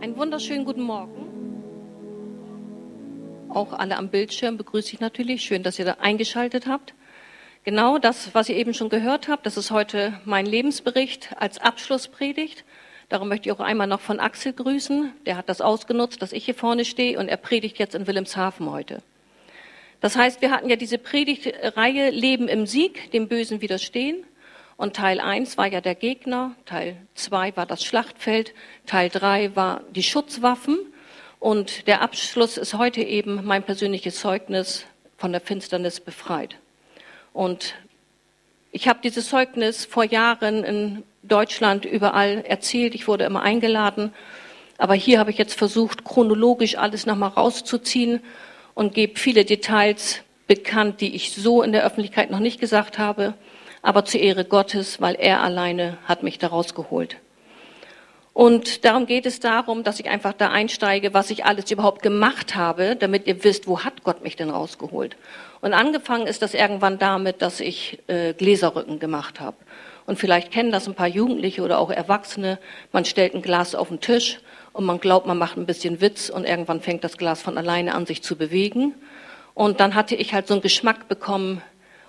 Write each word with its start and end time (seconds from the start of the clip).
Einen 0.00 0.16
wunderschönen 0.18 0.66
guten 0.66 0.82
Morgen. 0.82 1.32
Auch 3.48 3.72
alle 3.72 3.96
am 3.96 4.10
Bildschirm 4.10 4.58
begrüße 4.58 4.92
ich 4.92 5.00
natürlich. 5.00 5.42
Schön, 5.42 5.62
dass 5.62 5.78
ihr 5.78 5.86
da 5.86 5.96
eingeschaltet 6.00 6.66
habt. 6.66 6.94
Genau 7.64 7.98
das, 7.98 8.34
was 8.34 8.50
ihr 8.50 8.56
eben 8.56 8.74
schon 8.74 8.90
gehört 8.90 9.28
habt, 9.28 9.46
das 9.46 9.56
ist 9.56 9.70
heute 9.70 10.20
mein 10.26 10.44
Lebensbericht 10.44 11.30
als 11.38 11.58
Abschlusspredigt. 11.58 12.64
Darum 13.08 13.28
möchte 13.28 13.48
ich 13.48 13.54
auch 13.54 13.60
einmal 13.60 13.86
noch 13.86 14.00
von 14.00 14.20
Axel 14.20 14.52
grüßen. 14.52 15.12
Der 15.24 15.38
hat 15.38 15.48
das 15.48 15.62
ausgenutzt, 15.62 16.20
dass 16.20 16.32
ich 16.32 16.44
hier 16.44 16.54
vorne 16.54 16.84
stehe 16.84 17.18
und 17.18 17.28
er 17.28 17.38
predigt 17.38 17.78
jetzt 17.78 17.94
in 17.94 18.06
Wilhelmshaven 18.06 18.70
heute. 18.70 19.02
Das 20.00 20.14
heißt, 20.14 20.42
wir 20.42 20.50
hatten 20.50 20.68
ja 20.68 20.76
diese 20.76 20.98
Predigtreihe 20.98 22.10
Leben 22.10 22.48
im 22.48 22.66
Sieg, 22.66 23.10
dem 23.12 23.28
Bösen 23.28 23.62
widerstehen. 23.62 24.24
Und 24.76 24.94
Teil 24.96 25.20
1 25.20 25.56
war 25.56 25.66
ja 25.66 25.80
der 25.80 25.94
Gegner, 25.94 26.54
Teil 26.66 26.96
2 27.14 27.56
war 27.56 27.64
das 27.64 27.82
Schlachtfeld, 27.82 28.52
Teil 28.84 29.08
3 29.08 29.56
war 29.56 29.80
die 29.90 30.02
Schutzwaffen. 30.02 30.78
Und 31.40 31.86
der 31.86 32.02
Abschluss 32.02 32.56
ist 32.56 32.74
heute 32.74 33.02
eben 33.02 33.44
mein 33.44 33.62
persönliches 33.62 34.20
Zeugnis 34.20 34.84
von 35.16 35.32
der 35.32 35.40
Finsternis 35.40 36.00
befreit. 36.00 36.56
Und 37.32 37.74
ich 38.70 38.88
habe 38.88 39.00
dieses 39.02 39.28
Zeugnis 39.28 39.86
vor 39.86 40.04
Jahren 40.04 40.62
in 40.62 41.02
Deutschland 41.22 41.86
überall 41.86 42.44
erzählt, 42.46 42.94
ich 42.94 43.08
wurde 43.08 43.24
immer 43.24 43.42
eingeladen, 43.42 44.12
aber 44.78 44.94
hier 44.94 45.18
habe 45.18 45.30
ich 45.30 45.38
jetzt 45.38 45.54
versucht, 45.54 46.04
chronologisch 46.04 46.76
alles 46.76 47.06
nochmal 47.06 47.30
rauszuziehen 47.30 48.20
und 48.74 48.92
gebe 48.92 49.18
viele 49.18 49.46
Details 49.46 50.22
bekannt, 50.46 51.00
die 51.00 51.14
ich 51.14 51.32
so 51.32 51.62
in 51.62 51.72
der 51.72 51.84
Öffentlichkeit 51.84 52.30
noch 52.30 52.38
nicht 52.38 52.60
gesagt 52.60 52.98
habe 52.98 53.34
aber 53.86 54.04
zur 54.04 54.20
Ehre 54.20 54.44
Gottes, 54.44 55.00
weil 55.00 55.14
er 55.14 55.44
alleine 55.44 55.98
hat 56.06 56.24
mich 56.24 56.40
da 56.40 56.48
rausgeholt. 56.48 57.18
Und 58.32 58.84
darum 58.84 59.06
geht 59.06 59.26
es 59.26 59.38
darum, 59.38 59.84
dass 59.84 60.00
ich 60.00 60.08
einfach 60.08 60.32
da 60.32 60.50
einsteige, 60.50 61.14
was 61.14 61.30
ich 61.30 61.44
alles 61.44 61.70
überhaupt 61.70 62.02
gemacht 62.02 62.56
habe, 62.56 62.96
damit 62.96 63.28
ihr 63.28 63.44
wisst, 63.44 63.68
wo 63.68 63.84
hat 63.84 64.02
Gott 64.02 64.24
mich 64.24 64.34
denn 64.34 64.50
rausgeholt. 64.50 65.16
Und 65.60 65.72
angefangen 65.72 66.26
ist 66.26 66.42
das 66.42 66.52
irgendwann 66.52 66.98
damit, 66.98 67.42
dass 67.42 67.60
ich 67.60 68.00
äh, 68.08 68.32
Gläserrücken 68.32 68.98
gemacht 68.98 69.38
habe. 69.38 69.56
Und 70.04 70.18
vielleicht 70.18 70.50
kennen 70.50 70.72
das 70.72 70.88
ein 70.88 70.96
paar 70.96 71.06
Jugendliche 71.06 71.62
oder 71.62 71.78
auch 71.78 71.92
Erwachsene. 71.92 72.58
Man 72.90 73.04
stellt 73.04 73.34
ein 73.34 73.42
Glas 73.42 73.76
auf 73.76 73.86
den 73.86 74.00
Tisch 74.00 74.40
und 74.72 74.84
man 74.84 74.98
glaubt, 74.98 75.28
man 75.28 75.38
macht 75.38 75.56
ein 75.56 75.64
bisschen 75.64 76.00
Witz 76.00 76.28
und 76.28 76.44
irgendwann 76.44 76.80
fängt 76.80 77.04
das 77.04 77.18
Glas 77.18 77.40
von 77.40 77.56
alleine 77.56 77.94
an, 77.94 78.04
sich 78.04 78.20
zu 78.20 78.34
bewegen. 78.34 78.96
Und 79.54 79.78
dann 79.78 79.94
hatte 79.94 80.16
ich 80.16 80.34
halt 80.34 80.48
so 80.48 80.54
einen 80.54 80.60
Geschmack 80.60 81.06
bekommen, 81.08 81.62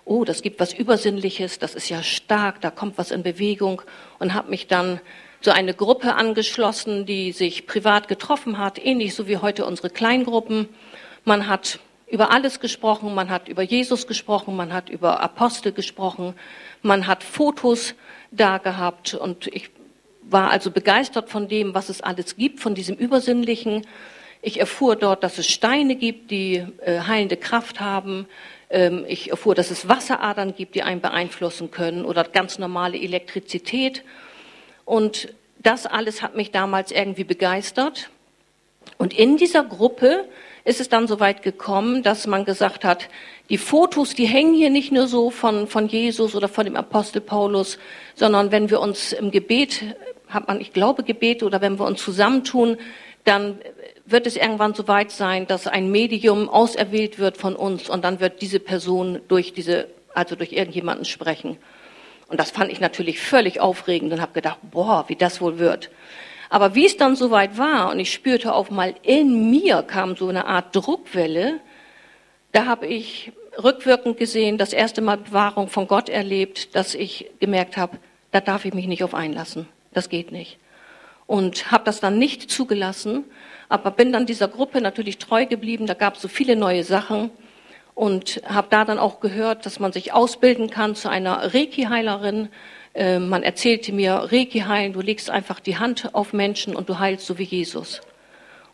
oh, 0.08 0.24
das 0.24 0.42
gibt 0.42 0.60
was 0.60 0.74
Übersinnliches, 0.74 1.60
das 1.60 1.76
ist 1.76 1.90
ja 1.90 2.02
stark, 2.02 2.62
da 2.62 2.72
kommt 2.72 2.98
was 2.98 3.12
in 3.12 3.24
Bewegung 3.24 3.82
und 4.20 4.34
habe 4.34 4.50
mich 4.50 4.68
dann 4.68 5.00
so 5.42 5.52
eine 5.52 5.74
Gruppe 5.74 6.16
angeschlossen, 6.16 7.06
die 7.06 7.32
sich 7.32 7.68
privat 7.68 8.08
getroffen 8.08 8.58
hat, 8.58 8.84
ähnlich 8.84 9.14
so 9.14 9.28
wie 9.28 9.38
heute 9.38 9.66
unsere 9.66 9.90
Kleingruppen. 9.90 10.70
Man 11.26 11.48
hat 11.48 11.80
über 12.08 12.32
alles 12.32 12.60
gesprochen, 12.60 13.14
man 13.14 13.30
hat 13.30 13.48
über 13.48 13.62
Jesus 13.62 14.08
gesprochen, 14.08 14.56
man 14.56 14.74
hat 14.74 14.90
über 14.90 15.20
Apostel 15.20 15.74
gesprochen, 15.74 16.34
man 16.82 17.06
hat 17.06 17.24
Fotos 17.24 17.94
da 18.32 18.58
gehabt 18.58 19.14
und 19.14 19.48
ich 19.48 19.70
war 20.30 20.50
also 20.50 20.72
begeistert 20.72 21.30
von 21.30 21.48
dem, 21.48 21.74
was 21.74 21.90
es 21.90 22.02
alles 22.02 22.36
gibt, 22.36 22.60
von 22.60 22.76
diesem 22.76 22.96
Übersinnlichen. 22.96 23.86
Ich 24.42 24.60
erfuhr 24.60 24.96
dort, 24.96 25.24
dass 25.24 25.38
es 25.38 25.48
Steine 25.48 25.96
gibt, 25.96 26.32
die 26.32 26.66
äh, 26.86 27.02
heilende 27.02 27.38
Kraft 27.38 27.80
haben, 27.80 28.28
ich 28.70 29.30
erfuhr, 29.30 29.56
dass 29.56 29.72
es 29.72 29.88
Wasseradern 29.88 30.54
gibt, 30.54 30.76
die 30.76 30.84
einen 30.84 31.00
beeinflussen 31.00 31.72
können 31.72 32.04
oder 32.04 32.26
ganz 32.26 32.60
normale 32.60 32.98
Elektrizität. 32.98 34.04
Und 34.84 35.34
das 35.60 35.86
alles 35.86 36.22
hat 36.22 36.36
mich 36.36 36.52
damals 36.52 36.92
irgendwie 36.92 37.24
begeistert. 37.24 38.10
Und 38.98 39.18
in 39.18 39.38
dieser 39.38 39.64
Gruppe 39.64 40.26
ist 40.64 40.82
es 40.82 40.90
dann 40.90 41.08
so 41.08 41.20
weit 41.20 41.44
gekommen, 41.44 42.04
dass 42.04 42.28
man 42.28 42.44
gesagt 42.44 42.84
hat, 42.84 43.08
die 43.50 43.58
Fotos, 43.58 44.16
die 44.16 44.26
hängen 44.26 44.54
hier 44.54 44.70
nicht 44.70 44.92
nur 44.92 45.08
so 45.08 45.30
von, 45.30 45.68
von 45.68 45.88
Jesus 45.88 46.36
oder 46.36 46.50
von 46.50 46.66
dem 46.66 46.76
Apostel 46.76 47.22
Paulus, 47.22 47.80
sondern 48.16 48.52
wenn 48.52 48.70
wir 48.70 48.82
uns 48.82 49.14
im 49.14 49.32
Gebet, 49.32 49.96
hat 50.28 50.48
man, 50.48 50.60
ich 50.60 50.74
glaube, 50.74 51.04
Gebet 51.04 51.42
oder 51.44 51.62
wenn 51.62 51.80
wir 51.80 51.86
uns 51.86 52.04
zusammentun, 52.04 52.78
dann 53.24 53.60
wird 54.10 54.26
es 54.26 54.38
irgendwann 54.38 54.74
so 54.74 54.88
weit 54.88 55.12
sein, 55.12 55.48
dass 55.48 55.68
ein 55.68 55.92
Medium 55.92 56.50
auserwählt 56.50 57.20
wird 57.20 57.38
von 57.38 57.56
uns 57.56 57.90
und 57.90 58.04
dann 58.04 58.20
wird 58.20 58.42
diese 58.42 58.60
Person 58.60 59.20
durch 59.28 59.54
diese, 59.54 59.88
also 60.14 60.36
durch 60.36 60.54
irgendjemanden 60.54 61.06
sprechen. 61.06 61.58
Und 62.30 62.40
das 62.40 62.52
fand 62.52 62.72
ich 62.72 62.80
natürlich 62.80 63.20
völlig 63.20 63.60
aufregend 63.60 64.14
und 64.14 64.22
habe 64.22 64.34
gedacht, 64.34 64.60
boah, 64.72 65.06
wie 65.08 65.16
das 65.16 65.42
wohl 65.42 65.60
wird. 65.60 65.90
Aber 66.50 66.76
wie 66.76 66.86
es 66.86 66.96
dann 66.96 67.16
soweit 67.16 67.58
war 67.58 67.92
und 67.92 68.00
ich 68.00 68.14
spürte 68.14 68.54
auf 68.54 68.72
mal 68.72 68.96
in 69.04 69.50
mir 69.50 69.84
kam 69.84 70.16
so 70.16 70.30
eine 70.30 70.46
Art 70.46 70.74
Druckwelle, 70.74 71.60
da 72.54 72.66
habe 72.66 72.88
ich 72.88 73.34
rückwirkend 73.62 74.18
gesehen, 74.18 74.58
das 74.58 74.72
erste 74.72 75.02
Mal 75.02 75.18
Bewahrung 75.18 75.68
von 75.68 75.88
Gott 75.88 76.08
erlebt, 76.08 76.76
dass 76.76 76.96
ich 76.96 77.30
gemerkt 77.40 77.76
habe, 77.76 77.98
da 78.32 78.40
darf 78.40 78.64
ich 78.64 78.74
mich 78.74 78.88
nicht 78.88 79.04
auf 79.04 79.14
einlassen. 79.14 79.68
Das 79.94 80.10
geht 80.10 80.32
nicht. 80.32 80.58
Und 81.28 81.72
habe 81.72 81.84
das 81.84 82.00
dann 82.00 82.18
nicht 82.18 82.50
zugelassen 82.50 83.26
aber 83.70 83.92
bin 83.92 84.12
dann 84.12 84.26
dieser 84.26 84.48
Gruppe 84.48 84.82
natürlich 84.82 85.18
treu 85.18 85.46
geblieben. 85.46 85.88
Da 85.88 85.94
gab 85.94 86.16
es 86.16 86.22
so 86.22 86.28
viele 86.28 86.56
neue 86.56 86.84
Sachen 86.84 87.32
und 87.96 88.42
habe 88.46 88.68
da 88.70 88.86
dann 88.86 89.00
auch 89.00 89.20
gehört, 89.20 89.66
dass 89.66 89.80
man 89.80 89.92
sich 89.92 90.14
ausbilden 90.14 90.70
kann 90.70 90.96
zu 90.96 91.10
einer 91.10 91.54
Reiki-Heilerin. 91.54 92.50
Äh, 92.94 93.20
man 93.20 93.44
erzählte 93.44 93.92
mir, 93.92 94.30
Reiki 94.32 94.60
heilen, 94.60 94.94
du 94.94 95.02
legst 95.02 95.30
einfach 95.30 95.60
die 95.60 95.78
Hand 95.78 96.14
auf 96.14 96.34
Menschen 96.34 96.76
und 96.76 96.90
du 96.90 97.00
heilst 97.00 97.26
so 97.26 97.38
wie 97.38 97.44
Jesus. 97.44 98.02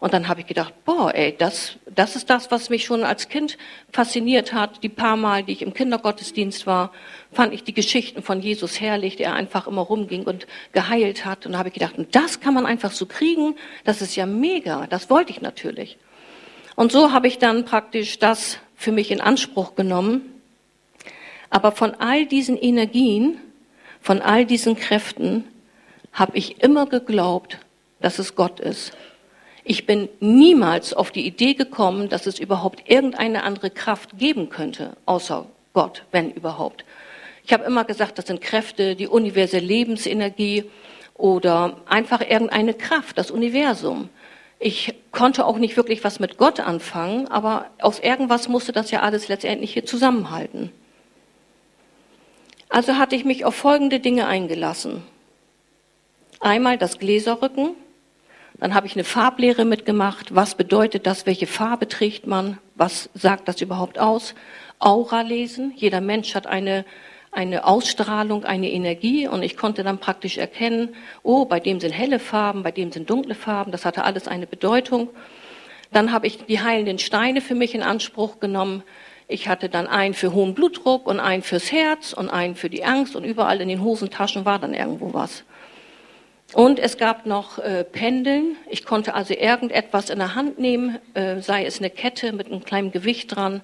Und 0.03 0.13
dann 0.13 0.27
habe 0.27 0.41
ich 0.41 0.47
gedacht, 0.47 0.73
boah, 0.83 1.15
ey, 1.15 1.33
das, 1.37 1.77
das 1.85 2.17
ist 2.17 2.29
das, 2.29 2.51
was 2.51 2.69
mich 2.69 2.83
schon 2.83 3.05
als 3.05 3.29
Kind 3.29 3.57
fasziniert 3.89 4.51
hat. 4.51 4.83
Die 4.83 4.89
paar 4.89 5.15
Mal, 5.15 5.43
die 5.43 5.53
ich 5.53 5.61
im 5.61 5.73
Kindergottesdienst 5.73 6.67
war, 6.67 6.91
fand 7.31 7.53
ich 7.53 7.63
die 7.63 7.73
Geschichten 7.73 8.21
von 8.21 8.41
Jesus 8.41 8.81
herrlich, 8.81 9.15
der 9.15 9.33
einfach 9.33 9.65
immer 9.65 9.79
rumging 9.79 10.25
und 10.25 10.45
geheilt 10.73 11.23
hat. 11.23 11.45
Und 11.45 11.53
da 11.53 11.59
habe 11.59 11.69
ich 11.69 11.75
gedacht, 11.75 11.93
das 12.11 12.41
kann 12.41 12.53
man 12.53 12.65
einfach 12.65 12.91
so 12.91 13.05
kriegen. 13.05 13.55
Das 13.85 14.01
ist 14.01 14.17
ja 14.17 14.25
mega. 14.25 14.87
Das 14.87 15.09
wollte 15.09 15.31
ich 15.31 15.39
natürlich. 15.39 15.97
Und 16.75 16.91
so 16.91 17.13
habe 17.13 17.29
ich 17.29 17.37
dann 17.37 17.63
praktisch 17.63 18.19
das 18.19 18.57
für 18.75 18.91
mich 18.91 19.09
in 19.09 19.21
Anspruch 19.21 19.73
genommen. 19.73 20.33
Aber 21.49 21.71
von 21.71 21.95
all 21.95 22.25
diesen 22.25 22.57
Energien, 22.57 23.39
von 24.01 24.21
all 24.21 24.45
diesen 24.45 24.75
Kräften 24.75 25.45
habe 26.11 26.35
ich 26.35 26.61
immer 26.61 26.87
geglaubt, 26.87 27.57
dass 28.01 28.19
es 28.19 28.35
Gott 28.35 28.59
ist. 28.59 28.91
Ich 29.63 29.85
bin 29.85 30.09
niemals 30.19 30.93
auf 30.93 31.11
die 31.11 31.25
Idee 31.25 31.53
gekommen, 31.53 32.09
dass 32.09 32.27
es 32.27 32.39
überhaupt 32.39 32.89
irgendeine 32.89 33.43
andere 33.43 33.69
Kraft 33.69 34.17
geben 34.17 34.49
könnte, 34.49 34.97
außer 35.05 35.45
Gott, 35.73 36.03
wenn 36.11 36.31
überhaupt. 36.31 36.83
Ich 37.45 37.53
habe 37.53 37.63
immer 37.63 37.85
gesagt, 37.85 38.17
das 38.17 38.27
sind 38.27 38.41
Kräfte, 38.41 38.95
die 38.95 39.07
universelle 39.07 39.65
Lebensenergie 39.65 40.65
oder 41.15 41.77
einfach 41.85 42.21
irgendeine 42.21 42.73
Kraft, 42.73 43.17
das 43.17 43.31
Universum. 43.31 44.09
Ich 44.59 44.93
konnte 45.11 45.45
auch 45.45 45.57
nicht 45.57 45.77
wirklich 45.77 46.03
was 46.03 46.19
mit 46.19 46.37
Gott 46.37 46.59
anfangen, 46.59 47.27
aber 47.27 47.67
aus 47.79 47.99
irgendwas 47.99 48.47
musste 48.47 48.71
das 48.71 48.91
ja 48.91 49.01
alles 49.01 49.27
letztendlich 49.27 49.73
hier 49.73 49.85
zusammenhalten. 49.85 50.71
Also 52.69 52.97
hatte 52.97 53.15
ich 53.15 53.25
mich 53.25 53.45
auf 53.45 53.55
folgende 53.55 53.99
Dinge 53.99 54.25
eingelassen. 54.25 55.03
Einmal 56.39 56.77
das 56.77 56.97
Gläserrücken, 56.97 57.75
dann 58.59 58.73
habe 58.73 58.87
ich 58.87 58.95
eine 58.95 59.03
Farblehre 59.03 59.65
mitgemacht. 59.65 60.35
Was 60.35 60.55
bedeutet 60.55 61.05
das? 61.05 61.25
Welche 61.25 61.47
Farbe 61.47 61.87
trägt 61.87 62.27
man? 62.27 62.59
Was 62.75 63.09
sagt 63.13 63.47
das 63.47 63.61
überhaupt 63.61 63.99
aus? 63.99 64.35
Aura 64.79 65.21
lesen. 65.21 65.73
Jeder 65.75 66.01
Mensch 66.01 66.35
hat 66.35 66.47
eine, 66.47 66.85
eine 67.31 67.65
Ausstrahlung, 67.65 68.45
eine 68.45 68.71
Energie 68.71 69.27
und 69.27 69.43
ich 69.43 69.57
konnte 69.57 69.83
dann 69.83 69.97
praktisch 69.97 70.37
erkennen, 70.37 70.95
oh, 71.23 71.45
bei 71.45 71.59
dem 71.59 71.79
sind 71.79 71.91
helle 71.91 72.19
Farben, 72.19 72.63
bei 72.63 72.71
dem 72.71 72.91
sind 72.91 73.09
dunkle 73.09 73.35
Farben. 73.35 73.71
Das 73.71 73.85
hatte 73.85 74.03
alles 74.03 74.27
eine 74.27 74.47
Bedeutung. 74.47 75.09
Dann 75.91 76.11
habe 76.11 76.27
ich 76.27 76.45
die 76.45 76.61
heilenden 76.61 76.99
Steine 76.99 77.41
für 77.41 77.55
mich 77.55 77.75
in 77.75 77.83
Anspruch 77.83 78.39
genommen. 78.39 78.83
Ich 79.27 79.47
hatte 79.47 79.69
dann 79.69 79.87
einen 79.87 80.13
für 80.13 80.33
hohen 80.33 80.53
Blutdruck 80.53 81.07
und 81.07 81.19
einen 81.19 81.43
fürs 81.43 81.71
Herz 81.71 82.13
und 82.13 82.29
einen 82.29 82.55
für 82.55 82.69
die 82.69 82.83
Angst 82.83 83.15
und 83.15 83.23
überall 83.23 83.61
in 83.61 83.69
den 83.69 83.83
Hosentaschen 83.83 84.45
war 84.45 84.59
dann 84.59 84.73
irgendwo 84.73 85.13
was. 85.13 85.43
Und 86.53 86.77
es 86.77 86.97
gab 86.97 87.25
noch 87.25 87.57
äh, 87.57 87.83
Pendeln. 87.83 88.57
Ich 88.69 88.85
konnte 88.85 89.15
also 89.15 89.33
irgendetwas 89.33 90.11
in 90.11 90.19
der 90.19 90.35
Hand 90.35 90.59
nehmen, 90.59 90.99
äh, 91.15 91.39
sei 91.41 91.65
es 91.65 91.79
eine 91.79 91.89
Kette 91.89 92.31
mit 92.31 92.47
einem 92.47 92.63
kleinen 92.63 92.91
Gewicht 92.91 93.35
dran. 93.35 93.61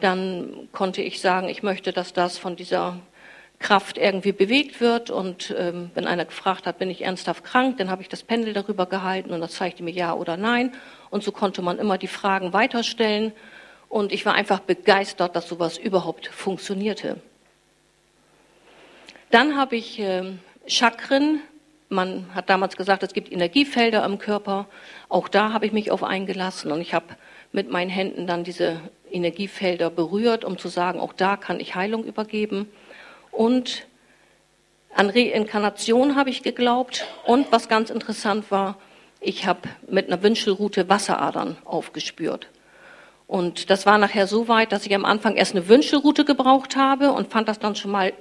Dann 0.00 0.68
konnte 0.72 1.02
ich 1.02 1.20
sagen, 1.20 1.50
ich 1.50 1.62
möchte, 1.62 1.92
dass 1.92 2.14
das 2.14 2.38
von 2.38 2.56
dieser 2.56 2.98
Kraft 3.58 3.98
irgendwie 3.98 4.32
bewegt 4.32 4.80
wird. 4.80 5.10
Und 5.10 5.54
ähm, 5.58 5.90
wenn 5.94 6.06
einer 6.06 6.24
gefragt 6.24 6.66
hat, 6.66 6.78
bin 6.78 6.90
ich 6.90 7.02
ernsthaft 7.02 7.44
krank, 7.44 7.76
dann 7.76 7.90
habe 7.90 8.00
ich 8.00 8.08
das 8.08 8.22
Pendel 8.22 8.54
darüber 8.54 8.86
gehalten 8.86 9.32
und 9.32 9.40
das 9.42 9.52
zeigte 9.52 9.82
mir 9.82 9.92
ja 9.92 10.14
oder 10.14 10.38
nein. 10.38 10.72
Und 11.10 11.22
so 11.22 11.32
konnte 11.32 11.60
man 11.60 11.78
immer 11.78 11.98
die 11.98 12.08
Fragen 12.08 12.54
weiterstellen. 12.54 13.32
Und 13.90 14.10
ich 14.10 14.24
war 14.24 14.32
einfach 14.32 14.60
begeistert, 14.60 15.36
dass 15.36 15.48
sowas 15.48 15.76
überhaupt 15.76 16.28
funktionierte. 16.28 17.18
Dann 19.30 19.54
habe 19.56 19.76
ich 19.76 19.98
äh, 19.98 20.32
Chakren 20.66 21.42
man 21.92 22.26
hat 22.34 22.50
damals 22.50 22.76
gesagt, 22.76 23.02
es 23.02 23.12
gibt 23.12 23.30
Energiefelder 23.30 24.04
im 24.04 24.18
Körper. 24.18 24.66
Auch 25.08 25.28
da 25.28 25.52
habe 25.52 25.66
ich 25.66 25.72
mich 25.72 25.90
auf 25.90 26.02
eingelassen 26.02 26.72
und 26.72 26.80
ich 26.80 26.94
habe 26.94 27.06
mit 27.52 27.70
meinen 27.70 27.90
Händen 27.90 28.26
dann 28.26 28.44
diese 28.44 28.80
Energiefelder 29.10 29.90
berührt, 29.90 30.44
um 30.44 30.58
zu 30.58 30.68
sagen, 30.68 30.98
auch 30.98 31.12
da 31.12 31.36
kann 31.36 31.60
ich 31.60 31.74
Heilung 31.74 32.04
übergeben. 32.04 32.68
Und 33.30 33.86
an 34.94 35.10
Reinkarnation 35.10 36.16
habe 36.16 36.30
ich 36.30 36.42
geglaubt. 36.42 37.06
Und 37.24 37.52
was 37.52 37.68
ganz 37.68 37.90
interessant 37.90 38.50
war, 38.50 38.78
ich 39.20 39.46
habe 39.46 39.68
mit 39.88 40.08
einer 40.08 40.22
Wünschelrute 40.22 40.88
Wasseradern 40.88 41.56
aufgespürt. 41.64 42.48
Und 43.26 43.70
das 43.70 43.86
war 43.86 43.98
nachher 43.98 44.26
so 44.26 44.48
weit, 44.48 44.72
dass 44.72 44.84
ich 44.84 44.94
am 44.94 45.04
Anfang 45.04 45.36
erst 45.36 45.54
eine 45.54 45.68
Wünschelrute 45.68 46.24
gebraucht 46.24 46.76
habe 46.76 47.12
und 47.12 47.30
fand 47.30 47.48
das 47.48 47.58
dann 47.58 47.76
schon 47.76 47.90
mal 47.90 48.12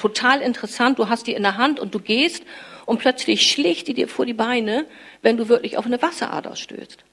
total 0.00 0.40
interessant. 0.40 0.98
Du 0.98 1.08
hast 1.08 1.26
die 1.26 1.34
in 1.34 1.42
der 1.42 1.58
Hand 1.58 1.78
und 1.78 1.94
du 1.94 2.00
gehst 2.00 2.42
und 2.86 2.98
plötzlich 2.98 3.50
schlägt 3.50 3.86
die 3.88 3.94
dir 3.94 4.08
vor 4.08 4.24
die 4.24 4.32
Beine, 4.32 4.86
wenn 5.20 5.36
du 5.36 5.48
wirklich 5.48 5.76
auf 5.76 5.84
eine 5.84 6.00
Wasserader 6.00 6.56
stößt. 6.56 7.04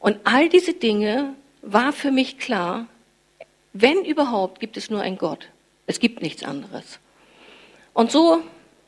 Und 0.00 0.18
all 0.24 0.48
diese 0.48 0.74
Dinge 0.74 1.34
war 1.62 1.92
für 1.92 2.10
mich 2.10 2.38
klar, 2.38 2.86
wenn 3.72 4.04
überhaupt, 4.04 4.58
gibt 4.58 4.76
es 4.76 4.90
nur 4.90 5.00
einen 5.00 5.18
Gott. 5.18 5.48
Es 5.86 6.00
gibt 6.00 6.20
nichts 6.20 6.42
anderes. 6.42 6.98
Und 7.94 8.10
so 8.10 8.42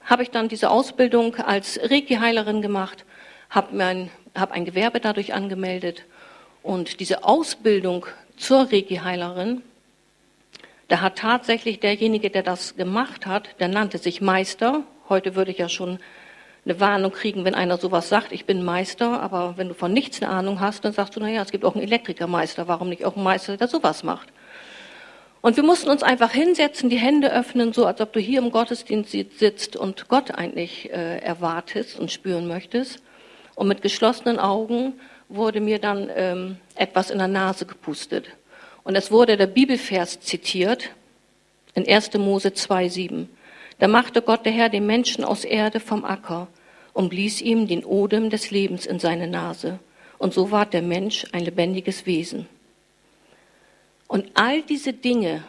habe 0.05 0.25
ich 0.25 0.31
dann 0.31 0.49
diese 0.49 0.71
Ausbildung 0.71 1.37
als 1.37 1.79
Reiki-Heilerin 1.81 2.61
gemacht, 2.61 3.05
habe 3.51 3.77
mein, 3.77 4.11
hab 4.35 4.51
ein 4.51 4.65
Gewerbe 4.65 4.99
dadurch 4.99 5.33
angemeldet 5.33 6.03
und 6.65 6.99
diese 6.99 7.23
Ausbildung 7.23 8.07
zur 8.37 8.73
Reiki-Heilerin, 8.73 9.63
da 10.93 11.01
hat 11.01 11.17
tatsächlich 11.17 11.81
derjenige, 11.81 12.29
der 12.29 12.43
das 12.43 12.77
gemacht 12.77 13.25
hat, 13.25 13.59
der 13.61 13.69
nannte 13.69 13.97
sich 13.97 14.21
Meister. 14.21 14.83
Heute 15.09 15.35
würde 15.35 15.51
ich 15.51 15.57
ja 15.57 15.71
schon 15.71 15.99
eine 16.67 16.81
Warnung 16.81 17.13
kriegen, 17.13 17.47
wenn 17.47 17.55
einer 17.55 17.79
sowas 17.79 18.11
sagt, 18.11 18.31
ich 18.31 18.45
bin 18.45 18.63
Meister, 18.63 19.23
aber 19.23 19.57
wenn 19.57 19.69
du 19.69 19.75
von 19.75 19.91
nichts 19.91 20.21
eine 20.21 20.31
Ahnung 20.31 20.61
hast, 20.61 20.85
dann 20.85 20.93
sagst 20.93 21.17
du, 21.17 21.21
naja, 21.21 21.41
es 21.41 21.51
gibt 21.51 21.65
auch 21.65 21.75
einen 21.75 21.83
Elektrikermeister, 21.83 22.69
warum 22.69 22.91
nicht 22.91 23.07
auch 23.07 23.15
einen 23.15 23.25
Meister, 23.25 23.57
der 23.57 23.69
sowas 23.69 24.03
macht? 24.03 24.29
Und 25.41 25.57
wir 25.57 25.63
mussten 25.63 25.89
uns 25.89 26.03
einfach 26.03 26.31
hinsetzen, 26.31 26.91
die 26.91 26.99
Hände 26.99 27.33
öffnen, 27.33 27.73
so 27.73 27.87
als 27.87 28.03
ob 28.03 28.13
du 28.13 28.21
hier 28.21 28.41
im 28.41 28.51
Gottesdienst 28.51 29.13
sitzt 29.39 29.77
und 29.77 30.09
Gott 30.09 30.33
eigentlich 30.33 30.93
äh, 30.93 31.21
erwartest 31.21 31.99
und 31.99 32.13
spüren 32.13 32.47
möchtest. 32.47 33.03
Und 33.55 33.67
mit 33.67 33.81
geschlossenen 33.81 34.39
Augen 34.39 35.01
wurde 35.31 35.63
mir 35.63 35.79
dann 35.79 36.11
ähm, 36.15 36.59
etwas 36.75 37.09
in 37.11 37.17
der 37.17 37.29
Nase 37.29 37.65
gepustet. 37.65 38.29
Und 38.85 38.97
es 38.97 39.11
wurde 39.11 39.37
der 39.37 39.47
Bibelvers 39.47 40.21
zitiert 40.21 40.91
in 41.75 41.87
1. 41.89 42.15
Mose 42.15 42.49
2,7. 42.49 43.27
Da 43.79 43.89
machte 43.89 44.23
Gott 44.23 44.45
der 44.45 44.53
Herr 44.53 44.69
den 44.69 44.87
Menschen 44.87 45.25
aus 45.25 45.45
Erde 45.45 45.81
vom 45.81 46.05
Acker 46.05 46.49
und 46.93 47.09
blies 47.09 47.41
ihm 47.41 47.67
den 47.67 47.85
Odem 47.85 48.31
des 48.31 48.51
Lebens 48.51 48.87
in 48.87 48.99
seine 48.99 49.27
Nase. 49.27 49.79
Und 50.19 50.35
so 50.35 50.51
ward 50.51 50.73
der 50.73 50.83
Mensch 50.83 51.27
ein 51.33 51.45
lebendiges 51.45 52.07
Wesen. 52.07 52.47
Und 54.07 54.31
all 54.35 54.63
diese 54.63 54.93
Dinge, 54.93 55.43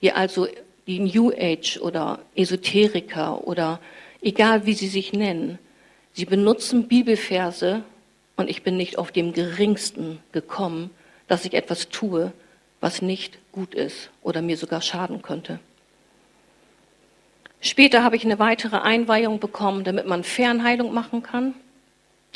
die 0.00 0.12
also 0.12 0.46
die 0.86 1.00
New 1.00 1.30
Age 1.30 1.78
oder 1.78 2.20
Esoteriker 2.34 3.46
oder 3.46 3.80
egal 4.22 4.64
wie 4.66 4.74
sie 4.74 4.88
sich 4.88 5.12
nennen, 5.12 5.58
sie 6.12 6.24
benutzen 6.24 6.88
Bibelverse 6.88 7.82
und 8.36 8.48
ich 8.48 8.62
bin 8.62 8.76
nicht 8.76 8.98
auf 8.98 9.10
dem 9.10 9.32
geringsten 9.32 10.20
gekommen, 10.32 10.90
dass 11.26 11.44
ich 11.44 11.54
etwas 11.54 11.88
tue, 11.88 12.32
was 12.80 13.02
nicht 13.02 13.38
gut 13.52 13.74
ist 13.74 14.10
oder 14.22 14.42
mir 14.42 14.56
sogar 14.56 14.82
schaden 14.82 15.22
könnte. 15.22 15.58
Später 17.60 18.04
habe 18.04 18.16
ich 18.16 18.24
eine 18.24 18.38
weitere 18.38 18.76
Einweihung 18.76 19.40
bekommen, 19.40 19.82
damit 19.82 20.06
man 20.06 20.22
Fernheilung 20.22 20.94
machen 20.94 21.22
kann. 21.22 21.54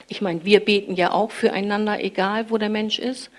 Ich 0.08 0.20
meine, 0.20 0.44
wir 0.44 0.60
beten 0.60 0.94
ja 0.94 1.12
auch 1.12 1.30
füreinander, 1.30 2.02
egal 2.02 2.50
wo 2.50 2.58
der 2.58 2.70
Mensch 2.70 2.98
ist. 2.98 3.30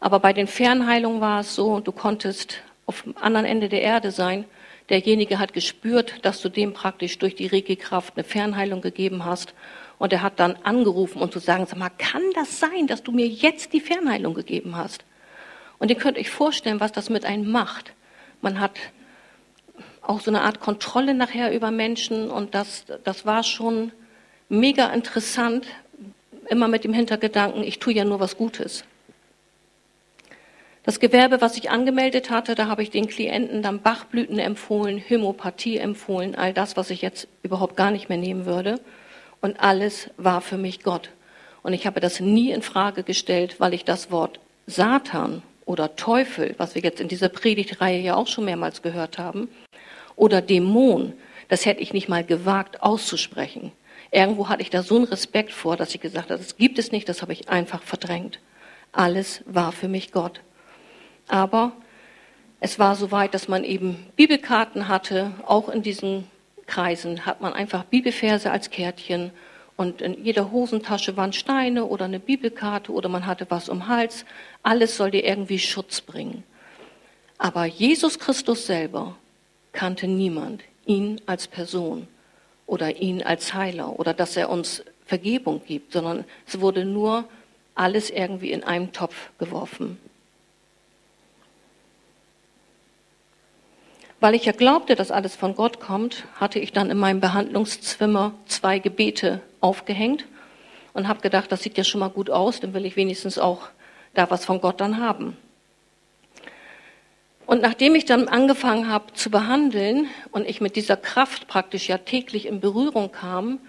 Aber 0.00 0.20
bei 0.20 0.32
den 0.32 0.46
Fernheilungen 0.46 1.20
war 1.20 1.40
es 1.40 1.54
so, 1.54 1.80
du 1.80 1.92
konntest 1.92 2.62
auf 2.86 3.02
dem 3.02 3.16
anderen 3.18 3.44
Ende 3.44 3.68
der 3.68 3.82
Erde 3.82 4.10
sein. 4.10 4.44
Derjenige 4.88 5.38
hat 5.38 5.52
gespürt, 5.52 6.24
dass 6.24 6.40
du 6.40 6.48
dem 6.48 6.72
praktisch 6.72 7.18
durch 7.18 7.34
die 7.34 7.46
Regelkraft 7.46 8.16
eine 8.16 8.24
Fernheilung 8.24 8.80
gegeben 8.80 9.24
hast. 9.24 9.52
Und 9.98 10.12
er 10.12 10.22
hat 10.22 10.40
dann 10.40 10.56
angerufen 10.62 11.20
und 11.20 11.32
zu 11.32 11.40
sagen, 11.40 11.66
sag 11.66 11.78
mal, 11.78 11.90
kann 11.90 12.22
das 12.34 12.58
sein, 12.58 12.86
dass 12.86 13.02
du 13.02 13.12
mir 13.12 13.26
jetzt 13.26 13.72
die 13.74 13.80
Fernheilung 13.80 14.32
gegeben 14.32 14.76
hast? 14.76 15.04
Und 15.78 15.90
ihr 15.90 15.96
könnt 15.96 16.18
euch 16.18 16.30
vorstellen, 16.30 16.80
was 16.80 16.92
das 16.92 17.10
mit 17.10 17.24
einem 17.24 17.50
macht. 17.50 17.92
Man 18.40 18.60
hat 18.60 18.78
auch 20.02 20.20
so 20.20 20.30
eine 20.30 20.42
Art 20.42 20.60
Kontrolle 20.60 21.14
nachher 21.14 21.52
über 21.52 21.70
Menschen 21.70 22.30
und 22.30 22.54
das, 22.54 22.84
das 23.04 23.26
war 23.26 23.42
schon 23.42 23.92
mega 24.48 24.86
interessant, 24.88 25.66
immer 26.48 26.68
mit 26.68 26.84
dem 26.84 26.94
Hintergedanken, 26.94 27.62
ich 27.62 27.78
tue 27.78 27.92
ja 27.92 28.04
nur 28.04 28.20
was 28.20 28.36
Gutes. 28.36 28.84
Das 30.84 31.00
Gewerbe, 31.00 31.42
was 31.42 31.58
ich 31.58 31.68
angemeldet 31.68 32.30
hatte, 32.30 32.54
da 32.54 32.68
habe 32.68 32.82
ich 32.82 32.88
den 32.88 33.08
Klienten 33.08 33.60
dann 33.60 33.82
Bachblüten 33.82 34.38
empfohlen, 34.38 34.96
Hämopathie 34.96 35.76
empfohlen, 35.76 36.34
all 36.34 36.54
das, 36.54 36.78
was 36.78 36.88
ich 36.88 37.02
jetzt 37.02 37.28
überhaupt 37.42 37.76
gar 37.76 37.90
nicht 37.90 38.08
mehr 38.08 38.16
nehmen 38.16 38.46
würde. 38.46 38.80
Und 39.42 39.60
alles 39.60 40.08
war 40.16 40.40
für 40.40 40.56
mich 40.56 40.82
Gott. 40.82 41.10
Und 41.62 41.74
ich 41.74 41.86
habe 41.86 42.00
das 42.00 42.20
nie 42.20 42.50
in 42.52 42.62
Frage 42.62 43.02
gestellt, 43.02 43.60
weil 43.60 43.74
ich 43.74 43.84
das 43.84 44.10
Wort 44.10 44.40
Satan 44.66 45.42
oder 45.68 45.96
Teufel, 45.96 46.54
was 46.56 46.74
wir 46.74 46.82
jetzt 46.82 46.98
in 46.98 47.08
dieser 47.08 47.28
Predigtreihe 47.28 48.00
ja 48.00 48.16
auch 48.16 48.26
schon 48.26 48.46
mehrmals 48.46 48.80
gehört 48.80 49.18
haben, 49.18 49.48
oder 50.16 50.40
Dämon, 50.40 51.12
das 51.48 51.66
hätte 51.66 51.82
ich 51.82 51.92
nicht 51.92 52.08
mal 52.08 52.24
gewagt 52.24 52.82
auszusprechen. 52.82 53.70
Irgendwo 54.10 54.48
hatte 54.48 54.62
ich 54.62 54.70
da 54.70 54.82
so 54.82 54.96
einen 54.96 55.04
Respekt 55.04 55.52
vor, 55.52 55.76
dass 55.76 55.94
ich 55.94 56.00
gesagt 56.00 56.30
habe, 56.30 56.40
das 56.40 56.56
gibt 56.56 56.78
es 56.78 56.90
nicht, 56.90 57.06
das 57.06 57.20
habe 57.20 57.34
ich 57.34 57.50
einfach 57.50 57.82
verdrängt. 57.82 58.40
Alles 58.92 59.42
war 59.44 59.72
für 59.72 59.88
mich 59.88 60.10
Gott. 60.10 60.40
Aber 61.28 61.72
es 62.60 62.78
war 62.78 62.96
so 62.96 63.10
weit, 63.10 63.34
dass 63.34 63.46
man 63.48 63.62
eben 63.62 64.06
Bibelkarten 64.16 64.88
hatte. 64.88 65.32
Auch 65.44 65.68
in 65.68 65.82
diesen 65.82 66.24
Kreisen 66.66 67.26
hat 67.26 67.42
man 67.42 67.52
einfach 67.52 67.84
Bibelverse 67.84 68.50
als 68.50 68.70
Kärtchen 68.70 69.32
und 69.78 70.02
in 70.02 70.24
jeder 70.24 70.50
Hosentasche 70.50 71.16
waren 71.16 71.32
Steine 71.32 71.84
oder 71.84 72.06
eine 72.06 72.18
Bibelkarte 72.18 72.90
oder 72.90 73.08
man 73.08 73.26
hatte 73.26 73.46
was 73.48 73.68
um 73.68 73.86
Hals. 73.86 74.24
Alles 74.64 74.96
soll 74.96 75.12
dir 75.12 75.24
irgendwie 75.24 75.60
Schutz 75.60 76.00
bringen. 76.00 76.42
Aber 77.38 77.64
Jesus 77.64 78.18
Christus 78.18 78.66
selber 78.66 79.14
kannte 79.70 80.08
niemand, 80.08 80.64
ihn 80.84 81.20
als 81.26 81.46
Person 81.46 82.08
oder 82.66 82.96
ihn 82.96 83.22
als 83.22 83.54
Heiler 83.54 84.00
oder 84.00 84.14
dass 84.14 84.36
er 84.36 84.50
uns 84.50 84.82
Vergebung 85.06 85.62
gibt, 85.64 85.92
sondern 85.92 86.24
es 86.44 86.58
wurde 86.58 86.84
nur 86.84 87.28
alles 87.76 88.10
irgendwie 88.10 88.50
in 88.50 88.64
einem 88.64 88.92
Topf 88.92 89.30
geworfen. 89.38 90.00
Weil 94.20 94.34
ich 94.34 94.44
ja 94.44 94.52
glaubte, 94.52 94.96
dass 94.96 95.12
alles 95.12 95.36
von 95.36 95.54
Gott 95.54 95.78
kommt, 95.78 96.24
hatte 96.40 96.58
ich 96.58 96.72
dann 96.72 96.90
in 96.90 96.98
meinem 96.98 97.20
Behandlungszimmer 97.20 98.32
zwei 98.46 98.80
Gebete 98.80 99.40
aufgehängt 99.60 100.24
und 100.92 101.06
habe 101.06 101.20
gedacht, 101.20 101.52
das 101.52 101.62
sieht 101.62 101.78
ja 101.78 101.84
schon 101.84 102.00
mal 102.00 102.10
gut 102.10 102.28
aus, 102.28 102.58
dann 102.58 102.74
will 102.74 102.84
ich 102.84 102.96
wenigstens 102.96 103.38
auch 103.38 103.68
da 104.14 104.28
was 104.30 104.44
von 104.44 104.60
Gott 104.60 104.80
dann 104.80 105.00
haben. 105.00 105.36
Und 107.46 107.62
nachdem 107.62 107.94
ich 107.94 108.04
dann 108.04 108.28
angefangen 108.28 108.90
habe 108.90 109.12
zu 109.14 109.30
behandeln 109.30 110.08
und 110.32 110.46
ich 110.46 110.60
mit 110.60 110.74
dieser 110.74 110.96
Kraft 110.96 111.46
praktisch 111.46 111.88
ja 111.88 111.98
täglich 111.98 112.46
in 112.46 112.60
Berührung 112.60 113.12
kam, 113.12 113.60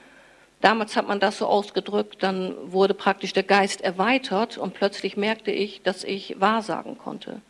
damals 0.59 0.97
hat 0.97 1.07
man 1.07 1.19
das 1.19 1.37
so 1.37 1.45
ausgedrückt, 1.45 2.23
dann 2.23 2.55
wurde 2.63 2.95
praktisch 2.95 3.33
der 3.33 3.43
Geist 3.43 3.81
erweitert 3.81 4.57
und 4.57 4.73
plötzlich 4.73 5.15
merkte 5.15 5.51
ich, 5.51 5.83
dass 5.83 6.03
ich 6.03 6.41
wahrsagen 6.41 6.97
konnte. 6.97 7.41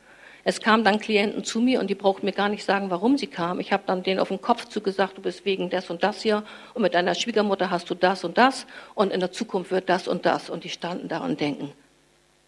Es 0.50 0.62
kamen 0.62 0.84
dann 0.84 1.00
Klienten 1.00 1.44
zu 1.44 1.62
mir 1.62 1.80
und 1.80 1.92
die 1.92 1.96
brauchten 1.96 2.26
mir 2.26 2.32
gar 2.32 2.50
nicht 2.50 2.66
sagen, 2.66 2.90
warum 2.90 3.20
sie 3.20 3.28
kamen. 3.28 3.60
Ich 3.60 3.72
habe 3.72 3.84
dann 3.86 4.02
denen 4.02 4.20
auf 4.20 4.30
den 4.30 4.42
Kopf 4.42 4.66
zugesagt, 4.66 5.16
du 5.16 5.22
bist 5.22 5.46
wegen 5.46 5.70
das 5.70 5.92
und 5.92 6.02
das 6.02 6.24
hier 6.24 6.44
und 6.74 6.82
mit 6.82 6.96
deiner 6.96 7.14
Schwiegermutter 7.14 7.70
hast 7.70 7.88
du 7.92 7.94
das 7.94 8.24
und 8.24 8.40
das 8.40 8.66
und 8.96 9.14
in 9.14 9.20
der 9.20 9.32
Zukunft 9.32 9.70
wird 9.70 9.90
das 9.90 10.08
und 10.08 10.26
das. 10.26 10.50
Und 10.50 10.64
die 10.64 10.70
standen 10.70 11.08
da 11.08 11.20
und 11.20 11.40
denken, 11.40 11.72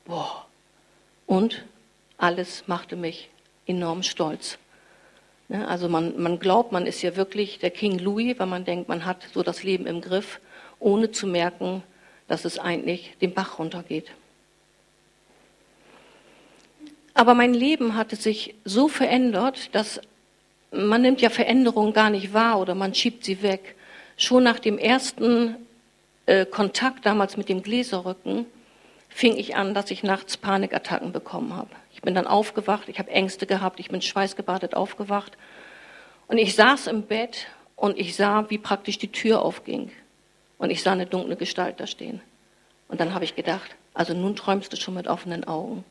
boah. 0.05 0.47
Und 1.27 1.63
alles 2.17 2.63
machte 2.65 2.95
mich 2.95 3.29
enorm 3.67 4.01
stolz. 4.01 4.57
Ne, 5.47 5.67
also 5.67 5.87
man, 5.87 6.19
man 6.19 6.39
glaubt, 6.39 6.71
man 6.71 6.87
ist 6.87 7.03
ja 7.03 7.15
wirklich 7.15 7.59
der 7.59 7.69
King 7.69 7.99
Louis, 7.99 8.33
weil 8.39 8.47
man 8.47 8.65
denkt, 8.65 8.89
man 8.89 9.05
hat 9.05 9.27
so 9.31 9.43
das 9.43 9.61
Leben 9.61 9.85
im 9.85 10.01
Griff, 10.01 10.39
ohne 10.79 11.11
zu 11.11 11.27
merken, 11.27 11.83
dass 12.27 12.45
es 12.45 12.57
eigentlich 12.57 13.15
den 13.21 13.35
Bach 13.35 13.59
runtergeht. 13.59 14.11
Aber 17.13 17.33
mein 17.33 17.53
Leben 17.53 17.95
hatte 17.95 18.15
sich 18.15 18.55
so 18.63 18.87
verändert, 18.87 19.73
dass 19.75 19.99
man 20.71 21.01
nimmt 21.01 21.21
ja 21.21 21.29
Veränderungen 21.29 21.93
gar 21.93 22.09
nicht 22.09 22.33
wahr 22.33 22.59
oder 22.59 22.75
man 22.75 22.95
schiebt 22.95 23.25
sie 23.25 23.41
weg. 23.41 23.75
Schon 24.17 24.43
nach 24.43 24.59
dem 24.59 24.77
ersten 24.77 25.55
äh, 26.25 26.45
Kontakt 26.45 27.05
damals 27.05 27.35
mit 27.35 27.49
dem 27.49 27.61
Gläserrücken 27.61 28.45
fing 29.09 29.35
ich 29.35 29.55
an, 29.55 29.73
dass 29.73 29.91
ich 29.91 30.03
nachts 30.03 30.37
Panikattacken 30.37 31.11
bekommen 31.11 31.55
habe. 31.55 31.69
Ich 31.93 32.01
bin 32.01 32.15
dann 32.15 32.27
aufgewacht, 32.27 32.87
ich 32.87 32.99
habe 32.99 33.11
Ängste 33.11 33.45
gehabt, 33.45 33.79
ich 33.79 33.89
bin 33.89 34.01
schweißgebadet 34.01 34.73
aufgewacht 34.73 35.37
und 36.27 36.37
ich 36.37 36.55
saß 36.55 36.87
im 36.87 37.03
Bett 37.03 37.47
und 37.75 37.97
ich 37.99 38.15
sah, 38.15 38.49
wie 38.49 38.57
praktisch 38.57 38.97
die 38.97 39.11
Tür 39.11 39.41
aufging. 39.41 39.91
Und 40.57 40.69
ich 40.69 40.83
sah 40.83 40.93
eine 40.93 41.07
dunkle 41.07 41.35
Gestalt 41.35 41.79
da 41.79 41.87
stehen. 41.87 42.21
Und 42.87 43.01
dann 43.01 43.13
habe 43.13 43.25
ich 43.25 43.35
gedacht, 43.35 43.75
also 43.93 44.13
nun 44.13 44.35
träumst 44.35 44.71
du 44.71 44.77
schon 44.77 44.93
mit 44.93 45.07
offenen 45.07 45.43
Augen. 45.43 45.83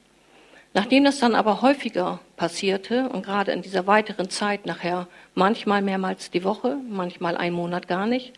Nachdem 0.72 1.04
das 1.04 1.18
dann 1.18 1.34
aber 1.34 1.62
häufiger 1.62 2.20
passierte 2.36 3.08
und 3.08 3.24
gerade 3.24 3.50
in 3.50 3.62
dieser 3.62 3.86
weiteren 3.86 4.30
Zeit 4.30 4.66
nachher, 4.66 5.08
manchmal 5.34 5.82
mehrmals 5.82 6.30
die 6.30 6.44
Woche, 6.44 6.76
manchmal 6.88 7.36
einen 7.36 7.56
Monat 7.56 7.88
gar 7.88 8.06
nicht, 8.06 8.32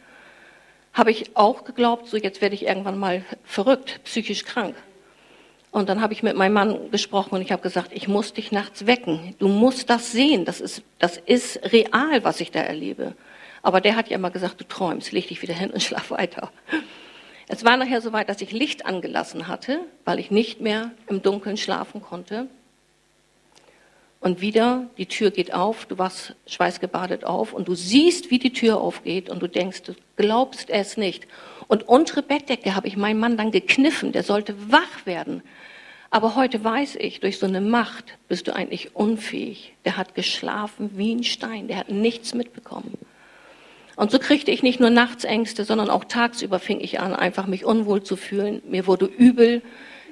habe 0.94 1.10
ich 1.10 1.36
auch 1.36 1.64
geglaubt, 1.64 2.08
so 2.08 2.16
jetzt 2.16 2.40
werde 2.40 2.54
ich 2.54 2.66
irgendwann 2.66 2.98
mal 2.98 3.24
verrückt, 3.44 4.00
psychisch 4.04 4.44
krank. 4.44 4.74
Und 5.70 5.88
dann 5.88 6.02
habe 6.02 6.12
ich 6.12 6.22
mit 6.22 6.36
meinem 6.36 6.52
Mann 6.52 6.90
gesprochen 6.90 7.34
und 7.34 7.42
ich 7.42 7.50
habe 7.50 7.62
gesagt, 7.62 7.92
ich 7.92 8.06
muss 8.06 8.34
dich 8.34 8.52
nachts 8.52 8.86
wecken. 8.86 9.34
Du 9.38 9.48
musst 9.48 9.88
das 9.88 10.12
sehen. 10.12 10.44
Das 10.44 10.60
ist, 10.60 10.82
das 10.98 11.16
ist 11.16 11.72
real, 11.72 12.24
was 12.24 12.40
ich 12.40 12.50
da 12.50 12.60
erlebe. 12.60 13.14
Aber 13.62 13.80
der 13.80 13.96
hat 13.96 14.08
ja 14.08 14.16
immer 14.16 14.30
gesagt, 14.30 14.60
du 14.60 14.64
träumst, 14.64 15.12
leg 15.12 15.28
dich 15.28 15.40
wieder 15.40 15.54
hin 15.54 15.70
und 15.70 15.82
schlaf 15.82 16.10
weiter. 16.10 16.52
Es 17.52 17.66
war 17.66 17.76
nachher 17.76 18.00
so 18.00 18.14
weit, 18.14 18.30
dass 18.30 18.40
ich 18.40 18.50
Licht 18.50 18.86
angelassen 18.86 19.46
hatte, 19.46 19.80
weil 20.06 20.18
ich 20.18 20.30
nicht 20.30 20.62
mehr 20.62 20.90
im 21.06 21.20
Dunkeln 21.20 21.58
schlafen 21.58 22.00
konnte. 22.00 22.48
Und 24.20 24.40
wieder, 24.40 24.88
die 24.96 25.04
Tür 25.04 25.30
geht 25.30 25.52
auf, 25.52 25.84
du 25.84 25.98
wachst 25.98 26.34
schweißgebadet 26.46 27.24
auf 27.24 27.52
und 27.52 27.68
du 27.68 27.74
siehst, 27.74 28.30
wie 28.30 28.38
die 28.38 28.54
Tür 28.54 28.80
aufgeht 28.80 29.28
und 29.28 29.42
du 29.42 29.48
denkst, 29.48 29.82
du 29.82 29.92
glaubst 30.16 30.70
es 30.70 30.96
nicht. 30.96 31.26
Und 31.68 31.86
untere 31.86 32.22
Bettdecke 32.22 32.74
habe 32.74 32.88
ich 32.88 32.96
meinen 32.96 33.20
Mann 33.20 33.36
dann 33.36 33.50
gekniffen, 33.50 34.12
der 34.12 34.22
sollte 34.22 34.72
wach 34.72 35.04
werden. 35.04 35.42
Aber 36.08 36.36
heute 36.36 36.64
weiß 36.64 36.96
ich, 36.96 37.20
durch 37.20 37.38
so 37.38 37.44
eine 37.44 37.60
Macht 37.60 38.16
bist 38.28 38.48
du 38.48 38.56
eigentlich 38.56 38.96
unfähig. 38.96 39.74
Der 39.84 39.98
hat 39.98 40.14
geschlafen 40.14 40.92
wie 40.94 41.14
ein 41.14 41.22
Stein, 41.22 41.68
der 41.68 41.76
hat 41.76 41.90
nichts 41.90 42.32
mitbekommen. 42.32 42.96
Und 43.96 44.10
so 44.10 44.18
kriegte 44.18 44.50
ich 44.50 44.62
nicht 44.62 44.80
nur 44.80 44.90
Nachtsängste, 44.90 45.64
sondern 45.64 45.90
auch 45.90 46.04
tagsüber 46.04 46.58
fing 46.58 46.80
ich 46.80 47.00
an, 47.00 47.14
einfach 47.14 47.46
mich 47.46 47.64
unwohl 47.64 48.02
zu 48.02 48.16
fühlen. 48.16 48.62
Mir 48.66 48.86
wurde 48.86 49.06
übel. 49.06 49.62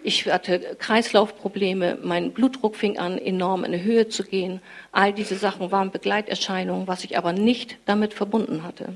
Ich 0.02 0.26
hatte 0.26 0.76
Kreislaufprobleme. 0.78 1.98
Mein 2.02 2.32
Blutdruck 2.32 2.76
fing 2.76 2.98
an, 2.98 3.18
enorm 3.18 3.64
in 3.64 3.72
die 3.72 3.82
Höhe 3.82 4.08
zu 4.08 4.22
gehen. 4.22 4.60
All 4.92 5.12
diese 5.12 5.36
Sachen 5.36 5.70
waren 5.70 5.90
Begleiterscheinungen, 5.90 6.86
was 6.86 7.04
ich 7.04 7.16
aber 7.16 7.32
nicht 7.32 7.78
damit 7.86 8.12
verbunden 8.14 8.62
hatte. 8.62 8.94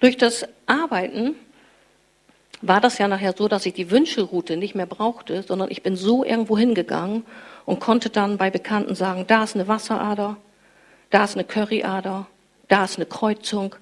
Durch 0.00 0.16
das 0.16 0.46
Arbeiten 0.66 1.34
war 2.60 2.80
das 2.80 2.98
ja 2.98 3.08
nachher 3.08 3.34
so, 3.36 3.48
dass 3.48 3.66
ich 3.66 3.74
die 3.74 3.90
Wünschelroute 3.90 4.56
nicht 4.56 4.74
mehr 4.74 4.86
brauchte, 4.86 5.42
sondern 5.42 5.70
ich 5.70 5.82
bin 5.82 5.96
so 5.96 6.24
irgendwo 6.24 6.56
hingegangen 6.58 7.24
und 7.66 7.80
konnte 7.80 8.10
dann 8.10 8.36
bei 8.36 8.50
Bekannten 8.50 8.94
sagen, 8.94 9.24
da 9.26 9.44
ist 9.44 9.54
eine 9.54 9.68
Wasserader, 9.68 10.36
da 11.10 11.24
ist 11.24 11.34
eine 11.34 11.44
Curryader, 11.44 12.26
da 12.68 12.84
ist 12.84 12.96
eine 12.96 13.06
Kreuzung. 13.06 13.74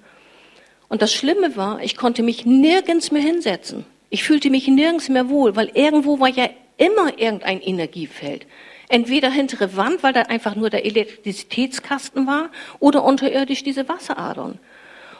Und 0.87 1.01
das 1.01 1.13
Schlimme 1.13 1.55
war, 1.55 1.81
ich 1.81 1.97
konnte 1.97 2.23
mich 2.23 2.45
nirgends 2.45 3.11
mehr 3.11 3.21
hinsetzen. 3.21 3.85
Ich 4.09 4.23
fühlte 4.23 4.49
mich 4.49 4.67
nirgends 4.67 5.09
mehr 5.09 5.29
wohl, 5.29 5.55
weil 5.55 5.71
irgendwo 5.73 6.19
war 6.19 6.29
ja 6.29 6.49
immer 6.77 7.17
irgendein 7.17 7.61
Energiefeld. 7.61 8.45
Entweder 8.89 9.31
hintere 9.31 9.75
Wand, 9.75 10.03
weil 10.03 10.13
da 10.13 10.21
einfach 10.23 10.55
nur 10.55 10.69
der 10.69 10.85
Elektrizitätskasten 10.85 12.27
war, 12.27 12.49
oder 12.79 13.03
unterirdisch 13.03 13.63
diese 13.63 13.89
Wasseradern. 13.89 14.59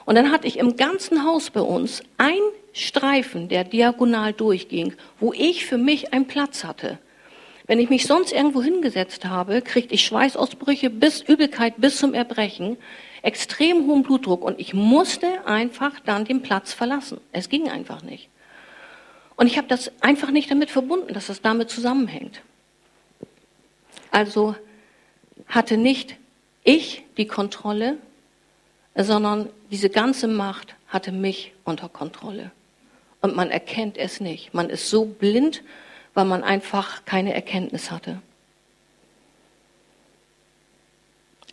Und 0.06 0.16
dann 0.16 0.32
hatte 0.32 0.48
ich 0.48 0.60
im 0.60 0.78
ganzen 0.78 1.26
Haus 1.26 1.50
bei 1.50 1.62
uns 1.62 2.04
ein 2.18 2.42
Streifen, 2.74 3.48
der 3.48 3.64
diagonal 3.64 4.34
durchging, 4.34 4.94
wo 5.20 5.34
ich 5.34 5.66
für 5.66 5.78
mich 5.78 6.14
einen 6.14 6.28
Platz 6.28 6.64
hatte. 6.64 7.00
Wenn 7.66 7.80
ich 7.80 7.90
mich 7.90 8.06
sonst 8.08 8.34
irgendwo 8.34 8.62
hingesetzt 8.62 9.26
habe, 9.26 9.62
kriegte 9.62 9.94
ich 9.94 10.06
Schweißausbrüche 10.06 10.90
bis 10.90 11.22
Übelkeit 11.22 11.76
bis 11.78 11.98
zum 11.98 12.14
Erbrechen, 12.14 12.78
extrem 13.22 13.88
hohen 13.88 14.04
Blutdruck 14.04 14.44
und 14.44 14.60
ich 14.60 14.74
musste 14.74 15.48
einfach 15.48 16.00
dann 16.02 16.26
den 16.26 16.42
Platz 16.42 16.74
verlassen. 16.74 17.22
Es 17.32 17.48
ging 17.48 17.70
einfach 17.70 18.04
nicht. 18.04 18.28
Und 19.36 19.48
ich 19.48 19.58
habe 19.58 19.68
das 19.68 19.92
einfach 20.02 20.30
nicht 20.30 20.52
damit 20.52 20.70
verbunden, 20.70 21.14
dass 21.14 21.28
das 21.28 21.42
damit 21.42 21.70
zusammenhängt. 21.70 22.42
Also 24.12 24.56
hatte 25.48 25.78
nicht 25.78 26.18
ich 26.64 27.04
die 27.18 27.28
Kontrolle, 27.28 27.98
sondern 28.96 29.50
diese 29.72 29.90
ganze 29.90 30.28
Macht 30.28 30.76
hatte 30.88 31.12
mich 31.12 31.54
unter 31.64 31.90
Kontrolle. 31.90 32.52
Und 33.22 33.36
man 33.36 33.50
erkennt 33.50 33.98
es 33.98 34.20
nicht. 34.20 34.54
Man 34.54 34.70
ist 34.70 34.90
so 34.90 35.06
blind, 35.06 35.64
weil 36.14 36.26
man 36.26 36.44
einfach 36.44 37.06
keine 37.06 37.34
Erkenntnis 37.34 37.92
hatte. 37.92 38.22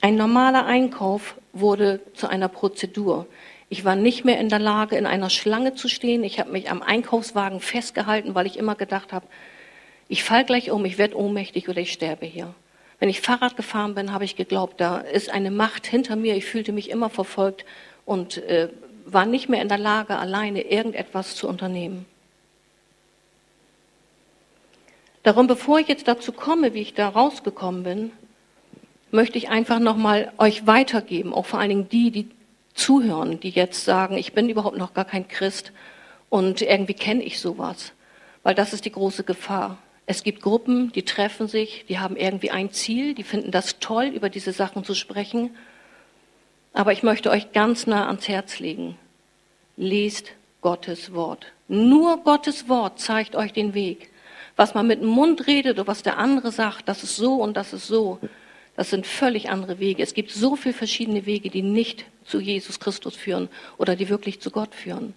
Ein 0.00 0.16
normaler 0.16 0.64
Einkauf 0.64 1.36
wurde 1.52 2.00
zu 2.14 2.28
einer 2.28 2.48
Prozedur. 2.48 3.26
Ich 3.68 3.84
war 3.84 3.96
nicht 3.96 4.24
mehr 4.24 4.40
in 4.40 4.48
der 4.48 4.58
Lage, 4.58 4.96
in 4.96 5.06
einer 5.06 5.30
Schlange 5.30 5.74
zu 5.74 5.88
stehen. 5.88 6.24
Ich 6.24 6.40
habe 6.40 6.50
mich 6.50 6.70
am 6.70 6.82
Einkaufswagen 6.82 7.60
festgehalten, 7.60 8.34
weil 8.34 8.46
ich 8.46 8.56
immer 8.56 8.74
gedacht 8.74 9.12
habe, 9.12 9.26
ich 10.08 10.24
fall 10.24 10.44
gleich 10.44 10.70
um, 10.70 10.84
ich 10.84 10.98
werde 10.98 11.16
ohnmächtig 11.16 11.68
oder 11.68 11.80
ich 11.80 11.92
sterbe 11.92 12.26
hier. 12.26 12.52
Wenn 12.98 13.08
ich 13.08 13.20
Fahrrad 13.20 13.56
gefahren 13.56 13.94
bin, 13.94 14.12
habe 14.12 14.24
ich 14.24 14.36
geglaubt, 14.36 14.80
da 14.80 14.98
ist 14.98 15.30
eine 15.30 15.50
Macht 15.50 15.86
hinter 15.86 16.16
mir. 16.16 16.34
Ich 16.34 16.46
fühlte 16.46 16.72
mich 16.72 16.90
immer 16.90 17.10
verfolgt 17.10 17.64
und 18.04 18.38
äh, 18.38 18.68
war 19.06 19.24
nicht 19.24 19.48
mehr 19.48 19.62
in 19.62 19.68
der 19.68 19.78
Lage, 19.78 20.18
alleine 20.18 20.62
irgendetwas 20.62 21.36
zu 21.36 21.48
unternehmen. 21.48 22.06
Darum, 25.22 25.46
bevor 25.46 25.78
ich 25.78 25.88
jetzt 25.88 26.08
dazu 26.08 26.32
komme, 26.32 26.72
wie 26.74 26.80
ich 26.80 26.94
da 26.94 27.08
rausgekommen 27.08 27.82
bin, 27.82 28.12
möchte 29.10 29.38
ich 29.38 29.48
einfach 29.48 29.78
nochmal 29.78 30.32
euch 30.38 30.66
weitergeben, 30.66 31.34
auch 31.34 31.46
vor 31.46 31.58
allen 31.60 31.68
Dingen 31.68 31.88
die, 31.88 32.10
die 32.10 32.28
zuhören, 32.74 33.40
die 33.40 33.50
jetzt 33.50 33.84
sagen, 33.84 34.16
ich 34.16 34.32
bin 34.32 34.48
überhaupt 34.48 34.78
noch 34.78 34.94
gar 34.94 35.04
kein 35.04 35.28
Christ 35.28 35.72
und 36.28 36.62
irgendwie 36.62 36.94
kenne 36.94 37.22
ich 37.22 37.40
sowas. 37.40 37.92
Weil 38.42 38.54
das 38.54 38.72
ist 38.72 38.84
die 38.84 38.92
große 38.92 39.24
Gefahr. 39.24 39.78
Es 40.06 40.22
gibt 40.22 40.42
Gruppen, 40.42 40.90
die 40.92 41.04
treffen 41.04 41.46
sich, 41.46 41.84
die 41.88 41.98
haben 41.98 42.16
irgendwie 42.16 42.50
ein 42.50 42.72
Ziel, 42.72 43.14
die 43.14 43.22
finden 43.22 43.50
das 43.50 43.78
toll, 43.78 44.06
über 44.06 44.30
diese 44.30 44.52
Sachen 44.52 44.84
zu 44.84 44.94
sprechen. 44.94 45.50
Aber 46.72 46.92
ich 46.92 47.02
möchte 47.02 47.30
euch 47.30 47.52
ganz 47.52 47.86
nah 47.86 48.06
ans 48.06 48.26
Herz 48.28 48.58
legen. 48.58 48.96
Lest 49.76 50.32
Gottes 50.62 51.12
Wort. 51.12 51.52
Nur 51.68 52.18
Gottes 52.24 52.68
Wort 52.68 52.98
zeigt 52.98 53.36
euch 53.36 53.52
den 53.52 53.74
Weg. 53.74 54.09
Was 54.60 54.74
man 54.74 54.86
mit 54.86 55.00
dem 55.00 55.08
Mund 55.08 55.46
redet 55.46 55.78
oder 55.78 55.86
was 55.86 56.02
der 56.02 56.18
andere 56.18 56.52
sagt, 56.52 56.86
das 56.86 57.02
ist 57.02 57.16
so 57.16 57.36
und 57.36 57.56
das 57.56 57.72
ist 57.72 57.86
so, 57.86 58.18
das 58.76 58.90
sind 58.90 59.06
völlig 59.06 59.48
andere 59.48 59.78
Wege. 59.78 60.02
Es 60.02 60.12
gibt 60.12 60.30
so 60.30 60.54
viele 60.54 60.74
verschiedene 60.74 61.24
Wege, 61.24 61.48
die 61.48 61.62
nicht 61.62 62.04
zu 62.26 62.40
Jesus 62.40 62.78
Christus 62.78 63.16
führen 63.16 63.48
oder 63.78 63.96
die 63.96 64.10
wirklich 64.10 64.38
zu 64.40 64.50
Gott 64.50 64.74
führen. 64.74 65.14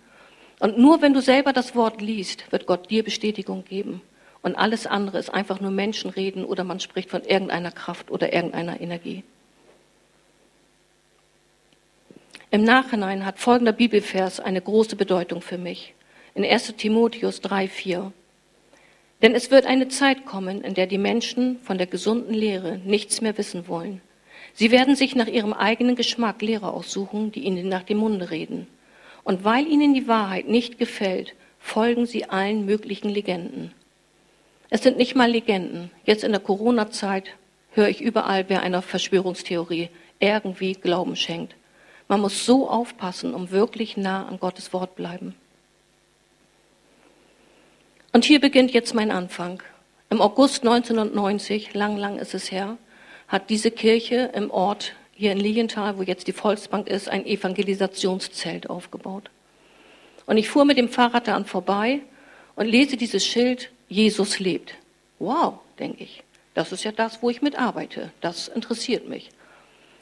Und 0.60 0.78
nur 0.78 1.02
wenn 1.02 1.14
du 1.14 1.22
selber 1.22 1.52
das 1.52 1.76
Wort 1.76 2.02
liest, 2.02 2.50
wird 2.54 2.68
Gott 2.68 2.90
dir 2.90 3.04
Bestätigung 3.04 3.66
geben. 3.66 4.02
Und 4.42 4.56
alles 4.56 4.88
andere 4.88 5.20
ist 5.20 5.34
einfach 5.34 5.60
nur 5.60 5.72
Menschenreden 5.72 6.46
oder 6.46 6.64
man 6.64 6.80
spricht 6.80 7.10
von 7.10 7.24
irgendeiner 7.24 7.72
Kraft 7.72 8.12
oder 8.12 8.32
irgendeiner 8.32 8.80
Energie. 8.80 9.26
Im 12.50 12.64
Nachhinein 12.64 13.26
hat 13.26 13.40
folgender 13.40 13.74
Bibelvers 13.74 14.40
eine 14.40 14.62
große 14.62 14.96
Bedeutung 14.96 15.42
für 15.42 15.58
mich. 15.58 15.94
In 16.34 16.46
1 16.46 16.78
Timotheus 16.78 17.42
3, 17.42 17.68
4. 17.68 18.14
Denn 19.24 19.36
es 19.36 19.52
wird 19.52 19.66
eine 19.66 19.88
Zeit 19.88 20.26
kommen, 20.26 20.62
in 20.62 20.74
der 20.74 20.86
die 20.86 20.98
Menschen 20.98 21.58
von 21.62 21.78
der 21.78 21.88
gesunden 21.88 22.34
Lehre 22.34 22.80
nichts 22.86 23.22
mehr 23.22 23.38
wissen 23.38 23.70
wollen. 23.70 24.02
Sie 24.54 24.70
werden 24.70 24.98
sich 24.98 25.16
nach 25.16 25.28
ihrem 25.28 25.54
eigenen 25.54 25.96
Geschmack 25.96 26.42
Lehrer 26.42 26.74
aussuchen, 26.74 27.32
die 27.32 27.46
ihnen 27.46 27.70
nach 27.70 27.84
dem 27.84 28.00
Munde 28.00 28.30
reden. 28.32 28.68
Und 29.24 29.46
weil 29.46 29.66
ihnen 29.66 29.94
die 29.94 30.10
Wahrheit 30.10 30.50
nicht 30.50 30.78
gefällt, 30.78 31.34
folgen 31.58 32.06
sie 32.06 32.30
allen 32.30 32.66
möglichen 32.66 33.10
Legenden. 33.10 33.72
Es 34.70 34.84
sind 34.84 34.98
nicht 34.98 35.16
mal 35.16 35.32
Legenden. 35.32 35.90
Jetzt 36.04 36.26
in 36.26 36.34
der 36.34 36.42
Corona-Zeit 36.42 37.30
höre 37.72 37.88
ich 37.88 38.02
überall, 38.02 38.50
wer 38.50 38.62
einer 38.62 38.82
Verschwörungstheorie 38.82 39.88
irgendwie 40.20 40.74
Glauben 40.74 41.16
schenkt. 41.16 41.56
Man 42.10 42.20
muss 42.20 42.46
so 42.46 42.70
aufpassen, 42.70 43.34
um 43.34 43.52
wirklich 43.52 43.96
nah 43.96 44.28
an 44.28 44.40
Gottes 44.40 44.74
Wort 44.74 44.96
bleiben. 44.96 45.34
Und 48.16 48.26
hier 48.26 48.40
beginnt 48.40 48.72
jetzt 48.72 48.94
mein 48.94 49.10
Anfang. 49.10 49.64
Im 50.12 50.22
August 50.22 50.62
1990, 50.62 51.74
lang, 51.74 51.98
lang 51.98 52.20
ist 52.20 52.36
es 52.36 52.52
her, 52.52 52.78
hat 53.28 53.50
diese 53.50 53.72
Kirche 53.72 54.30
im 54.36 54.52
Ort 54.52 54.94
hier 55.16 55.32
in 55.32 55.40
Lilienthal, 55.40 55.98
wo 55.98 56.04
jetzt 56.04 56.28
die 56.28 56.34
Volksbank 56.34 56.88
ist, 56.88 57.10
ein 57.10 57.26
Evangelisationszelt 57.26 58.70
aufgebaut. 58.70 59.32
Und 60.28 60.38
ich 60.38 60.48
fuhr 60.48 60.64
mit 60.64 60.78
dem 60.78 60.90
Fahrrad 60.90 61.28
daran 61.28 61.46
vorbei 61.46 62.02
und 62.56 62.68
lese 62.68 62.98
dieses 62.98 63.26
Schild, 63.26 63.72
Jesus 63.90 64.38
lebt. 64.38 64.76
Wow, 65.18 65.56
denke 65.80 66.04
ich. 66.04 66.24
Das 66.54 66.72
ist 66.72 66.84
ja 66.84 66.92
das, 66.92 67.24
wo 67.24 67.32
ich 67.32 67.42
mitarbeite. 67.42 68.12
Das 68.22 68.48
interessiert 68.48 69.10
mich. 69.10 69.32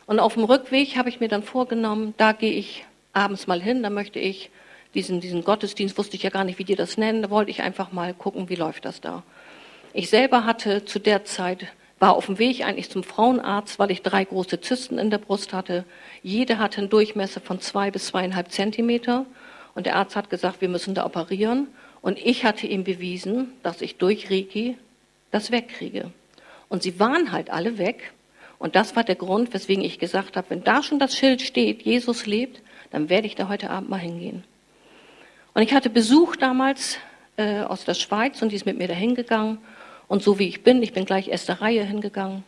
Und 0.06 0.20
auf 0.20 0.34
dem 0.34 0.44
Rückweg 0.44 0.98
habe 0.98 1.08
ich 1.08 1.22
mir 1.22 1.30
dann 1.30 1.44
vorgenommen, 1.44 2.13
da 2.18 2.34
gehe 2.34 2.51
ich 2.51 2.84
abends 3.13 3.48
mal 3.48 3.62
hin, 3.62 3.82
da 3.84 3.89
möchte 3.89 4.20
ich 4.20 4.50
diesen, 4.93 5.21
diesen 5.21 5.43
Gottesdienst 5.43 5.98
wusste 5.98 6.15
ich 6.15 6.24
ja 6.24 6.29
gar 6.29 6.43
nicht, 6.43 6.60
wie 6.60 6.63
die 6.63 6.75
das 6.75 6.98
nennen. 6.98 7.21
Da 7.21 7.29
wollte 7.29 7.51
ich 7.51 7.62
einfach 7.62 7.91
mal 7.91 8.13
gucken, 8.13 8.50
wie 8.50 8.55
läuft 8.55 8.86
das 8.86 9.01
da. 9.01 9.24
Ich 9.93 10.10
selber 10.10 10.45
hatte 10.45 10.86
zu 10.86 11.00
der 11.00 11.25
Zeit 11.25 11.67
war 12.00 12.15
auf 12.15 12.25
dem 12.25 12.39
Weg 12.39 12.65
eigentlich 12.65 12.89
zum 12.89 13.03
Frauenarzt, 13.03 13.77
weil 13.77 13.91
ich 13.91 14.01
drei 14.01 14.25
große 14.25 14.60
Zysten 14.60 14.98
in 14.98 15.12
der 15.12 15.19
Brust 15.19 15.53
hatte. 15.53 15.86
Jede 16.24 16.57
hatte 16.57 16.79
einen 16.79 16.89
Durchmesser 16.89 17.41
von 17.41 17.60
zwei 17.62 17.91
bis 17.91 18.07
zweieinhalb 18.07 18.51
Zentimeter. 18.51 19.27
Und 19.75 19.86
der 19.86 19.95
Arzt 19.95 20.15
hat 20.15 20.31
gesagt, 20.31 20.62
wir 20.62 20.67
müssen 20.67 20.95
da 20.95 21.05
operieren. 21.05 21.67
Und 22.01 22.17
ich 22.17 22.43
hatte 22.43 22.65
ihm 22.65 22.83
bewiesen, 22.83 23.51
dass 23.62 23.81
ich 23.81 23.98
durch 23.98 24.31
Reiki 24.31 24.77
das 25.29 25.51
wegkriege. 25.51 26.12
Und 26.69 26.81
sie 26.81 27.00
waren 27.00 27.31
halt 27.31 27.51
alle 27.51 27.77
weg. 27.77 28.13
Und 28.57 28.75
das 28.75 28.95
war 28.95 29.03
der 29.03 29.15
Grund, 29.15 29.53
weswegen 29.53 29.83
ich 29.83 30.00
gesagt 30.00 30.38
habe, 30.38 30.50
wenn 30.50 30.63
da 30.63 30.81
schon 30.81 30.98
das 30.98 31.15
Schild 31.15 31.41
steht, 31.41 31.83
Jesus 31.83 32.25
lebt, 32.25 32.62
dann 32.89 33.10
werde 33.10 33.27
ich 33.27 33.36
da 33.36 33.48
heute 33.48 33.69
Abend 33.69 33.89
mal 33.89 34.00
hingehen. 34.00 34.43
Und 35.53 35.62
ich 35.62 35.74
hatte 35.74 35.89
Besuch 35.89 36.36
damals 36.36 36.98
äh, 37.38 37.62
aus 37.62 37.84
der 37.84 37.93
Schweiz 37.93 38.41
und 38.41 38.50
die 38.50 38.55
ist 38.55 38.65
mit 38.65 38.77
mir 38.77 38.88
da 38.88 38.93
hingegangen. 38.93 39.58
Und 40.08 40.24
so 40.24 40.39
wie 40.39 40.48
ich 40.48 40.63
bin, 40.63 40.81
ich 40.81 40.93
bin 40.93 41.05
gleich 41.05 41.27
erster 41.27 41.62
Reihe 41.62 41.84
hingegangen. 41.84 42.43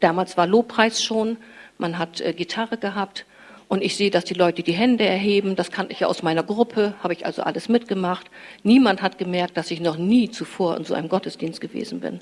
Damals 0.00 0.36
war 0.36 0.46
Lobpreis 0.46 1.02
schon, 1.02 1.36
man 1.78 1.98
hat 1.98 2.20
äh, 2.20 2.32
Gitarre 2.32 2.78
gehabt 2.78 3.26
und 3.68 3.82
ich 3.82 3.96
sehe, 3.96 4.10
dass 4.10 4.24
die 4.24 4.34
Leute 4.34 4.62
die 4.62 4.72
Hände 4.72 5.04
erheben. 5.04 5.56
Das 5.56 5.70
kannte 5.70 5.92
ich 5.92 6.00
ja 6.00 6.08
aus 6.08 6.22
meiner 6.22 6.42
Gruppe, 6.42 6.94
habe 7.02 7.12
ich 7.12 7.26
also 7.26 7.42
alles 7.42 7.68
mitgemacht. 7.68 8.26
Niemand 8.62 9.00
hat 9.00 9.18
gemerkt, 9.18 9.56
dass 9.56 9.70
ich 9.70 9.80
noch 9.80 9.96
nie 9.96 10.30
zuvor 10.30 10.76
in 10.76 10.84
so 10.84 10.94
einem 10.94 11.08
Gottesdienst 11.08 11.60
gewesen 11.60 12.00
bin. 12.00 12.20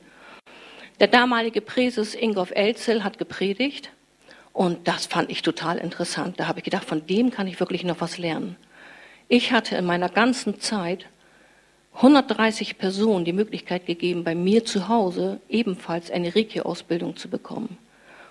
Der 1.00 1.08
damalige 1.08 1.60
Präses 1.60 2.14
Ingolf 2.14 2.52
Elzel 2.54 3.02
hat 3.02 3.18
gepredigt 3.18 3.90
und 4.52 4.86
das 4.86 5.06
fand 5.06 5.30
ich 5.30 5.42
total 5.42 5.78
interessant. 5.78 6.38
Da 6.38 6.46
habe 6.46 6.60
ich 6.60 6.64
gedacht, 6.64 6.84
von 6.84 7.06
dem 7.06 7.30
kann 7.30 7.46
ich 7.46 7.58
wirklich 7.58 7.84
noch 7.84 8.00
was 8.00 8.18
lernen. 8.18 8.56
Ich 9.34 9.50
hatte 9.50 9.76
in 9.76 9.86
meiner 9.86 10.10
ganzen 10.10 10.60
Zeit 10.60 11.06
130 11.94 12.76
Personen 12.76 13.24
die 13.24 13.32
Möglichkeit 13.32 13.86
gegeben, 13.86 14.24
bei 14.24 14.34
mir 14.34 14.66
zu 14.66 14.88
Hause 14.88 15.40
ebenfalls 15.48 16.10
eine 16.10 16.36
Reiki-Ausbildung 16.36 17.16
zu 17.16 17.30
bekommen. 17.30 17.78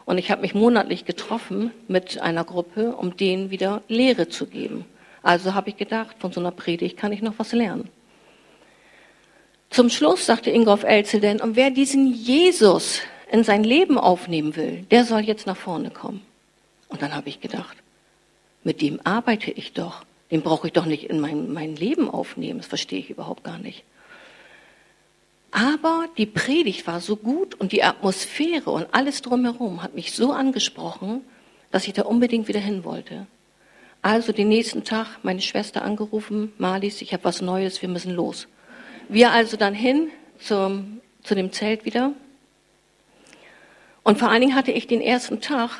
Und 0.05 0.19
ich 0.19 0.29
habe 0.29 0.43
mich 0.43 0.53
monatlich 0.53 1.03
getroffen 1.03 1.71
mit 1.87 2.21
einer 2.21 2.43
Gruppe, 2.43 2.95
um 2.95 3.17
denen 3.17 3.49
wieder 3.49 3.81
Lehre 3.87 4.29
zu 4.29 4.45
geben. 4.45 4.85
Also 5.23 5.55
habe 5.55 5.69
ich 5.71 5.77
gedacht, 5.77 6.17
von 6.19 6.31
so 6.31 6.39
einer 6.39 6.51
Predigt 6.51 6.97
kann 6.97 7.11
ich 7.11 7.23
noch 7.23 7.33
was 7.37 7.51
lernen. 7.51 7.89
Zum 9.71 9.89
Schluss 9.89 10.27
sagte 10.27 10.51
Ingolf 10.51 10.83
Elzel 10.83 11.19
denn, 11.19 11.41
und 11.41 11.55
wer 11.55 11.71
diesen 11.71 12.13
Jesus 12.13 13.01
in 13.31 13.43
sein 13.43 13.63
Leben 13.63 13.97
aufnehmen 13.97 14.55
will, 14.55 14.85
der 14.91 15.05
soll 15.05 15.21
jetzt 15.21 15.47
nach 15.47 15.57
vorne 15.57 15.89
kommen. 15.89 16.21
Und 16.89 17.01
dann 17.01 17.15
habe 17.15 17.27
ich 17.27 17.41
gedacht, 17.41 17.75
mit 18.63 18.81
dem 18.81 18.99
arbeite 19.03 19.49
ich 19.49 19.73
doch. 19.73 20.05
Den 20.31 20.41
brauche 20.41 20.67
ich 20.67 20.73
doch 20.73 20.85
nicht 20.85 21.03
in 21.03 21.19
mein, 21.19 21.51
mein 21.51 21.75
Leben 21.75 22.09
aufnehmen. 22.09 22.59
Das 22.59 22.67
verstehe 22.67 22.99
ich 22.99 23.09
überhaupt 23.09 23.43
gar 23.43 23.57
nicht. 23.57 23.83
Aber 25.51 26.07
die 26.17 26.25
Predigt 26.25 26.87
war 26.87 27.01
so 27.01 27.17
gut 27.17 27.55
und 27.55 27.73
die 27.73 27.83
Atmosphäre 27.83 28.71
und 28.71 28.87
alles 28.93 29.21
drumherum 29.21 29.83
hat 29.83 29.93
mich 29.93 30.13
so 30.13 30.31
angesprochen, 30.31 31.21
dass 31.71 31.85
ich 31.87 31.93
da 31.93 32.03
unbedingt 32.03 32.47
wieder 32.47 32.61
hin 32.61 32.85
wollte. 32.85 33.27
Also 34.01 34.31
den 34.31 34.47
nächsten 34.47 34.85
Tag 34.85 35.19
meine 35.23 35.41
Schwester 35.41 35.83
angerufen, 35.83 36.53
Marlies, 36.57 37.01
ich 37.01 37.13
habe 37.13 37.25
was 37.25 37.41
Neues, 37.41 37.81
wir 37.81 37.89
müssen 37.89 38.15
los. 38.15 38.47
Wir 39.09 39.31
also 39.31 39.57
dann 39.57 39.73
hin 39.73 40.09
zum, 40.39 41.01
zu 41.21 41.35
dem 41.35 41.51
Zelt 41.51 41.83
wieder. 41.83 42.13
Und 44.03 44.17
vor 44.17 44.29
allen 44.29 44.41
Dingen 44.41 44.55
hatte 44.55 44.71
ich 44.71 44.87
den 44.87 45.01
ersten 45.01 45.41
Tag 45.41 45.71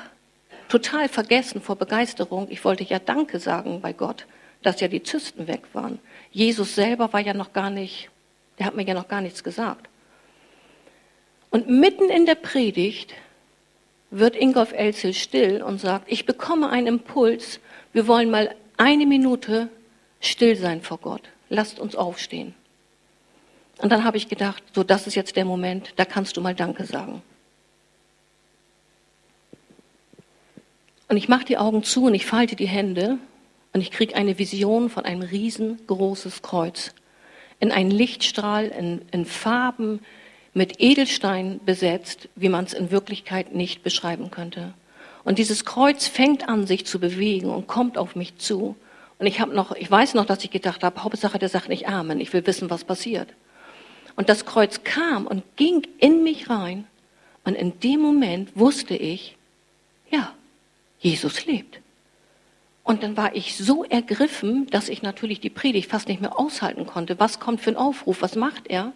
total 0.68 1.08
vergessen 1.08 1.62
vor 1.62 1.78
Begeisterung. 1.78 2.48
Ich 2.50 2.64
wollte 2.66 2.84
ja 2.84 3.00
Danke 3.00 3.40
sagen 3.40 3.80
bei 3.82 3.94
Gott 3.94 4.28
dass 4.64 4.80
ja 4.80 4.88
die 4.88 5.04
Zysten 5.04 5.48
weg 5.48 5.64
waren. 5.74 6.00
Jesus 6.32 6.76
selber 6.76 7.12
war 7.14 7.20
ja 7.20 7.34
noch 7.34 7.54
gar 7.54 7.70
nicht, 7.70 8.10
der 8.60 8.66
hat 8.66 8.76
mir 8.76 8.86
ja 8.86 8.94
noch 8.94 9.08
gar 9.08 9.22
nichts 9.22 9.44
gesagt. 9.44 9.88
Und 11.50 11.70
mitten 11.70 12.10
in 12.10 12.26
der 12.26 12.36
Predigt 12.36 13.14
wird 14.10 14.36
Ingolf 14.36 14.74
Elzel 14.74 15.14
still 15.14 15.62
und 15.62 15.80
sagt, 15.80 16.12
ich 16.12 16.26
bekomme 16.26 16.70
einen 16.70 16.88
Impuls, 16.88 17.60
wir 17.94 18.08
wollen 18.08 18.30
mal 18.30 18.56
eine 18.78 19.06
Minute 19.06 19.70
still 20.20 20.56
sein 20.56 20.82
vor 20.82 20.98
Gott. 20.98 21.24
Lasst 21.50 21.80
uns 21.80 21.96
aufstehen. 21.96 22.54
Und 23.80 23.92
dann 23.92 24.04
habe 24.04 24.18
ich 24.18 24.30
gedacht, 24.30 24.64
so 24.74 24.84
das 24.84 25.08
ist 25.08 25.16
jetzt 25.16 25.36
der 25.36 25.46
Moment, 25.46 25.94
da 25.96 26.06
kannst 26.06 26.38
du 26.38 26.42
mal 26.42 26.56
Danke 26.56 26.86
sagen. 26.86 27.22
Und 31.08 31.18
ich 31.18 31.28
mache 31.28 31.46
die 31.46 31.58
Augen 31.58 31.84
zu 31.84 32.06
und 32.06 32.14
ich 32.14 32.26
falte 32.26 32.56
die 32.56 32.68
Hände 32.68 33.18
und 33.74 33.82
ich 33.82 33.92
kriege 33.92 34.16
eine 34.16 34.38
Vision 34.38 34.90
von 34.90 35.06
einem 35.06 35.22
riesengroßes 35.22 36.42
Kreuz. 36.42 36.94
In 37.60 37.72
einen 37.72 37.92
Lichtstrahl, 37.92 38.68
in, 38.68 39.02
in 39.12 39.26
Farben, 39.26 40.02
mit 40.54 40.82
Edelstein 40.82 41.62
besetzt, 41.66 42.28
wie 42.36 42.50
man 42.50 42.66
es 42.66 42.74
in 42.74 42.92
Wirklichkeit 42.92 43.56
nicht 43.56 43.84
beschreiben 43.84 44.32
könnte. 44.32 44.74
Und 45.24 45.38
dieses 45.38 45.64
Kreuz 45.66 46.08
fängt 46.08 46.50
an, 46.50 46.68
sich 46.68 46.86
zu 46.86 47.00
bewegen 47.00 47.50
und 47.50 47.68
kommt 47.68 47.98
auf 47.98 48.16
mich 48.16 48.38
zu. 48.38 48.76
Und 49.20 49.28
ich 49.28 49.40
habe 49.40 49.54
noch, 49.54 49.72
ich 49.74 49.90
weiß 49.90 50.16
noch, 50.16 50.26
dass 50.26 50.44
ich 50.44 50.52
gedacht 50.52 50.84
habe, 50.84 51.04
Hauptsache 51.04 51.40
der 51.40 51.48
sagt 51.48 51.70
nicht 51.70 51.88
Amen, 51.88 52.20
ich 52.20 52.34
will 52.34 52.46
wissen, 52.46 52.70
was 52.70 52.84
passiert. 52.84 53.30
Und 54.16 54.28
das 54.28 54.46
Kreuz 54.46 54.84
kam 54.84 55.28
und 55.28 55.44
ging 55.56 55.88
in 56.00 56.24
mich 56.24 56.50
rein. 56.50 56.86
Und 57.46 57.56
in 57.56 57.80
dem 57.80 58.02
Moment 58.02 58.52
wusste 58.56 58.96
ich, 58.96 59.38
ja, 60.10 60.34
Jesus 61.00 61.46
lebt. 61.46 61.80
Und 62.92 63.04
dann 63.04 63.16
war 63.16 63.34
ich 63.38 63.56
so 63.56 63.86
ergriffen, 63.86 64.68
dass 64.70 64.90
ich 64.90 65.02
natürlich 65.02 65.40
die 65.40 65.50
Predigt 65.50 65.90
fast 65.90 66.10
nicht 66.10 66.20
mehr 66.20 66.38
aushalten 66.38 66.86
konnte. 66.86 67.18
Was 67.22 67.40
kommt 67.40 67.62
für 67.62 67.70
ein 67.70 67.78
Aufruf? 67.78 68.22
Was 68.22 68.36
macht 68.36 68.68
er? 68.68 68.92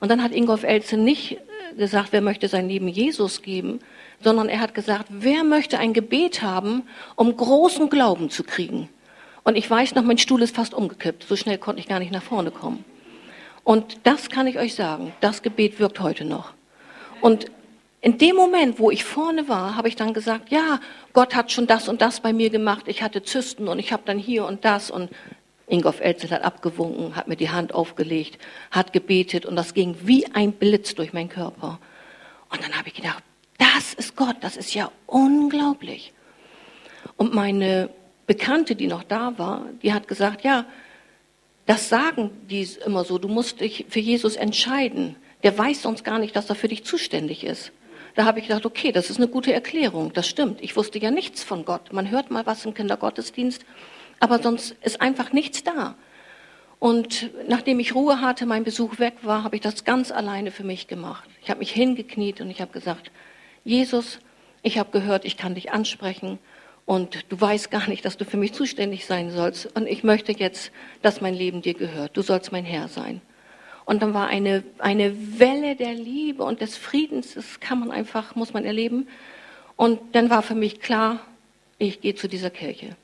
Und 0.00 0.10
dann 0.10 0.22
hat 0.22 0.32
Ingolf 0.32 0.64
Elze 0.64 0.98
nicht 0.98 1.32
äh, 1.32 1.38
gesagt, 1.78 2.08
wer 2.10 2.20
möchte 2.20 2.46
sein 2.48 2.68
Leben 2.68 2.88
Jesus 2.88 3.40
geben, 3.40 3.80
sondern 4.20 4.50
er 4.50 4.60
hat 4.60 4.74
gesagt, 4.74 5.06
wer 5.08 5.44
möchte 5.44 5.78
ein 5.78 5.94
Gebet 5.94 6.42
haben, 6.42 6.82
um 7.14 7.34
großen 7.34 7.88
Glauben 7.88 8.28
zu 8.28 8.44
kriegen? 8.44 8.90
Und 9.44 9.56
ich 9.56 9.70
weiß 9.70 9.94
noch, 9.94 10.04
mein 10.04 10.18
Stuhl 10.18 10.42
ist 10.42 10.54
fast 10.54 10.74
umgekippt. 10.74 11.24
So 11.26 11.36
schnell 11.36 11.56
konnte 11.56 11.80
ich 11.80 11.88
gar 11.88 12.00
nicht 12.00 12.12
nach 12.12 12.22
vorne 12.22 12.50
kommen. 12.50 12.84
Und 13.64 13.96
das 14.02 14.28
kann 14.28 14.46
ich 14.46 14.58
euch 14.58 14.74
sagen. 14.74 15.14
Das 15.22 15.40
Gebet 15.40 15.80
wirkt 15.80 16.00
heute 16.00 16.26
noch. 16.26 16.52
Und 17.22 17.46
in 18.00 18.18
dem 18.18 18.36
Moment, 18.36 18.78
wo 18.78 18.90
ich 18.90 19.04
vorne 19.04 19.48
war, 19.48 19.76
habe 19.76 19.88
ich 19.88 19.96
dann 19.96 20.14
gesagt, 20.14 20.50
ja, 20.50 20.80
Gott 21.12 21.34
hat 21.34 21.50
schon 21.50 21.66
das 21.66 21.88
und 21.88 22.00
das 22.02 22.20
bei 22.20 22.32
mir 22.32 22.50
gemacht. 22.50 22.84
Ich 22.86 23.02
hatte 23.02 23.22
Zysten 23.22 23.68
und 23.68 23.78
ich 23.78 23.92
habe 23.92 24.02
dann 24.06 24.18
hier 24.18 24.44
und 24.44 24.64
das 24.64 24.90
und 24.90 25.10
Ingolf 25.66 26.00
Elzel 26.00 26.30
hat 26.30 26.42
abgewunken, 26.42 27.16
hat 27.16 27.26
mir 27.26 27.36
die 27.36 27.50
Hand 27.50 27.74
aufgelegt, 27.74 28.38
hat 28.70 28.92
gebetet 28.92 29.46
und 29.46 29.56
das 29.56 29.74
ging 29.74 29.96
wie 30.02 30.26
ein 30.32 30.52
Blitz 30.52 30.94
durch 30.94 31.12
meinen 31.12 31.28
Körper. 31.28 31.80
Und 32.50 32.62
dann 32.62 32.78
habe 32.78 32.88
ich 32.88 32.94
gedacht, 32.94 33.24
das 33.58 33.94
ist 33.94 34.14
Gott, 34.14 34.36
das 34.40 34.56
ist 34.56 34.74
ja 34.74 34.92
unglaublich. 35.06 36.12
Und 37.16 37.34
meine 37.34 37.90
Bekannte, 38.26 38.76
die 38.76 38.86
noch 38.86 39.02
da 39.02 39.38
war, 39.38 39.66
die 39.82 39.92
hat 39.92 40.06
gesagt, 40.06 40.44
ja, 40.44 40.66
das 41.66 41.88
sagen 41.88 42.30
die 42.48 42.68
immer 42.84 43.04
so, 43.04 43.18
du 43.18 43.26
musst 43.26 43.60
dich 43.60 43.86
für 43.88 43.98
Jesus 43.98 44.36
entscheiden. 44.36 45.16
Der 45.42 45.56
weiß 45.56 45.82
sonst 45.82 46.04
gar 46.04 46.18
nicht, 46.18 46.36
dass 46.36 46.48
er 46.48 46.54
für 46.54 46.68
dich 46.68 46.84
zuständig 46.84 47.42
ist. 47.44 47.72
Da 48.16 48.24
habe 48.24 48.40
ich 48.40 48.48
gedacht, 48.48 48.64
okay, 48.64 48.92
das 48.92 49.10
ist 49.10 49.18
eine 49.18 49.28
gute 49.28 49.52
Erklärung. 49.52 50.12
Das 50.14 50.26
stimmt. 50.26 50.62
Ich 50.62 50.74
wusste 50.74 50.98
ja 50.98 51.10
nichts 51.10 51.44
von 51.44 51.66
Gott. 51.66 51.92
Man 51.92 52.10
hört 52.10 52.30
mal 52.30 52.46
was 52.46 52.64
im 52.64 52.72
Kindergottesdienst, 52.72 53.64
aber 54.20 54.42
sonst 54.42 54.74
ist 54.82 55.02
einfach 55.02 55.32
nichts 55.32 55.62
da. 55.62 55.96
Und 56.78 57.30
nachdem 57.46 57.78
ich 57.78 57.94
Ruhe 57.94 58.22
hatte, 58.22 58.46
mein 58.46 58.64
Besuch 58.64 58.98
weg 58.98 59.16
war, 59.22 59.44
habe 59.44 59.56
ich 59.56 59.62
das 59.62 59.84
ganz 59.84 60.10
alleine 60.10 60.50
für 60.50 60.64
mich 60.64 60.88
gemacht. 60.88 61.28
Ich 61.42 61.50
habe 61.50 61.58
mich 61.58 61.72
hingekniet 61.72 62.40
und 62.40 62.50
ich 62.50 62.62
habe 62.62 62.72
gesagt, 62.72 63.10
Jesus, 63.64 64.18
ich 64.62 64.78
habe 64.78 64.90
gehört, 64.90 65.26
ich 65.26 65.36
kann 65.36 65.54
dich 65.54 65.72
ansprechen 65.72 66.38
und 66.86 67.30
du 67.30 67.38
weißt 67.38 67.70
gar 67.70 67.86
nicht, 67.86 68.04
dass 68.06 68.16
du 68.16 68.24
für 68.24 68.38
mich 68.38 68.54
zuständig 68.54 69.04
sein 69.04 69.30
sollst. 69.30 69.76
Und 69.76 69.86
ich 69.86 70.04
möchte 70.04 70.32
jetzt, 70.32 70.72
dass 71.02 71.20
mein 71.20 71.34
Leben 71.34 71.60
dir 71.60 71.74
gehört. 71.74 72.16
Du 72.16 72.22
sollst 72.22 72.50
mein 72.50 72.64
Herr 72.64 72.88
sein. 72.88 73.20
Und 73.86 74.02
dann 74.02 74.12
war 74.14 74.26
eine, 74.26 74.64
eine 74.78 75.38
Welle 75.38 75.76
der 75.76 75.94
Liebe 75.94 76.42
und 76.42 76.60
des 76.60 76.76
Friedens, 76.76 77.34
das 77.34 77.60
kann 77.60 77.78
man 77.78 77.92
einfach, 77.92 78.34
muss 78.34 78.52
man 78.52 78.64
erleben. 78.64 79.08
Und 79.76 80.00
dann 80.14 80.28
war 80.28 80.42
für 80.42 80.56
mich 80.56 80.80
klar, 80.80 81.20
ich 81.78 82.00
gehe 82.00 82.16
zu 82.16 82.28
dieser 82.28 82.50
Kirche. 82.50 82.96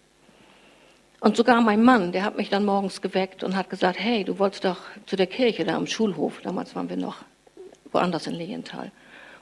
Und 1.21 1.37
sogar 1.37 1.61
mein 1.61 1.85
Mann, 1.85 2.11
der 2.11 2.25
hat 2.25 2.37
mich 2.37 2.51
dann 2.51 2.64
morgens 2.64 3.01
geweckt 3.01 3.45
und 3.45 3.55
hat 3.55 3.71
gesagt, 3.71 4.01
hey, 4.01 4.25
du 4.25 4.40
wolltest 4.40 4.64
doch 4.64 4.79
zu 5.07 5.14
der 5.14 5.29
Kirche 5.29 5.64
da 5.64 5.77
am 5.77 5.87
Schulhof. 5.87 6.40
Damals 6.42 6.75
waren 6.75 6.88
wir 6.88 6.97
noch 6.97 7.18
woanders 7.92 8.27
in 8.27 8.35
Lehenthal. 8.35 8.90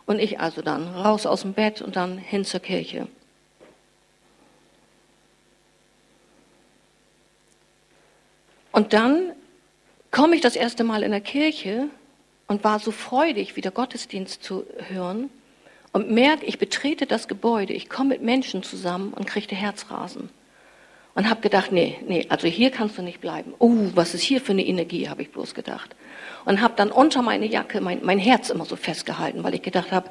Und 0.04 0.18
ich 0.18 0.40
also 0.40 0.60
dann 0.60 0.88
raus 0.88 1.24
aus 1.24 1.40
dem 1.40 1.54
Bett 1.54 1.80
und 1.80 1.96
dann 1.96 2.18
hin 2.18 2.44
zur 2.44 2.60
Kirche. 2.60 3.08
Und 8.72 8.92
dann 8.92 9.32
komme 10.10 10.34
ich 10.34 10.40
das 10.40 10.56
erste 10.56 10.84
Mal 10.84 11.02
in 11.02 11.10
der 11.10 11.20
Kirche 11.20 11.88
und 12.46 12.64
war 12.64 12.78
so 12.78 12.90
freudig, 12.90 13.56
wieder 13.56 13.70
Gottesdienst 13.70 14.42
zu 14.42 14.64
hören 14.88 15.30
und 15.92 16.10
merke, 16.10 16.46
ich 16.46 16.58
betrete 16.58 17.06
das 17.06 17.28
Gebäude, 17.28 17.72
ich 17.72 17.88
komme 17.88 18.10
mit 18.10 18.22
Menschen 18.22 18.62
zusammen 18.62 19.12
und 19.12 19.26
kriege 19.26 19.54
Herzrasen. 19.54 20.30
Und 21.14 21.28
habe 21.28 21.40
gedacht, 21.40 21.72
nee, 21.72 21.98
nee, 22.06 22.26
also 22.28 22.46
hier 22.46 22.70
kannst 22.70 22.96
du 22.96 23.02
nicht 23.02 23.20
bleiben. 23.20 23.52
Oh, 23.58 23.90
was 23.94 24.14
ist 24.14 24.22
hier 24.22 24.40
für 24.40 24.52
eine 24.52 24.64
Energie, 24.64 25.08
habe 25.08 25.22
ich 25.22 25.32
bloß 25.32 25.54
gedacht. 25.54 25.94
Und 26.44 26.60
habe 26.60 26.74
dann 26.76 26.92
unter 26.92 27.20
meine 27.20 27.46
Jacke 27.46 27.80
mein, 27.80 28.00
mein 28.04 28.20
Herz 28.20 28.48
immer 28.48 28.64
so 28.64 28.76
festgehalten, 28.76 29.42
weil 29.42 29.54
ich 29.54 29.62
gedacht 29.62 29.90
habe, 29.90 30.08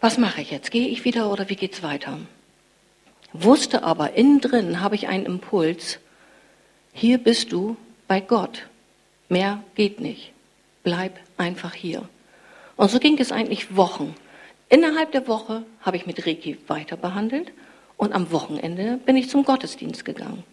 was 0.00 0.16
mache 0.16 0.40
ich 0.40 0.50
jetzt? 0.50 0.70
Gehe 0.70 0.88
ich 0.88 1.04
wieder 1.04 1.30
oder 1.30 1.48
wie 1.50 1.56
geht's 1.56 1.82
weiter? 1.82 2.18
Wusste 3.34 3.82
aber, 3.82 4.14
innen 4.14 4.40
drin 4.40 4.80
habe 4.80 4.94
ich 4.94 5.08
einen 5.08 5.26
Impuls, 5.26 6.00
hier 6.92 7.18
bist 7.18 7.52
du 7.52 7.76
bei 8.08 8.20
Gott. 8.20 8.66
Mehr 9.32 9.64
geht 9.76 9.98
nicht. 9.98 10.30
Bleib 10.82 11.18
einfach 11.38 11.72
hier. 11.72 12.06
Und 12.76 12.90
so 12.90 12.98
ging 12.98 13.18
es 13.18 13.32
eigentlich 13.32 13.74
Wochen. 13.74 14.14
Innerhalb 14.68 15.10
der 15.12 15.26
Woche 15.26 15.64
habe 15.80 15.96
ich 15.96 16.04
mit 16.04 16.26
Reiki 16.26 16.58
weiter 16.66 16.98
behandelt 16.98 17.50
und 17.96 18.12
am 18.12 18.30
Wochenende 18.30 18.98
bin 19.06 19.16
ich 19.16 19.30
zum 19.30 19.44
Gottesdienst 19.44 20.04
gegangen. 20.04 20.44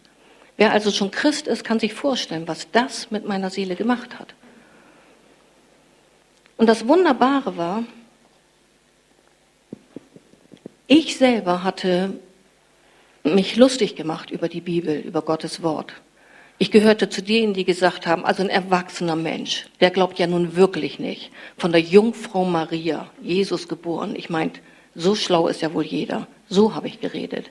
Wer 0.55 0.71
also 0.71 0.91
schon 0.91 1.11
Christ 1.11 1.45
ist, 1.47 1.65
kann 1.65 1.81
sich 1.81 1.93
vorstellen, 1.93 2.47
was 2.47 2.71
das 2.71 3.11
mit 3.11 3.27
meiner 3.27 3.49
Seele 3.49 3.75
gemacht 3.75 4.17
hat. 4.17 4.33
Und 6.55 6.67
das 6.67 6.87
Wunderbare 6.87 7.57
war, 7.57 7.83
ich 10.87 11.17
selber 11.17 11.63
hatte 11.63 12.17
mich 13.25 13.57
lustig 13.57 13.97
gemacht 13.97 14.31
über 14.31 14.47
die 14.47 14.61
Bibel, 14.61 15.01
über 15.01 15.21
Gottes 15.21 15.63
Wort. 15.63 15.91
Ich 16.61 16.71
gehörte 16.71 17.09
zu 17.09 17.23
denen, 17.23 17.53
die 17.53 17.63
gesagt 17.63 18.05
haben, 18.05 18.25
also 18.25 18.43
ein 18.43 18.49
erwachsener 18.49 19.15
Mensch, 19.15 19.67
der 19.79 19.91
glaubt 19.91 20.19
ja 20.19 20.27
nun 20.27 20.57
wirklich 20.57 20.99
nicht. 20.99 21.31
Von 21.57 21.71
der 21.71 21.79
Jungfrau 21.79 22.43
Maria, 22.43 23.09
Jesus 23.21 23.69
geboren. 23.69 24.13
Ich 24.17 24.29
meinte, 24.29 24.59
so 24.93 25.15
schlau 25.15 25.47
ist 25.47 25.61
ja 25.61 25.73
wohl 25.73 25.85
jeder. 25.85 26.27
So 26.49 26.75
habe 26.75 26.87
ich 26.87 26.99
geredet. 26.99 27.49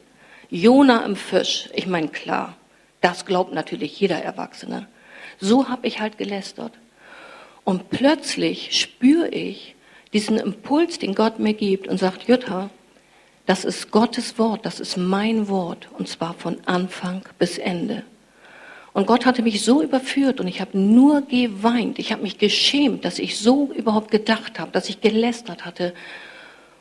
Jona 0.51 1.07
im 1.07 1.17
Fisch. 1.17 1.71
Ich 1.73 1.87
meine, 1.87 2.09
klar, 2.09 2.55
das 3.01 3.25
glaubt 3.25 3.55
natürlich 3.55 3.99
jeder 3.99 4.23
Erwachsene. 4.23 4.89
So 5.41 5.71
habe 5.71 5.87
ich 5.87 6.01
halt 6.01 6.19
gelästert. 6.19 6.73
Und 7.65 7.89
plötzlich 7.89 8.79
spüre 8.79 9.29
ich 9.29 9.75
diesen 10.13 10.37
Impuls, 10.37 10.99
den 10.99 11.15
Gott 11.15 11.39
mir 11.39 11.55
gibt 11.55 11.89
und 11.89 11.97
sagt, 11.97 12.29
Jutta, 12.29 12.69
das 13.47 13.65
ist 13.65 13.91
Gottes 13.91 14.39
Wort, 14.39 14.67
das 14.67 14.81
ist 14.81 14.99
mein 14.99 15.49
Wort 15.49 15.89
und 15.97 16.09
zwar 16.09 16.35
von 16.35 16.59
Anfang 16.67 17.23
bis 17.39 17.57
Ende. 17.57 18.05
Und 18.99 19.07
Gott 19.07 19.27
hatte 19.27 19.43
mich 19.43 19.63
so 19.63 19.81
überführt 19.81 20.41
und 20.41 20.49
ich 20.49 20.61
habe 20.61 20.77
nur 20.77 21.21
geweint. 21.21 22.01
Ich 22.01 22.11
habe 22.11 22.23
mich 22.23 22.37
geschämt, 22.37 23.05
dass 23.05 23.21
ich 23.21 23.39
so 23.39 23.71
überhaupt 23.73 24.11
gedacht 24.11 24.59
habe, 24.59 24.73
dass 24.73 24.89
ich 24.89 25.01
gelästert 25.01 25.65
hatte. 25.65 25.95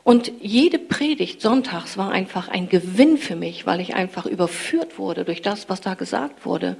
Und 0.04 0.32
jede 0.42 0.80
Predigt 0.80 1.42
sonntags 1.42 1.96
war 1.96 2.10
einfach 2.10 2.48
ein 2.48 2.70
Gewinn 2.70 3.20
für 3.20 3.36
mich, 3.36 3.68
weil 3.68 3.82
ich 3.82 3.94
einfach 3.94 4.26
überführt 4.26 4.98
wurde 4.98 5.26
durch 5.26 5.44
das, 5.44 5.70
was 5.70 5.80
da 5.80 5.94
gesagt 5.94 6.44
wurde. 6.44 6.76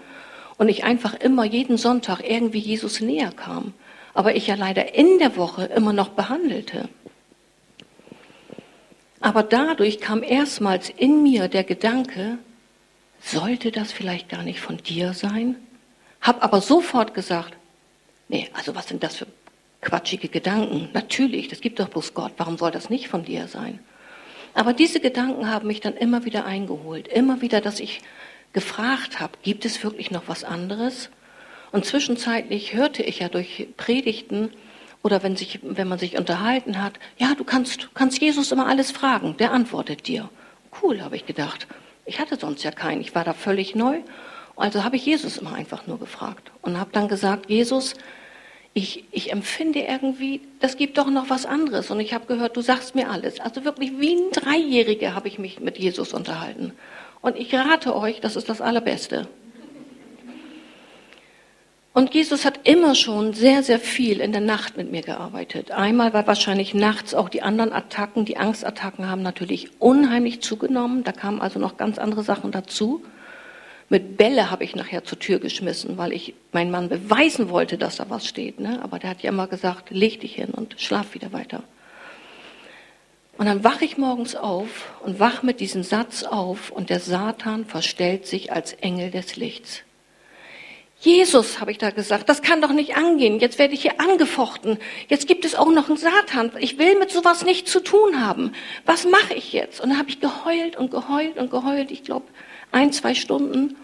Und 0.58 0.70
ich 0.70 0.86
einfach 0.86 1.14
immer 1.14 1.46
jeden 1.46 1.78
Sonntag 1.78 2.28
irgendwie 2.28 2.58
Jesus 2.58 3.00
näher 3.00 3.32
kam. 3.32 3.76
Aber 4.16 4.36
ich 4.36 4.48
ja 4.48 4.56
leider 4.56 4.96
in 4.96 5.20
der 5.20 5.38
Woche 5.38 5.66
immer 5.66 5.94
noch 5.94 6.10
behandelte. 6.10 6.90
Aber 9.22 9.44
dadurch 9.44 10.00
kam 10.00 10.24
erstmals 10.24 10.90
in 10.90 11.22
mir 11.22 11.48
der 11.48 11.64
Gedanke, 11.64 12.40
sollte 13.28 13.72
das 13.72 13.92
vielleicht 13.92 14.30
gar 14.30 14.44
nicht 14.44 14.60
von 14.60 14.78
dir 14.78 15.14
sein? 15.14 15.56
Hab 16.22 16.44
aber 16.44 16.62
sofort 16.62 17.14
gesagt, 17.14 17.56
nee, 18.28 18.50
also 18.54 18.76
was 18.76 18.88
sind 18.88 19.04
das 19.04 19.18
für 19.18 19.28
quatschige 19.82 20.30
Gedanken? 20.30 20.90
Natürlich, 20.94 21.48
das 21.48 21.62
gibt 21.62 21.80
doch 21.80 21.90
bloß 21.90 22.14
Gott, 22.14 22.34
warum 22.38 22.58
soll 22.58 22.72
das 22.72 22.90
nicht 22.90 23.08
von 23.08 23.24
dir 23.24 23.48
sein? 23.48 23.80
Aber 24.54 24.74
diese 24.74 25.00
Gedanken 25.00 25.50
haben 25.50 25.68
mich 25.68 25.82
dann 25.82 25.96
immer 25.96 26.26
wieder 26.26 26.46
eingeholt, 26.46 27.08
immer 27.08 27.42
wieder, 27.42 27.62
dass 27.62 27.80
ich 27.80 28.02
gefragt 28.54 29.20
habe, 29.20 29.34
gibt 29.44 29.66
es 29.66 29.84
wirklich 29.84 30.10
noch 30.10 30.24
was 30.28 30.44
anderes? 30.44 31.10
Und 31.72 31.86
zwischenzeitlich 31.86 32.74
hörte 32.74 33.04
ich 33.04 33.20
ja 33.20 33.30
durch 33.30 33.68
Predigten 33.78 34.52
oder 35.04 35.22
wenn, 35.22 35.36
sich, 35.36 35.60
wenn 35.62 35.88
man 35.88 36.00
sich 36.00 36.18
unterhalten 36.18 36.82
hat, 36.82 36.94
ja, 37.18 37.36
du 37.36 37.44
kannst, 37.44 37.90
kannst 37.94 38.20
Jesus 38.20 38.52
immer 38.52 38.68
alles 38.68 38.92
fragen, 38.92 39.38
der 39.38 39.52
antwortet 39.52 40.08
dir. 40.08 40.30
Cool, 40.82 41.02
habe 41.02 41.16
ich 41.16 41.26
gedacht. 41.26 41.68
Ich 42.08 42.20
hatte 42.20 42.38
sonst 42.38 42.64
ja 42.64 42.72
keinen. 42.72 43.02
Ich 43.02 43.14
war 43.14 43.24
da 43.24 43.34
völlig 43.34 43.76
neu. 43.76 44.00
Also 44.56 44.84
habe 44.84 44.96
ich 44.96 45.06
Jesus 45.06 45.38
immer 45.38 45.54
einfach 45.54 45.86
nur 45.86 46.00
gefragt 46.00 46.52
und 46.64 46.80
habe 46.80 46.90
dann 46.92 47.08
gesagt, 47.08 47.48
Jesus, 47.48 47.94
ich, 48.74 49.04
ich 49.12 49.32
empfinde 49.32 49.80
irgendwie, 49.80 50.42
das 50.60 50.78
gibt 50.78 50.98
doch 50.98 51.10
noch 51.10 51.30
was 51.30 51.46
anderes. 51.46 51.92
Und 51.92 52.00
ich 52.00 52.14
habe 52.14 52.26
gehört, 52.26 52.58
du 52.58 52.62
sagst 52.62 52.96
mir 52.96 53.10
alles. 53.12 53.40
Also 53.40 53.66
wirklich 53.66 54.00
wie 54.00 54.16
ein 54.16 54.32
Dreijähriger 54.32 55.14
habe 55.14 55.28
ich 55.28 55.38
mich 55.38 55.60
mit 55.60 55.78
Jesus 55.78 56.14
unterhalten. 56.14 56.74
Und 57.22 57.38
ich 57.38 57.54
rate 57.54 57.96
euch, 57.96 58.20
das 58.20 58.36
ist 58.36 58.50
das 58.50 58.62
Allerbeste. 58.62 59.28
Und 61.98 62.14
Jesus 62.14 62.46
hat 62.46 62.68
immer 62.68 62.94
schon 62.94 63.34
sehr, 63.34 63.64
sehr 63.64 63.80
viel 63.80 64.20
in 64.20 64.32
der 64.32 64.40
Nacht 64.40 64.78
mit 64.78 64.92
mir 64.92 65.02
gearbeitet. 65.02 65.72
Einmal, 65.72 66.14
weil 66.14 66.28
wahrscheinlich 66.28 66.76
nachts 66.76 67.16
auch 67.16 67.28
die 67.28 67.42
anderen 67.42 67.74
Attacken, 67.74 68.24
die 68.24 68.38
Angstattacken 68.38 69.10
haben 69.10 69.24
natürlich 69.24 69.72
unheimlich 69.82 70.42
zugenommen. 70.42 71.04
Da 71.04 71.12
kamen 71.12 71.42
also 71.42 71.58
noch 71.58 71.76
ganz 71.76 71.98
andere 71.98 72.22
Sachen 72.22 72.52
dazu. 72.52 73.04
Mit 73.90 74.16
Bälle 74.16 74.52
habe 74.52 74.64
ich 74.64 74.76
nachher 74.76 75.06
zur 75.06 75.18
Tür 75.18 75.40
geschmissen, 75.40 75.98
weil 75.98 76.14
ich 76.14 76.36
meinem 76.52 76.70
Mann 76.70 76.88
beweisen 76.88 77.50
wollte, 77.50 77.80
dass 77.80 77.96
da 77.96 78.12
was 78.12 78.28
steht. 78.28 78.60
Ne? 78.60 78.80
Aber 78.84 79.00
der 79.00 79.10
hat 79.10 79.24
ja 79.24 79.32
immer 79.32 79.48
gesagt, 79.48 79.90
leg 79.90 80.20
dich 80.20 80.36
hin 80.36 80.52
und 80.52 80.76
schlaf 80.78 81.16
wieder 81.16 81.34
weiter. 81.34 81.64
Und 83.40 83.48
dann 83.48 83.64
wache 83.64 83.86
ich 83.86 83.98
morgens 83.98 84.36
auf 84.36 84.94
und 85.04 85.20
wach 85.20 85.42
mit 85.42 85.60
diesem 85.60 85.82
Satz 85.82 86.22
auf 86.22 86.70
und 86.70 86.92
der 86.92 87.00
Satan 87.00 87.66
verstellt 87.66 88.28
sich 88.28 88.52
als 88.52 88.74
Engel 88.74 89.10
des 89.10 89.36
Lichts. 89.36 89.82
Jesus, 91.00 91.62
habe 91.62 91.72
ich 91.72 91.78
da 91.78 91.92
gesagt, 91.92 92.28
das 92.28 92.42
kann 92.42 92.60
doch 92.60 92.72
nicht 92.72 92.98
angehen. 92.98 93.40
Jetzt 93.40 93.60
werde 93.60 93.76
ich 93.76 93.84
hier 93.84 94.00
angefochten. 94.00 94.80
Jetzt 95.08 95.28
gibt 95.28 95.46
es 95.46 95.54
auch 95.54 95.70
noch 95.70 95.90
einen 95.90 95.98
Satan. 95.98 96.52
Ich 96.60 96.80
will 96.80 96.98
mit 96.98 97.12
sowas 97.12 97.46
nichts 97.46 97.72
zu 97.72 97.82
tun 97.82 98.26
haben. 98.26 98.54
Was 98.86 99.06
mache 99.06 99.36
ich 99.36 99.54
jetzt? 99.54 99.80
Und 99.80 99.90
dann 99.90 100.00
habe 100.00 100.10
ich 100.10 100.20
geheult 100.20 100.76
und 100.76 100.90
geheult 100.90 101.38
und 101.38 101.52
geheult. 101.52 101.92
Ich 101.92 102.04
glaube, 102.04 102.26
ein, 102.72 102.92
zwei 102.92 103.14
Stunden. 103.14 103.76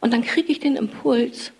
Und 0.00 0.12
dann 0.12 0.22
kriege 0.22 0.52
ich 0.52 0.60
den 0.60 0.76
Impuls. 0.76 1.52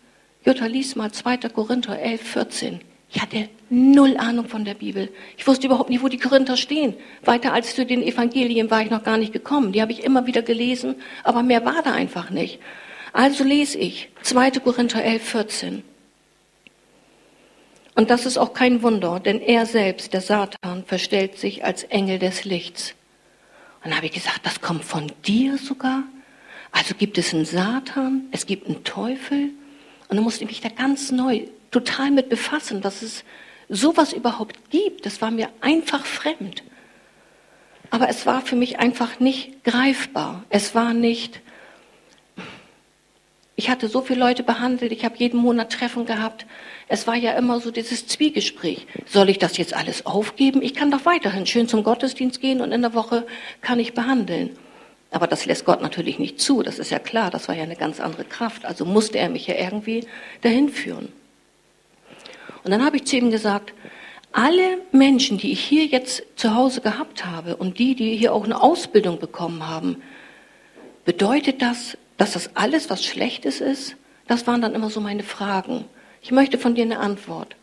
Jutta, 0.45 0.67
lies 0.67 0.95
mal 0.95 1.11
2. 1.11 1.39
Korinther 1.49 1.99
11, 1.99 2.23
14. 2.23 2.81
Ich 3.11 3.21
hatte 3.21 3.49
null 3.71 4.17
Ahnung 4.17 4.47
von 4.47 4.65
der 4.65 4.75
Bibel. 4.75 5.09
Ich 5.37 5.47
wusste 5.49 5.67
überhaupt 5.67 5.91
nicht, 5.91 6.03
wo 6.03 6.09
die 6.09 6.19
Korinther 6.19 6.57
stehen. 6.57 6.95
Weiter 7.25 7.53
als 7.53 7.75
zu 7.75 7.85
den 7.85 8.03
Evangelien 8.03 8.71
war 8.71 8.83
ich 8.83 8.91
noch 8.91 9.03
gar 9.03 9.17
nicht 9.17 9.33
gekommen. 9.33 9.73
Die 9.73 9.83
habe 9.83 9.91
ich 9.91 10.05
immer 10.05 10.27
wieder 10.27 10.43
gelesen, 10.43 10.95
aber 11.25 11.43
mehr 11.43 11.65
war 11.65 11.83
da 11.83 11.93
einfach 11.93 12.31
nicht. 12.31 12.61
Also 13.17 13.45
lese 13.45 13.79
ich 13.79 14.11
2. 14.25 14.51
Korinther 14.61 15.03
11, 15.03 15.23
14. 15.23 15.83
Und 17.95 18.11
das 18.11 18.27
ist 18.27 18.37
auch 18.37 18.53
kein 18.53 18.83
Wunder, 18.83 19.21
denn 19.21 19.41
er 19.41 19.65
selbst, 19.65 20.13
der 20.13 20.21
Satan, 20.21 20.85
verstellt 20.85 21.39
sich 21.39 21.65
als 21.65 21.85
Engel 21.85 22.19
des 22.19 22.45
Lichts. 22.45 22.95
Und 23.77 23.85
dann 23.85 23.97
habe 23.97 24.05
ich 24.05 24.13
gesagt, 24.13 24.41
das 24.43 24.61
kommt 24.61 24.85
von 24.85 25.11
dir 25.27 25.57
sogar? 25.57 26.03
Also 26.73 26.95
gibt 26.95 27.17
es 27.17 27.33
einen 27.33 27.47
Satan, 27.47 28.27
es 28.33 28.45
gibt 28.45 28.67
einen 28.67 28.85
Teufel. 28.85 29.49
Und 30.09 30.17
dann 30.17 30.23
musste 30.23 30.45
ich 30.45 30.51
mich 30.51 30.61
da 30.61 30.69
ganz 30.69 31.11
neu, 31.11 31.47
total 31.71 32.11
mit 32.11 32.29
befassen, 32.29 32.83
dass 32.83 33.01
es 33.01 33.25
sowas 33.71 34.13
überhaupt 34.13 34.69
gibt. 34.69 35.07
Das 35.07 35.23
war 35.23 35.31
mir 35.31 35.49
einfach 35.63 36.05
fremd. 36.05 36.63
Aber 37.89 38.11
es 38.11 38.27
war 38.27 38.43
für 38.43 38.57
mich 38.57 38.79
einfach 38.79 39.21
nicht 39.21 39.65
greifbar. 39.65 40.45
Es 40.51 40.75
war 40.75 40.93
nicht 40.93 41.41
ich 43.57 43.71
hatte 43.71 43.89
so 43.89 44.03
viele 44.03 44.21
Leute 44.21 44.43
behandelt, 44.43 44.93
ich 44.93 45.05
habe 45.05 45.17
jeden 45.17 45.41
Monat 45.41 45.73
Treffen 45.73 46.05
gehabt. 46.05 46.47
Es 46.89 47.07
war 47.07 47.17
ja 47.17 47.33
immer 47.33 47.59
so 47.59 47.71
dieses 47.71 48.07
Zwiegespräch. 48.07 48.87
Soll 49.07 49.31
ich 49.31 49.39
das 49.39 49.57
jetzt 49.57 49.73
alles 49.73 50.05
aufgeben? 50.05 50.61
Ich 50.61 50.75
kann 50.75 50.91
doch 50.91 51.07
weiterhin 51.07 51.47
schön 51.47 51.67
zum 51.67 51.83
Gottesdienst 51.83 52.41
gehen 52.43 52.61
und 52.61 52.71
in 52.71 52.83
der 52.83 52.93
Woche 52.93 53.27
kann 53.63 53.81
ich 53.81 53.95
behandeln. 53.95 54.51
Aber 55.11 55.27
das 55.27 55.47
lässt 55.47 55.65
Gott 55.65 55.81
natürlich 55.81 56.19
nicht 56.19 56.39
zu, 56.39 56.63
das 56.63 56.79
ist 56.79 56.91
ja 56.91 56.99
klar, 56.99 57.31
das 57.31 57.49
war 57.49 57.55
ja 57.55 57.63
eine 57.63 57.77
ganz 57.77 57.99
andere 57.99 58.25
Kraft. 58.25 58.67
Also 58.67 58.85
musste 58.85 59.19
er 59.19 59.31
mich 59.31 59.47
ja 59.47 59.55
irgendwie 59.55 60.07
dahin 60.43 60.69
führen. 60.69 61.09
Und 62.63 62.73
dann 62.73 62.85
habe 62.85 62.97
ich 62.97 63.07
zu 63.07 63.17
ihm 63.17 63.31
gesagt, 63.31 63.73
alle 64.33 64.79
Menschen, 64.93 65.39
die 65.39 65.53
ich 65.53 65.61
hier 65.61 65.87
jetzt 65.87 66.25
zu 66.37 66.55
Hause 66.55 66.83
gehabt 66.83 67.25
habe 67.25 67.57
und 67.57 67.79
die, 67.79 67.95
die 67.95 68.17
hier 68.17 68.35
auch 68.35 68.45
eine 68.45 68.61
Ausbildung 68.61 69.19
bekommen 69.19 69.67
haben, 69.67 70.03
bedeutet 71.07 71.63
das, 71.63 71.97
dass 72.17 72.33
das 72.33 72.51
alles, 72.55 72.91
was 72.91 73.05
Schlechtes 73.05 73.61
ist, 73.61 73.97
das 74.27 74.47
waren 74.47 74.61
dann 74.63 74.75
immer 74.75 74.91
so 74.91 75.01
meine 75.01 75.23
Fragen. 75.23 75.85
Ich 76.23 76.31
möchte 76.33 76.59
von 76.59 76.75
dir 76.75 76.85
eine 76.85 76.99
Antwort. 76.99 77.57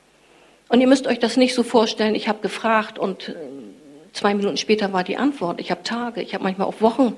Und 0.69 0.81
ihr 0.81 0.87
müsst 0.87 1.07
euch 1.07 1.19
das 1.19 1.37
nicht 1.37 1.53
so 1.53 1.63
vorstellen, 1.63 2.15
ich 2.15 2.27
habe 2.27 2.39
gefragt 2.39 2.97
und 2.97 3.29
äh, 3.29 3.35
zwei 4.13 4.33
Minuten 4.33 4.57
später 4.57 4.93
war 4.93 5.03
die 5.03 5.17
Antwort. 5.17 5.59
Ich 5.59 5.71
habe 5.71 5.83
Tage, 5.83 6.21
ich 6.21 6.33
habe 6.33 6.43
manchmal 6.43 6.67
auch 6.67 6.81
Wochen 6.81 7.17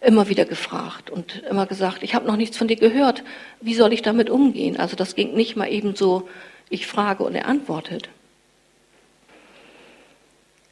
immer 0.00 0.28
wieder 0.28 0.44
gefragt 0.44 1.10
und 1.10 1.42
immer 1.48 1.66
gesagt, 1.66 2.02
ich 2.02 2.14
habe 2.14 2.26
noch 2.26 2.36
nichts 2.36 2.56
von 2.56 2.68
dir 2.68 2.76
gehört, 2.76 3.22
wie 3.60 3.74
soll 3.74 3.92
ich 3.92 4.02
damit 4.02 4.30
umgehen? 4.30 4.76
Also 4.76 4.96
das 4.96 5.14
ging 5.14 5.34
nicht 5.34 5.56
mal 5.56 5.68
eben 5.68 5.94
so, 5.94 6.28
ich 6.68 6.86
frage 6.86 7.22
und 7.22 7.34
er 7.34 7.46
antwortet. 7.46 8.08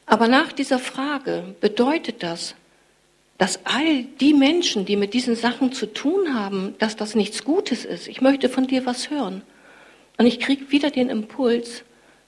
Aber 0.05 0.27
nach 0.27 0.51
dieser 0.51 0.79
Frage 0.79 1.55
bedeutet 1.61 2.21
das, 2.23 2.55
dass 3.41 3.65
all 3.65 4.03
die 4.03 4.35
Menschen, 4.35 4.85
die 4.85 4.95
mit 4.95 5.15
diesen 5.15 5.35
Sachen 5.35 5.71
zu 5.71 5.87
tun 5.87 6.35
haben, 6.35 6.75
dass 6.77 6.95
das 6.95 7.15
nichts 7.15 7.43
Gutes 7.43 7.85
ist. 7.85 8.07
Ich 8.07 8.21
möchte 8.21 8.49
von 8.49 8.67
dir 8.67 8.85
was 8.85 9.09
hören. 9.09 9.41
Und 10.19 10.27
ich 10.27 10.39
kriege 10.39 10.71
wieder 10.71 10.91
den 10.91 11.09
Impuls, 11.09 11.83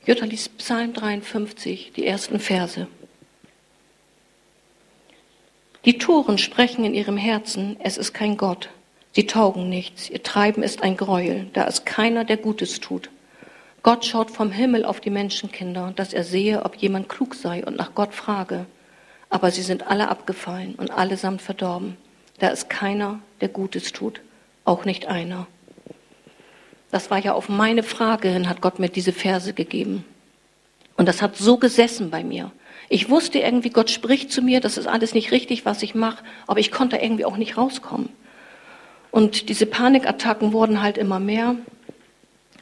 Jutta 0.07 0.25
liest 0.25 0.57
Psalm 0.57 0.91
53, 0.93 1.91
die 1.95 2.07
ersten 2.07 2.39
Verse. 2.39 2.87
Die 5.85 5.99
Toren 5.99 6.39
sprechen 6.39 6.83
in 6.83 6.95
ihrem 6.95 7.17
Herzen, 7.17 7.77
es 7.83 7.99
ist 7.99 8.15
kein 8.15 8.35
Gott. 8.35 8.69
Sie 9.11 9.27
taugen 9.27 9.69
nichts, 9.69 10.09
ihr 10.09 10.23
Treiben 10.23 10.63
ist 10.63 10.81
ein 10.81 10.97
Gräuel, 10.97 11.45
da 11.53 11.65
ist 11.65 11.85
keiner, 11.85 12.23
der 12.23 12.37
Gutes 12.37 12.79
tut. 12.79 13.11
Gott 13.83 14.03
schaut 14.03 14.31
vom 14.31 14.49
Himmel 14.49 14.83
auf 14.83 14.99
die 14.99 15.11
Menschenkinder, 15.11 15.93
dass 15.95 16.11
er 16.11 16.23
sehe, 16.23 16.65
ob 16.65 16.75
jemand 16.77 17.07
klug 17.07 17.35
sei 17.35 17.63
und 17.63 17.77
nach 17.77 17.93
Gott 17.93 18.15
frage 18.15 18.65
aber 19.33 19.49
sie 19.49 19.63
sind 19.63 19.87
alle 19.87 20.09
abgefallen 20.09 20.75
und 20.75 20.91
allesamt 20.91 21.41
verdorben. 21.41 21.97
Da 22.37 22.49
ist 22.49 22.69
keiner, 22.69 23.17
der 23.41 23.47
Gutes 23.47 23.91
tut, 23.91 24.21
auch 24.63 24.85
nicht 24.85 25.07
einer. 25.07 25.47
Das 26.91 27.09
war 27.09 27.17
ja 27.17 27.33
auf 27.33 27.49
meine 27.49 27.81
Frage 27.81 28.29
hin, 28.29 28.47
hat 28.47 28.61
Gott 28.61 28.77
mir 28.77 28.89
diese 28.89 29.11
Verse 29.11 29.53
gegeben. 29.53 30.05
Und 30.97 31.07
das 31.07 31.23
hat 31.23 31.35
so 31.35 31.57
gesessen 31.57 32.11
bei 32.11 32.23
mir. 32.23 32.51
Ich 32.89 33.09
wusste 33.09 33.39
irgendwie, 33.39 33.71
Gott 33.71 33.89
spricht 33.89 34.31
zu 34.31 34.43
mir, 34.43 34.61
das 34.61 34.77
ist 34.77 34.85
alles 34.85 35.15
nicht 35.15 35.31
richtig, 35.31 35.65
was 35.65 35.81
ich 35.81 35.95
mache, 35.95 36.23
aber 36.45 36.59
ich 36.59 36.71
konnte 36.71 36.97
irgendwie 36.97 37.25
auch 37.25 37.37
nicht 37.37 37.57
rauskommen. 37.57 38.09
Und 39.09 39.49
diese 39.49 39.65
Panikattacken 39.65 40.53
wurden 40.53 40.83
halt 40.83 40.99
immer 40.99 41.19
mehr. 41.19 41.55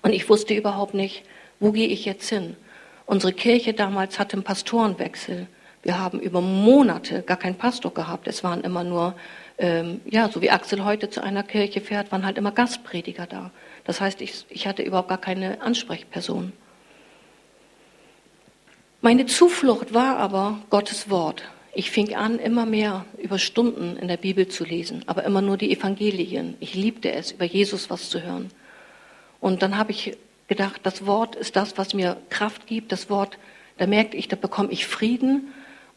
Und 0.04 0.14
ich 0.14 0.30
wusste 0.30 0.54
überhaupt 0.54 0.94
nicht, 0.94 1.24
wo 1.60 1.74
gehe 1.74 1.90
ich 1.90 2.06
jetzt 2.06 2.30
hin. 2.30 2.56
Unsere 3.06 3.34
Kirche 3.34 3.74
damals 3.74 4.20
hatte 4.20 4.38
einen 4.38 4.44
Pastorenwechsel. 4.44 5.48
Wir 5.84 5.98
haben 5.98 6.20
über 6.20 6.42
Monate 6.42 7.24
gar 7.24 7.38
keinen 7.38 7.56
Pastor 7.56 7.94
gehabt. 7.94 8.28
Es 8.28 8.44
waren 8.44 8.62
immer 8.62 8.84
nur, 8.84 9.16
ähm, 9.58 10.02
ja, 10.06 10.30
so 10.30 10.42
wie 10.42 10.52
Axel 10.52 10.86
heute 10.86 11.10
zu 11.10 11.24
einer 11.24 11.44
Kirche 11.44 11.82
fährt, 11.82 12.12
waren 12.12 12.26
halt 12.26 12.38
immer 12.38 12.52
Gastprediger 12.52 13.26
da. 13.26 13.52
Das 13.84 14.00
heißt, 14.00 14.22
ich, 14.22 14.46
ich 14.50 14.68
hatte 14.68 14.84
überhaupt 14.84 15.10
gar 15.10 15.18
keine 15.18 15.62
Ansprechperson. 15.62 16.54
Meine 19.02 19.26
Zuflucht 19.26 19.96
war 19.96 20.18
aber 20.18 20.60
Gottes 20.70 21.10
Wort. 21.10 21.44
Ich 21.74 21.90
fing 21.90 22.14
an, 22.16 22.38
immer 22.38 22.68
mehr 22.68 23.06
über 23.18 23.40
Stunden 23.40 23.98
in 23.98 24.08
der 24.08 24.18
Bibel 24.18 24.48
zu 24.48 24.64
lesen, 24.64 25.04
aber 25.08 25.24
immer 25.24 25.42
nur 25.42 25.58
die 25.58 25.72
Evangelien. 25.72 26.56
Ich 26.60 26.76
liebte 26.76 27.12
es, 27.12 27.32
über 27.32 27.46
Jesus 27.46 27.90
was 27.90 28.10
zu 28.10 28.22
hören. 28.22 28.52
Und 29.40 29.64
dann 29.64 29.78
habe 29.78 29.92
ich 29.92 30.16
gedacht, 30.48 30.82
das 30.84 31.08
Wort 31.08 31.36
ist 31.36 31.56
das, 31.56 31.80
was 31.80 31.96
mir 31.96 32.18
Kraft 32.30 32.68
gibt. 32.68 32.92
Das 32.92 33.10
Wort, 33.10 33.40
da 33.78 33.88
merkte 33.88 34.18
ich, 34.18 34.28
da 34.28 34.36
bekomme 34.36 34.72
ich 34.72 34.86
Frieden 34.86 35.52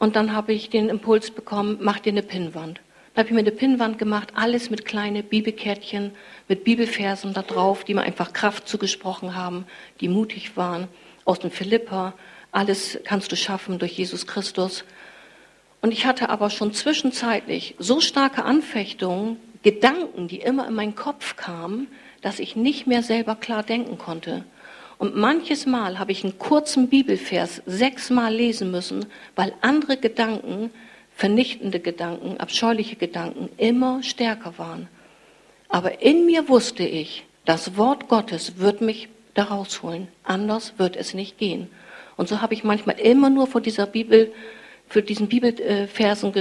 und 0.04 0.16
dann 0.16 0.34
habe 0.34 0.52
ich 0.52 0.68
den 0.68 0.90
Impuls 0.90 1.30
bekommen, 1.30 1.78
mach 1.80 1.98
dir 1.98 2.10
eine 2.10 2.22
Pinnwand. 2.22 2.78
Dann 3.14 3.24
habe 3.24 3.28
ich 3.28 3.32
mir 3.32 3.40
eine 3.40 3.52
Pinnwand 3.52 3.98
gemacht, 3.98 4.32
alles 4.34 4.68
mit 4.68 4.84
kleinen 4.84 5.24
Bibelkärtchen, 5.24 6.12
mit 6.46 6.62
Bibelversen 6.62 7.32
da 7.32 7.40
drauf, 7.40 7.84
die 7.84 7.94
mir 7.94 8.02
einfach 8.02 8.34
Kraft 8.34 8.68
zugesprochen 8.68 9.34
haben, 9.34 9.64
die 10.02 10.08
mutig 10.08 10.58
waren, 10.58 10.88
aus 11.24 11.38
dem 11.38 11.50
Philippa. 11.50 12.12
Alles 12.52 12.98
kannst 13.04 13.32
du 13.32 13.36
schaffen 13.36 13.78
durch 13.78 13.92
Jesus 13.92 14.26
Christus. 14.26 14.84
Und 15.80 15.90
ich 15.90 16.04
hatte 16.04 16.28
aber 16.28 16.50
schon 16.50 16.74
zwischenzeitlich 16.74 17.74
so 17.78 18.02
starke 18.02 18.44
Anfechtungen, 18.44 19.38
Gedanken, 19.62 20.28
die 20.28 20.40
immer 20.40 20.68
in 20.68 20.74
meinen 20.74 20.96
Kopf 20.96 21.36
kamen, 21.36 21.88
dass 22.20 22.40
ich 22.40 22.56
nicht 22.56 22.86
mehr 22.86 23.02
selber 23.02 23.36
klar 23.36 23.62
denken 23.62 23.96
konnte. 23.96 24.44
Und 25.04 25.16
manches 25.16 25.66
Mal 25.66 25.98
habe 25.98 26.12
ich 26.12 26.24
einen 26.24 26.38
kurzen 26.38 26.88
Bibelvers 26.88 27.60
sechsmal 27.66 28.34
lesen 28.34 28.70
müssen, 28.70 29.04
weil 29.36 29.52
andere 29.60 29.98
Gedanken, 29.98 30.70
vernichtende 31.14 31.78
Gedanken, 31.78 32.38
abscheuliche 32.38 32.96
Gedanken 32.96 33.50
immer 33.58 34.02
stärker 34.02 34.56
waren. 34.56 34.88
Aber 35.68 36.00
in 36.00 36.24
mir 36.24 36.48
wusste 36.48 36.84
ich, 36.84 37.26
das 37.44 37.76
Wort 37.76 38.08
Gottes 38.08 38.56
wird 38.56 38.80
mich 38.80 39.10
da 39.34 39.42
rausholen. 39.42 40.08
Anders 40.22 40.72
wird 40.78 40.96
es 40.96 41.12
nicht 41.12 41.36
gehen. 41.36 41.68
Und 42.16 42.30
so 42.30 42.40
habe 42.40 42.54
ich 42.54 42.64
manchmal 42.64 42.98
immer 42.98 43.28
nur 43.28 43.46
vor 43.46 43.60
dieser 43.60 43.84
Bibel, 43.84 44.32
für 44.88 45.02
diesen 45.02 45.28
Bibelversen 45.28 46.32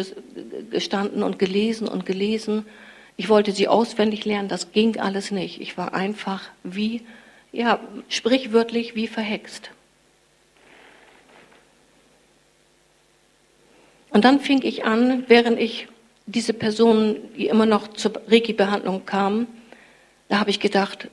gestanden 0.71 1.21
und 1.21 1.37
gelesen 1.37 1.89
und 1.89 2.05
gelesen. 2.05 2.65
Ich 3.17 3.27
wollte 3.27 3.51
sie 3.51 3.67
auswendig 3.67 4.23
lernen, 4.23 4.47
das 4.47 4.71
ging 4.71 5.01
alles 5.01 5.31
nicht. 5.31 5.59
Ich 5.59 5.77
war 5.77 5.93
einfach 5.93 6.43
wie 6.63 7.01
ja, 7.53 7.79
sprichwörtlich 8.09 8.95
wie 8.95 9.07
verhext. 9.07 9.69
Und 14.09 14.25
dann 14.25 14.41
fing 14.41 14.61
ich 14.63 14.83
an, 14.83 15.23
während 15.27 15.59
ich 15.59 15.87
diese 16.25 16.53
Person, 16.53 17.15
die 17.37 17.47
immer 17.47 17.65
noch 17.65 17.87
zur 17.87 18.13
Reiki-Behandlung 18.27 19.05
kam, 19.05 19.47
da 20.29 20.39
habe 20.39 20.49
ich 20.49 20.59
gedacht, 20.59 21.09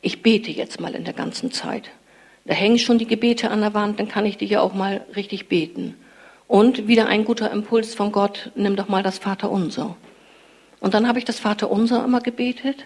ich 0.00 0.22
bete 0.22 0.50
jetzt 0.50 0.80
mal 0.80 0.94
in 0.94 1.04
der 1.04 1.14
ganzen 1.14 1.52
Zeit. 1.52 1.90
Da 2.44 2.54
hängen 2.54 2.78
schon 2.78 2.98
die 2.98 3.06
Gebete 3.06 3.50
an 3.50 3.60
der 3.60 3.74
Wand, 3.74 3.98
dann 3.98 4.08
kann 4.08 4.26
ich 4.26 4.36
die 4.36 4.46
ja 4.46 4.60
auch 4.60 4.74
mal 4.74 5.04
richtig 5.16 5.48
beten. 5.48 5.96
Und 6.46 6.88
wieder 6.88 7.06
ein 7.06 7.24
guter 7.24 7.50
Impuls 7.50 7.94
von 7.94 8.12
Gott, 8.12 8.50
nimm 8.54 8.76
doch 8.76 8.88
mal 8.88 9.02
das 9.02 9.18
Vaterunser. 9.18 9.96
Und 10.80 10.94
dann 10.94 11.08
habe 11.08 11.18
ich 11.18 11.24
das 11.24 11.40
Vaterunser 11.40 12.04
immer 12.04 12.20
gebetet 12.20 12.84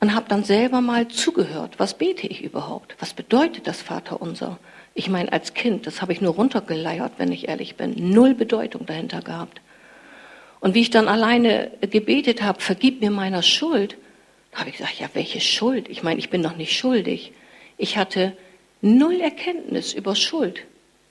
und 0.00 0.14
habe 0.14 0.26
dann 0.28 0.44
selber 0.44 0.80
mal 0.80 1.08
zugehört, 1.08 1.78
was 1.78 1.94
bete 1.94 2.26
ich 2.26 2.42
überhaupt? 2.42 2.94
Was 3.00 3.14
bedeutet 3.14 3.66
das 3.66 3.82
Vaterunser? 3.82 4.58
Ich 4.94 5.08
meine, 5.08 5.32
als 5.32 5.54
Kind, 5.54 5.86
das 5.86 6.02
habe 6.02 6.12
ich 6.12 6.20
nur 6.20 6.34
runtergeleiert, 6.34 7.12
wenn 7.18 7.32
ich 7.32 7.48
ehrlich 7.48 7.76
bin, 7.76 7.94
null 8.10 8.34
Bedeutung 8.34 8.86
dahinter 8.86 9.22
gehabt. 9.22 9.60
Und 10.60 10.74
wie 10.74 10.80
ich 10.80 10.90
dann 10.90 11.08
alleine 11.08 11.70
gebetet 11.80 12.42
habe, 12.42 12.60
vergib 12.60 13.00
mir 13.00 13.10
meiner 13.10 13.42
Schuld, 13.42 13.96
da 14.52 14.60
habe 14.60 14.70
ich 14.70 14.78
gesagt, 14.78 14.98
ja, 14.98 15.08
welche 15.14 15.40
Schuld? 15.40 15.88
Ich 15.88 16.02
meine, 16.02 16.18
ich 16.18 16.30
bin 16.30 16.42
doch 16.42 16.56
nicht 16.56 16.76
schuldig. 16.76 17.32
Ich 17.76 17.96
hatte 17.96 18.36
null 18.80 19.20
Erkenntnis 19.20 19.92
über 19.92 20.16
Schuld. 20.16 20.62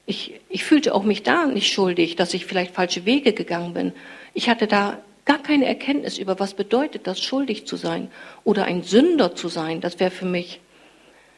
Ich, 0.05 0.39
ich 0.49 0.63
fühlte 0.63 0.93
auch 0.93 1.03
mich 1.03 1.23
da 1.23 1.45
nicht 1.45 1.71
schuldig, 1.71 2.15
dass 2.15 2.33
ich 2.33 2.45
vielleicht 2.45 2.73
falsche 2.73 3.05
Wege 3.05 3.33
gegangen 3.33 3.73
bin. 3.73 3.93
Ich 4.33 4.49
hatte 4.49 4.67
da 4.67 4.99
gar 5.27 5.43
keine 5.43 5.65
Erkenntnis 5.65 6.17
über, 6.17 6.39
was 6.39 6.55
bedeutet 6.55 7.05
das, 7.05 7.21
schuldig 7.21 7.67
zu 7.67 7.75
sein 7.75 8.09
oder 8.43 8.63
ein 8.63 8.81
Sünder 8.81 9.35
zu 9.35 9.49
sein. 9.49 9.81
Das 9.81 9.99
wäre 9.99 10.09
für 10.09 10.25
mich, 10.25 10.61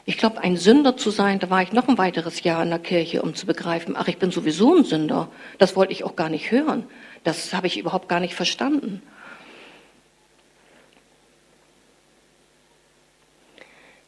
ich 0.05 0.17
glaube, 0.17 0.41
ein 0.41 0.55
Sünder 0.55 0.95
zu 0.95 1.09
sein, 1.09 1.39
da 1.39 1.49
war 1.49 1.63
ich 1.63 1.73
noch 1.73 1.87
ein 1.87 1.97
weiteres 1.97 2.43
Jahr 2.43 2.63
in 2.63 2.69
der 2.69 2.79
Kirche, 2.79 3.21
um 3.21 3.35
zu 3.35 3.45
begreifen, 3.45 3.95
ach, 3.97 4.07
ich 4.07 4.17
bin 4.17 4.31
sowieso 4.31 4.75
ein 4.75 4.83
Sünder. 4.85 5.29
Das 5.57 5.75
wollte 5.75 5.91
ich 5.91 6.03
auch 6.03 6.15
gar 6.15 6.29
nicht 6.29 6.51
hören. 6.51 6.85
Das 7.23 7.53
habe 7.53 7.67
ich 7.67 7.77
überhaupt 7.77 8.07
gar 8.07 8.19
nicht 8.19 8.35
verstanden. 8.35 9.01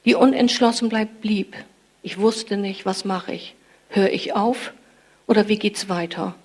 Die 0.06 0.16
Unentschlossenheit 0.16 1.22
blieb. 1.22 1.56
Ich 2.04 2.20
wusste 2.20 2.56
nicht, 2.56 2.86
was 2.86 3.04
mache 3.04 3.34
ich. 3.34 3.56
Höre 3.90 4.12
ich 4.12 4.34
auf 4.34 4.74
oder 5.28 5.48
wie 5.48 5.58
geht's 5.58 5.90
weiter? 5.90 6.36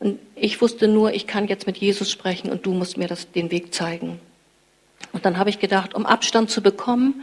Und 0.00 0.18
ich 0.34 0.60
wusste 0.60 0.88
nur, 0.88 1.12
ich 1.12 1.26
kann 1.26 1.48
jetzt 1.48 1.66
mit 1.66 1.78
Jesus 1.78 2.10
sprechen 2.10 2.50
und 2.50 2.66
du 2.66 2.72
musst 2.72 2.96
mir 2.96 3.08
das, 3.08 3.30
den 3.32 3.50
Weg 3.50 3.74
zeigen. 3.74 4.20
Und 5.12 5.24
dann 5.24 5.38
habe 5.38 5.50
ich 5.50 5.58
gedacht, 5.58 5.94
um 5.94 6.06
Abstand 6.06 6.50
zu 6.50 6.62
bekommen, 6.62 7.22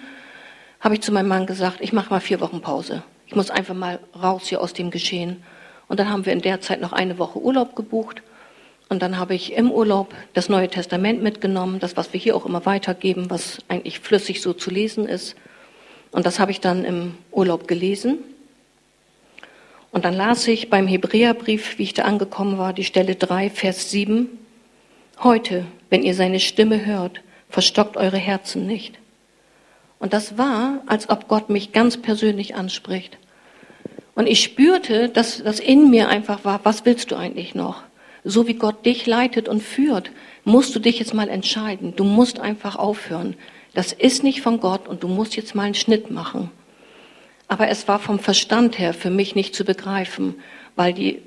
habe 0.81 0.95
ich 0.95 1.01
zu 1.01 1.11
meinem 1.11 1.29
Mann 1.29 1.45
gesagt, 1.45 1.77
ich 1.79 1.93
mache 1.93 2.09
mal 2.09 2.19
vier 2.19 2.41
Wochen 2.41 2.61
Pause. 2.61 3.03
Ich 3.27 3.35
muss 3.35 3.49
einfach 3.49 3.75
mal 3.75 3.99
raus 4.21 4.47
hier 4.47 4.61
aus 4.61 4.73
dem 4.73 4.91
Geschehen. 4.91 5.43
Und 5.87 5.99
dann 5.99 6.09
haben 6.09 6.25
wir 6.25 6.33
in 6.33 6.41
der 6.41 6.61
Zeit 6.61 6.81
noch 6.81 6.93
eine 6.93 7.17
Woche 7.17 7.39
Urlaub 7.39 7.75
gebucht. 7.75 8.21
Und 8.89 9.01
dann 9.01 9.17
habe 9.17 9.33
ich 9.33 9.53
im 9.53 9.71
Urlaub 9.71 10.13
das 10.33 10.49
Neue 10.49 10.67
Testament 10.67 11.23
mitgenommen, 11.23 11.79
das, 11.79 11.97
was 11.97 12.13
wir 12.13 12.19
hier 12.19 12.35
auch 12.35 12.45
immer 12.45 12.65
weitergeben, 12.65 13.29
was 13.29 13.59
eigentlich 13.67 13.99
flüssig 13.99 14.41
so 14.41 14.53
zu 14.53 14.69
lesen 14.69 15.07
ist. 15.07 15.35
Und 16.11 16.25
das 16.25 16.39
habe 16.39 16.51
ich 16.51 16.61
dann 16.61 16.85
im 16.85 17.17
Urlaub 17.31 17.67
gelesen. 17.67 18.19
Und 19.95 20.03
dann 20.03 20.13
las 20.13 20.45
ich 20.49 20.69
beim 20.69 20.87
Hebräerbrief, 20.87 21.77
wie 21.77 21.83
ich 21.83 21.93
da 21.93 22.03
angekommen 22.03 22.57
war, 22.57 22.73
die 22.73 22.83
Stelle 22.83 23.15
3, 23.15 23.49
Vers 23.49 23.91
7. 23.91 24.27
Heute, 25.23 25.65
wenn 25.89 26.03
ihr 26.03 26.13
seine 26.13 26.41
Stimme 26.41 26.85
hört, 26.85 27.21
verstockt 27.47 27.95
eure 27.95 28.17
Herzen 28.17 28.67
nicht. 28.67 28.99
Und 29.97 30.11
das 30.11 30.37
war, 30.37 30.81
als 30.85 31.09
ob 31.09 31.29
Gott 31.29 31.49
mich 31.49 31.71
ganz 31.71 31.95
persönlich 31.95 32.55
anspricht. 32.55 33.17
Und 34.15 34.27
ich 34.27 34.43
spürte, 34.43 35.07
dass 35.07 35.41
das 35.41 35.61
in 35.61 35.89
mir 35.89 36.09
einfach 36.09 36.43
war, 36.43 36.59
was 36.63 36.83
willst 36.83 37.11
du 37.11 37.15
eigentlich 37.15 37.55
noch? 37.55 37.81
So 38.25 38.47
wie 38.49 38.55
Gott 38.55 38.85
dich 38.85 39.05
leitet 39.05 39.47
und 39.47 39.63
führt, 39.63 40.11
musst 40.43 40.75
du 40.75 40.79
dich 40.79 40.99
jetzt 40.99 41.13
mal 41.13 41.29
entscheiden. 41.29 41.93
Du 41.95 42.03
musst 42.03 42.41
einfach 42.41 42.75
aufhören. 42.75 43.37
Das 43.73 43.93
ist 43.93 44.23
nicht 44.23 44.41
von 44.41 44.59
Gott 44.59 44.89
und 44.89 45.03
du 45.03 45.07
musst 45.07 45.37
jetzt 45.37 45.55
mal 45.55 45.63
einen 45.63 45.73
Schnitt 45.73 46.11
machen. 46.11 46.51
Aber 47.47 47.67
es 47.69 47.87
war 47.87 47.99
vom 47.99 48.19
Verstand 48.19 48.79
her 48.79 48.93
für 48.93 49.09
mich 49.09 49.35
nicht 49.35 49.55
zu 49.55 49.65
begreifen, 49.65 50.35
weil 50.75 50.93
die, 50.93 51.21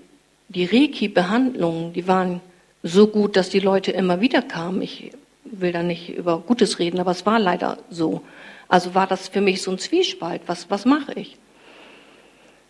die 0.49 0.65
Reiki-Behandlungen, 0.65 1.93
die 1.93 2.09
waren 2.09 2.41
so 2.83 3.07
gut, 3.07 3.37
dass 3.37 3.49
die 3.51 3.61
Leute 3.61 3.93
immer 3.93 4.21
wieder 4.21 4.43
kamen. 4.43 4.83
Ich 4.83 5.13
will 5.45 5.73
da 5.73 5.83
nicht 5.83 6.11
über 6.11 6.39
Gutes 6.39 6.79
reden, 6.79 7.01
aber 7.01 7.13
es 7.13 7.27
war 7.27 7.39
leider 7.39 7.79
so. 7.91 8.23
Also 8.69 8.95
war 8.95 9.07
das 9.07 9.29
für 9.29 9.41
mich 9.41 9.63
so 9.63 9.71
ein 9.71 9.79
Zwiespalt. 9.79 10.43
Was, 10.47 10.71
was 10.71 10.85
mache 10.85 11.13
ich? 11.15 11.37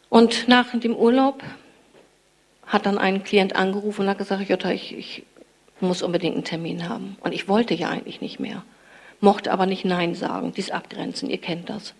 Und 0.09 0.49
nach 0.49 0.79
dem 0.79 0.95
Urlaub 0.95 1.43
hat 2.67 2.87
dann 2.87 2.99
ein 2.99 3.25
Klient 3.25 3.57
angerufen 3.57 4.03
und 4.03 4.09
hat 4.09 4.19
gesagt, 4.19 4.49
Jutta, 4.49 4.71
ich, 4.71 4.97
ich 4.97 5.23
muss 5.81 6.03
unbedingt 6.03 6.35
einen 6.35 6.45
Termin 6.45 6.89
haben. 6.89 7.17
Und 7.21 7.33
ich 7.33 7.49
wollte 7.49 7.75
ja 7.75 7.89
eigentlich 7.89 8.21
nicht 8.21 8.41
mehr, 8.41 8.63
mochte 9.21 9.53
aber 9.53 9.67
nicht 9.67 9.85
Nein 9.85 10.15
sagen, 10.15 10.53
dies 10.57 10.71
abgrenzen, 10.71 11.31
ihr 11.31 11.39
kennt 11.39 11.69
das. 11.71 11.95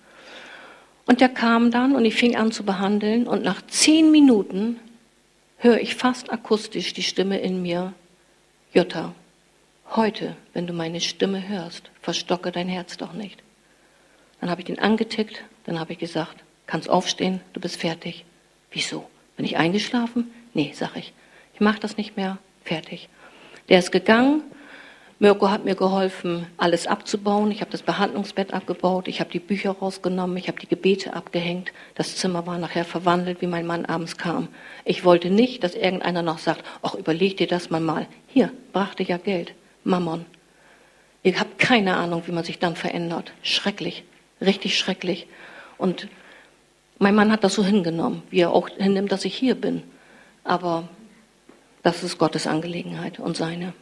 Und 1.09 1.23
der 1.23 1.31
kam 1.31 1.71
dann 1.71 1.97
und 1.97 2.05
ich 2.05 2.17
fing 2.17 2.37
an 2.37 2.53
zu 2.53 2.65
behandeln 2.65 3.27
und 3.27 3.43
nach 3.43 3.63
zehn 3.67 4.11
Minuten 4.11 4.79
höre 5.57 5.81
ich 5.81 5.95
fast 5.95 6.31
akustisch 6.31 6.93
die 6.93 7.03
Stimme 7.03 7.39
in 7.39 7.63
mir, 7.63 7.95
Jutta, 8.75 9.15
heute, 9.97 10.37
wenn 10.53 10.67
du 10.67 10.75
meine 10.75 11.01
Stimme 11.01 11.49
hörst, 11.49 11.91
verstocke 12.03 12.53
dein 12.53 12.69
Herz 12.69 12.99
doch 12.99 13.15
nicht. 13.15 13.43
Dann 14.43 14.51
habe 14.51 14.61
ich 14.61 14.67
den 14.67 14.79
angetickt, 14.79 15.43
dann 15.65 15.81
habe 15.81 15.95
ich 15.95 15.99
gesagt, 15.99 16.37
kannst 16.67 16.91
aufstehen, 16.91 17.41
du 17.55 17.61
bist 17.61 17.81
fertig. 17.81 18.27
Wieso? 18.71 19.09
Bin 19.39 19.47
ich 19.47 19.57
eingeschlafen? 19.57 20.31
Nee, 20.53 20.73
sag 20.75 20.95
ich. 20.95 21.15
Ich 21.55 21.61
mache 21.61 21.81
das 21.81 21.97
nicht 21.97 22.19
mehr, 22.19 22.37
fertig. 22.65 23.09
Der 23.71 23.79
ist 23.79 23.93
gegangen. 23.93 24.43
Mirko 25.21 25.51
hat 25.51 25.65
mir 25.65 25.75
geholfen, 25.75 26.47
alles 26.59 26.87
abzubauen. 26.87 27.51
Ich 27.51 27.61
habe 27.61 27.73
das 27.73 27.83
Behandlungsbett 27.83 28.55
abgebaut. 28.55 29.09
Ich 29.09 29.19
habe 29.19 29.31
die 29.31 29.41
Bücher 29.41 29.73
rausgenommen. 29.73 30.37
Ich 30.37 30.47
habe 30.47 30.61
die 30.61 30.69
Gebete 30.69 31.15
abgehängt. 31.15 31.73
Das 31.97 32.15
Zimmer 32.17 32.47
war 32.47 32.57
nachher 32.59 32.85
verwandelt, 32.85 33.43
wie 33.43 33.49
mein 33.49 33.67
Mann 33.67 33.85
abends 33.85 34.17
kam. 34.17 34.47
Ich 34.85 35.05
wollte 35.05 35.29
nicht, 35.29 35.65
dass 35.65 35.75
irgendeiner 35.75 36.23
noch 36.23 36.39
sagt, 36.39 36.63
ach, 36.83 36.95
überleg 36.95 37.37
dir 37.37 37.49
das 37.49 37.69
mal 37.69 37.81
mal. 37.81 38.07
Hier, 38.29 38.53
brachte 38.73 39.03
ja 39.03 39.17
Geld. 39.17 39.55
Mammon. 39.83 40.25
Ihr 41.25 41.41
habt 41.41 41.59
keine 41.59 41.97
Ahnung, 41.97 42.23
wie 42.27 42.33
man 42.33 42.45
sich 42.45 42.61
dann 42.61 42.77
verändert. 42.77 43.33
Schrecklich. 43.43 44.05
Richtig 44.41 44.79
schrecklich. 44.79 45.27
Und 45.79 46.07
mein 47.01 47.17
Mann 47.17 47.33
hat 47.33 47.43
das 47.43 47.55
so 47.55 47.65
hingenommen, 47.65 48.23
wie 48.31 48.41
er 48.41 48.53
auch 48.53 48.69
hinnimmt, 48.69 49.11
dass 49.11 49.25
ich 49.25 49.35
hier 49.35 49.57
bin. 49.57 49.83
Aber 50.45 50.89
das 51.83 52.05
ist 52.05 52.19
Gottes 52.19 52.47
Angelegenheit 52.47 53.19
und 53.19 53.37
seine. 53.37 53.73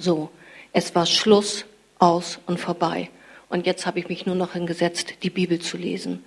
So, 0.00 0.30
es 0.72 0.94
war 0.94 1.04
Schluss, 1.04 1.66
aus 1.98 2.38
und 2.46 2.58
vorbei. 2.58 3.10
Und 3.50 3.66
jetzt 3.66 3.84
habe 3.84 3.98
ich 3.98 4.08
mich 4.08 4.24
nur 4.24 4.34
noch 4.34 4.54
hingesetzt, 4.54 5.22
die 5.22 5.28
Bibel 5.28 5.58
zu 5.58 5.76
lesen. 5.76 6.24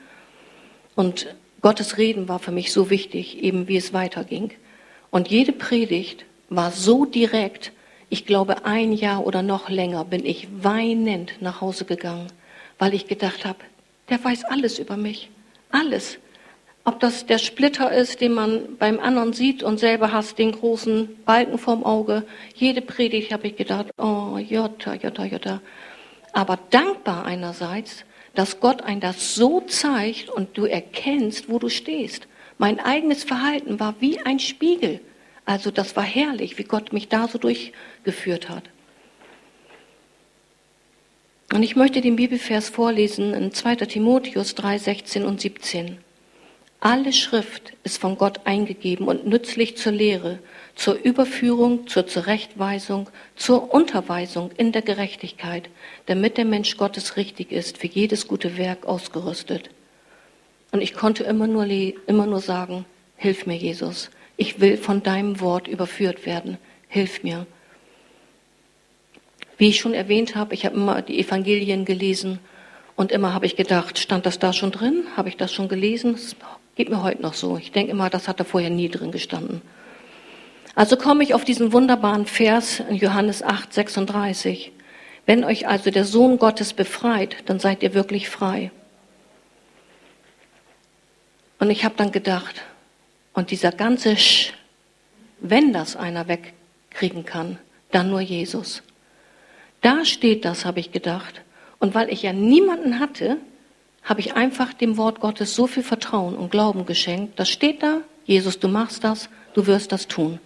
Und 0.95 1.35
Gottes 1.61 1.97
Reden 1.97 2.29
war 2.29 2.37
für 2.37 2.51
mich 2.51 2.71
so 2.71 2.91
wichtig, 2.91 3.41
eben 3.41 3.67
wie 3.67 3.77
es 3.77 3.91
weiterging. 3.91 4.51
Und 5.09 5.29
jede 5.29 5.51
Predigt 5.51 6.25
war 6.49 6.71
so 6.71 7.05
direkt, 7.05 7.71
ich 8.09 8.27
glaube 8.27 8.65
ein 8.65 8.93
Jahr 8.93 9.25
oder 9.25 9.41
noch 9.41 9.69
länger 9.69 10.05
bin 10.05 10.23
ich 10.25 10.47
weinend 10.61 11.41
nach 11.41 11.61
Hause 11.61 11.85
gegangen, 11.85 12.27
weil 12.77 12.93
ich 12.93 13.07
gedacht 13.07 13.43
habe, 13.43 13.59
der 14.09 14.23
weiß 14.23 14.43
alles 14.45 14.77
über 14.77 14.97
mich. 14.97 15.31
Alles. 15.71 16.19
Ob 16.85 16.99
das 16.99 17.25
der 17.25 17.37
Splitter 17.37 17.91
ist, 17.93 18.19
den 18.19 18.33
man 18.33 18.77
beim 18.77 18.99
anderen 18.99 19.31
sieht 19.31 19.63
und 19.63 19.79
selber 19.79 20.11
hast 20.11 20.37
den 20.37 20.51
großen 20.51 21.23
Balken 21.25 21.57
vorm 21.57 21.83
Auge. 21.85 22.25
Jede 22.55 22.81
Predigt 22.81 23.31
habe 23.31 23.47
ich 23.47 23.55
gedacht, 23.55 23.87
oh, 23.97 24.37
Jota, 24.37 24.93
Jota, 24.95 25.23
Jota. 25.23 25.61
Aber 26.33 26.59
dankbar 26.71 27.25
einerseits, 27.25 28.03
dass 28.35 28.59
Gott 28.59 28.81
ein 28.81 28.99
das 28.99 29.35
so 29.35 29.61
zeigt 29.61 30.29
und 30.29 30.57
du 30.57 30.65
erkennst, 30.65 31.49
wo 31.49 31.57
du 31.57 31.69
stehst. 31.69 32.27
Mein 32.57 32.79
eigenes 32.79 33.23
Verhalten 33.23 33.79
war 33.79 33.95
wie 33.99 34.19
ein 34.19 34.39
Spiegel. 34.39 34.99
Also 35.45 35.71
das 35.71 35.95
war 35.95 36.03
herrlich, 36.03 36.57
wie 36.57 36.63
Gott 36.63 36.91
mich 36.91 37.07
da 37.07 37.27
so 37.27 37.37
durchgeführt 37.37 38.49
hat. 38.49 38.63
Und 41.53 41.63
ich 41.63 41.75
möchte 41.75 42.01
den 42.01 42.15
Bibelvers 42.15 42.69
vorlesen 42.69 43.33
in 43.33 43.53
2. 43.53 43.75
Timotheus 43.75 44.55
3, 44.55 44.79
16 44.79 45.23
und 45.23 45.39
17. 45.39 45.99
Alle 46.85 47.13
Schrift 47.13 47.71
ist 47.85 47.97
von 47.97 48.17
Gott 48.17 48.41
eingegeben 48.43 49.07
und 49.07 49.25
nützlich 49.25 49.77
zur 49.77 49.93
Lehre, 49.93 50.39
zur 50.75 50.95
Überführung, 50.95 51.87
zur 51.87 52.07
Zurechtweisung, 52.07 53.09
zur 53.37 53.73
Unterweisung 53.73 54.51
in 54.57 54.73
der 54.73 54.81
Gerechtigkeit, 54.81 55.69
damit 56.07 56.35
der 56.35 56.43
Mensch 56.43 56.75
Gottes 56.75 57.15
richtig 57.15 57.53
ist, 57.53 57.77
für 57.77 57.87
jedes 57.87 58.27
gute 58.27 58.57
Werk 58.57 58.85
ausgerüstet. 58.85 59.69
Und 60.73 60.81
ich 60.81 60.93
konnte 60.93 61.23
immer 61.23 61.47
nur, 61.47 61.65
immer 61.65 62.25
nur 62.25 62.41
sagen, 62.41 62.83
hilf 63.15 63.45
mir, 63.45 63.55
Jesus. 63.55 64.09
Ich 64.35 64.59
will 64.59 64.75
von 64.75 65.01
deinem 65.01 65.39
Wort 65.39 65.69
überführt 65.69 66.25
werden. 66.25 66.57
Hilf 66.89 67.23
mir. 67.23 67.47
Wie 69.57 69.69
ich 69.69 69.79
schon 69.79 69.93
erwähnt 69.93 70.35
habe, 70.35 70.53
ich 70.53 70.65
habe 70.65 70.75
immer 70.75 71.01
die 71.01 71.17
Evangelien 71.17 71.85
gelesen 71.85 72.39
und 72.97 73.13
immer 73.13 73.33
habe 73.33 73.45
ich 73.45 73.55
gedacht, 73.55 73.99
stand 73.99 74.25
das 74.25 74.37
da 74.37 74.51
schon 74.51 74.71
drin? 74.71 75.05
Habe 75.15 75.29
ich 75.29 75.37
das 75.37 75.53
schon 75.53 75.69
gelesen? 75.69 76.17
Geht 76.75 76.89
mir 76.89 77.03
heute 77.03 77.21
noch 77.21 77.33
so. 77.33 77.57
Ich 77.57 77.71
denke 77.71 77.91
immer, 77.91 78.09
das 78.09 78.27
hat 78.27 78.39
da 78.39 78.43
vorher 78.43 78.69
nie 78.69 78.89
drin 78.89 79.11
gestanden. 79.11 79.61
Also 80.75 80.97
komme 80.97 81.23
ich 81.23 81.33
auf 81.35 81.45
diesen 81.45 81.71
wunderbaren 81.71 82.25
Vers 82.25 82.79
in 82.79 82.95
Johannes 82.95 83.43
8, 83.43 83.71
36. 83.71 84.71
Wenn 85.25 85.43
euch 85.43 85.67
also 85.67 85.91
der 85.91 86.03
Sohn 86.03 86.39
Gottes 86.39 86.73
befreit, 86.73 87.37
dann 87.45 87.59
seid 87.59 87.83
ihr 87.83 87.93
wirklich 87.93 88.27
frei. 88.27 88.71
Und 91.59 91.69
ich 91.69 91.85
habe 91.85 91.95
dann 91.95 92.11
gedacht, 92.11 92.63
und 93.33 93.51
dieser 93.51 93.71
ganze 93.71 94.17
Sch, 94.17 94.53
wenn 95.39 95.73
das 95.73 95.95
einer 95.95 96.27
wegkriegen 96.27 97.23
kann, 97.23 97.59
dann 97.91 98.09
nur 98.09 98.21
Jesus. 98.21 98.81
Da 99.81 100.05
steht 100.05 100.45
das, 100.45 100.65
habe 100.65 100.79
ich 100.79 100.91
gedacht. 100.91 101.41
Und 101.79 101.93
weil 101.93 102.11
ich 102.11 102.23
ja 102.23 102.33
niemanden 102.33 102.99
hatte, 102.99 103.37
habe 104.03 104.19
ich 104.19 104.35
einfach 104.35 104.73
dem 104.73 104.97
Wort 104.97 105.19
Gottes 105.19 105.55
so 105.55 105.67
viel 105.67 105.83
Vertrauen 105.83 106.35
und 106.35 106.51
Glauben 106.51 106.85
geschenkt. 106.85 107.39
Das 107.39 107.49
steht 107.49 107.83
da, 107.83 108.01
Jesus, 108.25 108.59
du 108.59 108.67
machst 108.67 109.03
das, 109.03 109.29
du 109.53 109.65
wirst 109.67 109.91
das 109.91 110.07
tun. 110.07 110.39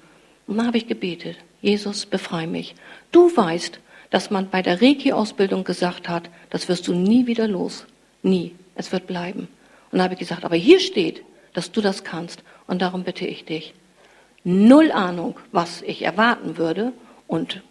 Und 0.45 0.57
dann 0.57 0.67
habe 0.67 0.77
ich 0.77 0.87
gebetet, 0.87 1.37
Jesus, 1.61 2.05
befrei 2.05 2.47
mich. 2.47 2.75
Du 3.11 3.35
weißt, 3.35 3.79
dass 4.09 4.29
man 4.29 4.49
bei 4.49 4.61
der 4.61 4.81
Reiki-Ausbildung 4.81 5.63
gesagt 5.63 6.07
hat, 6.07 6.29
das 6.49 6.69
wirst 6.69 6.87
du 6.87 6.93
nie 6.93 7.27
wieder 7.27 7.47
los. 7.47 7.85
Nie. 8.23 8.55
Es 8.75 8.91
wird 8.91 9.07
bleiben. 9.07 9.47
Und 9.91 9.97
dann 9.97 10.03
habe 10.03 10.13
ich 10.13 10.19
gesagt, 10.19 10.45
aber 10.45 10.55
hier 10.55 10.79
steht, 10.79 11.23
dass 11.53 11.71
du 11.71 11.81
das 11.81 12.03
kannst. 12.03 12.43
Und 12.67 12.81
darum 12.81 13.03
bitte 13.03 13.25
ich 13.25 13.43
dich. 13.45 13.73
Null 14.43 14.91
Ahnung, 14.91 15.35
was 15.51 15.81
ich 15.81 16.03
erwarten 16.03 16.57
würde 16.57 16.93
und 17.25 17.63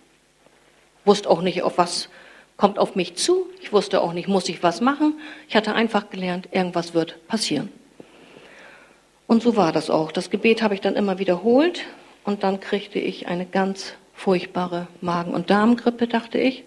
wusste 1.04 1.30
auch 1.30 1.42
nicht, 1.42 1.62
auf 1.62 1.78
was 1.78 2.08
kommt 2.56 2.78
auf 2.78 2.94
mich 2.94 3.16
zu. 3.16 3.46
Ich 3.60 3.72
wusste 3.72 4.00
auch 4.00 4.12
nicht, 4.12 4.28
muss 4.28 4.48
ich 4.48 4.62
was 4.62 4.80
machen. 4.80 5.18
Ich 5.48 5.56
hatte 5.56 5.74
einfach 5.74 6.10
gelernt, 6.10 6.48
irgendwas 6.52 6.94
wird 6.94 7.26
passieren. 7.28 7.70
Und 9.26 9.42
so 9.42 9.56
war 9.56 9.72
das 9.72 9.90
auch. 9.90 10.12
Das 10.12 10.30
Gebet 10.30 10.62
habe 10.62 10.74
ich 10.74 10.80
dann 10.80 10.94
immer 10.94 11.18
wiederholt 11.18 11.84
und 12.24 12.42
dann 12.42 12.60
kriegte 12.60 12.98
ich 12.98 13.26
eine 13.26 13.44
ganz 13.44 13.94
furchtbare 14.14 14.88
Magen- 15.00 15.34
und 15.34 15.50
Darmgrippe, 15.50 16.06
dachte 16.06 16.38
ich. 16.38 16.64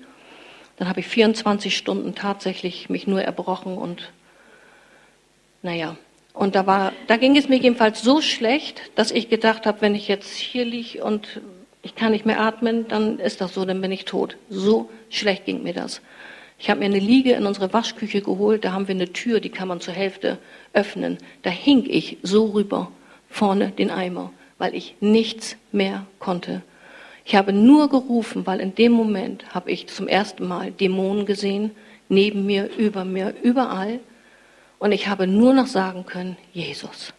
Dann 0.77 0.87
habe 0.87 0.99
ich 0.99 1.07
24 1.07 1.75
Stunden 1.75 2.15
tatsächlich 2.15 2.89
mich 2.89 3.07
nur 3.07 3.21
erbrochen 3.21 3.77
und 3.77 4.11
naja. 5.61 5.97
Und 6.33 6.55
da 6.55 6.65
war, 6.67 6.93
da 7.07 7.17
ging 7.17 7.35
es 7.35 7.49
mir 7.49 7.57
jedenfalls 7.57 8.01
so 8.01 8.21
schlecht, 8.21 8.81
dass 8.95 9.11
ich 9.11 9.29
gedacht 9.29 9.65
habe, 9.65 9.81
wenn 9.81 9.95
ich 9.95 10.07
jetzt 10.07 10.35
hier 10.35 10.63
liege 10.63 11.03
und 11.03 11.41
ich 11.81 11.95
kann 11.95 12.11
nicht 12.11 12.25
mehr 12.25 12.41
atmen, 12.41 12.87
dann 12.87 13.19
ist 13.19 13.41
das 13.41 13.53
so, 13.53 13.65
dann 13.65 13.81
bin 13.81 13.91
ich 13.91 14.05
tot. 14.05 14.37
So 14.49 14.89
schlecht 15.09 15.45
ging 15.45 15.63
mir 15.63 15.73
das. 15.73 16.01
Ich 16.57 16.69
habe 16.69 16.81
mir 16.81 16.87
eine 16.87 16.99
Liege 16.99 17.33
in 17.33 17.45
unsere 17.45 17.71
Waschküche 17.71 18.21
geholt, 18.21 18.65
da 18.65 18.73
haben 18.73 18.87
wir 18.87 18.95
eine 18.95 19.13
Tür, 19.13 19.39
die 19.39 19.49
kann 19.49 19.69
man 19.69 19.79
zur 19.79 19.93
Hälfte 19.93 20.37
öffnen. 20.73 21.17
Da 21.41 21.49
hing 21.49 21.85
ich 21.87 22.17
so 22.21 22.47
rüber, 22.47 22.91
vorne 23.29 23.71
den 23.71 23.91
Eimer, 23.91 24.33
weil 24.57 24.75
ich 24.75 24.95
nichts 24.99 25.55
mehr 25.71 26.05
konnte. 26.19 26.61
Ich 27.23 27.35
habe 27.35 27.53
nur 27.53 27.89
gerufen, 27.89 28.45
weil 28.45 28.59
in 28.59 28.75
dem 28.75 28.91
Moment 28.91 29.53
habe 29.53 29.71
ich 29.71 29.87
zum 29.87 30.07
ersten 30.07 30.47
Mal 30.47 30.71
Dämonen 30.71 31.25
gesehen, 31.25 31.71
neben 32.09 32.45
mir, 32.45 32.69
über 32.75 33.05
mir, 33.05 33.35
überall. 33.41 33.99
Und 34.79 34.91
ich 34.91 35.07
habe 35.07 35.27
nur 35.27 35.53
noch 35.53 35.67
sagen 35.67 36.05
können, 36.05 36.37
Jesus. 36.53 37.13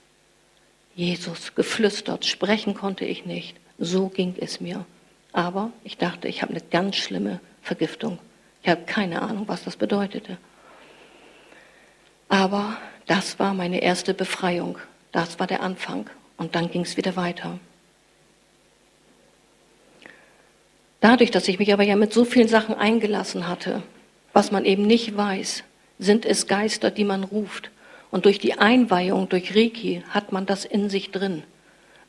Jesus, 0.96 1.54
geflüstert, 1.54 2.26
sprechen 2.26 2.74
konnte 2.74 3.04
ich 3.04 3.24
nicht. 3.24 3.56
So 3.80 4.08
ging 4.08 4.34
es 4.38 4.60
mir. 4.60 4.84
Aber 5.32 5.72
ich 5.82 5.96
dachte, 5.96 6.28
ich 6.28 6.42
habe 6.42 6.52
eine 6.52 6.60
ganz 6.60 6.96
schlimme 6.96 7.40
Vergiftung. 7.62 8.18
Ich 8.62 8.68
habe 8.68 8.82
keine 8.82 9.22
Ahnung, 9.22 9.48
was 9.48 9.64
das 9.64 9.76
bedeutete. 9.76 10.36
Aber 12.28 12.76
das 13.06 13.38
war 13.38 13.54
meine 13.54 13.80
erste 13.80 14.12
Befreiung. 14.12 14.78
Das 15.12 15.40
war 15.40 15.46
der 15.46 15.62
Anfang. 15.62 16.08
Und 16.36 16.54
dann 16.54 16.70
ging 16.70 16.82
es 16.82 16.96
wieder 16.96 17.16
weiter. 17.16 17.58
Dadurch, 21.00 21.30
dass 21.30 21.48
ich 21.48 21.58
mich 21.58 21.72
aber 21.72 21.82
ja 21.82 21.96
mit 21.96 22.12
so 22.12 22.26
vielen 22.26 22.48
Sachen 22.48 22.74
eingelassen 22.74 23.48
hatte, 23.48 23.82
was 24.34 24.52
man 24.52 24.66
eben 24.66 24.86
nicht 24.86 25.16
weiß, 25.16 25.64
sind 25.98 26.26
es 26.26 26.46
Geister, 26.46 26.90
die 26.90 27.04
man 27.04 27.24
ruft. 27.24 27.70
Und 28.10 28.26
durch 28.26 28.38
die 28.38 28.58
Einweihung, 28.58 29.28
durch 29.28 29.56
Reiki, 29.56 30.02
hat 30.10 30.32
man 30.32 30.44
das 30.44 30.66
in 30.66 30.90
sich 30.90 31.10
drin. 31.10 31.44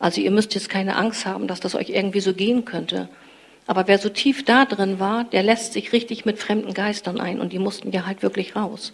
Also 0.02 0.20
ihr 0.20 0.32
müsst 0.32 0.56
jetzt 0.56 0.68
keine 0.68 0.96
Angst 0.96 1.28
haben, 1.28 1.48
dass 1.48 1.60
das 1.60 1.76
euch 1.76 1.90
irgendwie 1.90 2.22
so 2.22 2.34
gehen 2.34 2.66
könnte. 2.66 3.08
Aber 3.68 3.88
wer 3.88 4.00
so 4.00 4.10
tief 4.10 4.44
da 4.44 4.66
drin 4.66 5.00
war, 5.00 5.26
der 5.26 5.44
lässt 5.44 5.74
sich 5.74 5.94
richtig 5.94 6.26
mit 6.26 6.40
fremden 6.40 6.74
Geistern 6.74 7.22
ein 7.22 7.40
und 7.40 7.54
die 7.54 7.60
mussten 7.60 7.92
ja 7.92 8.08
halt 8.08 8.24
wirklich 8.24 8.56
raus. 8.56 8.94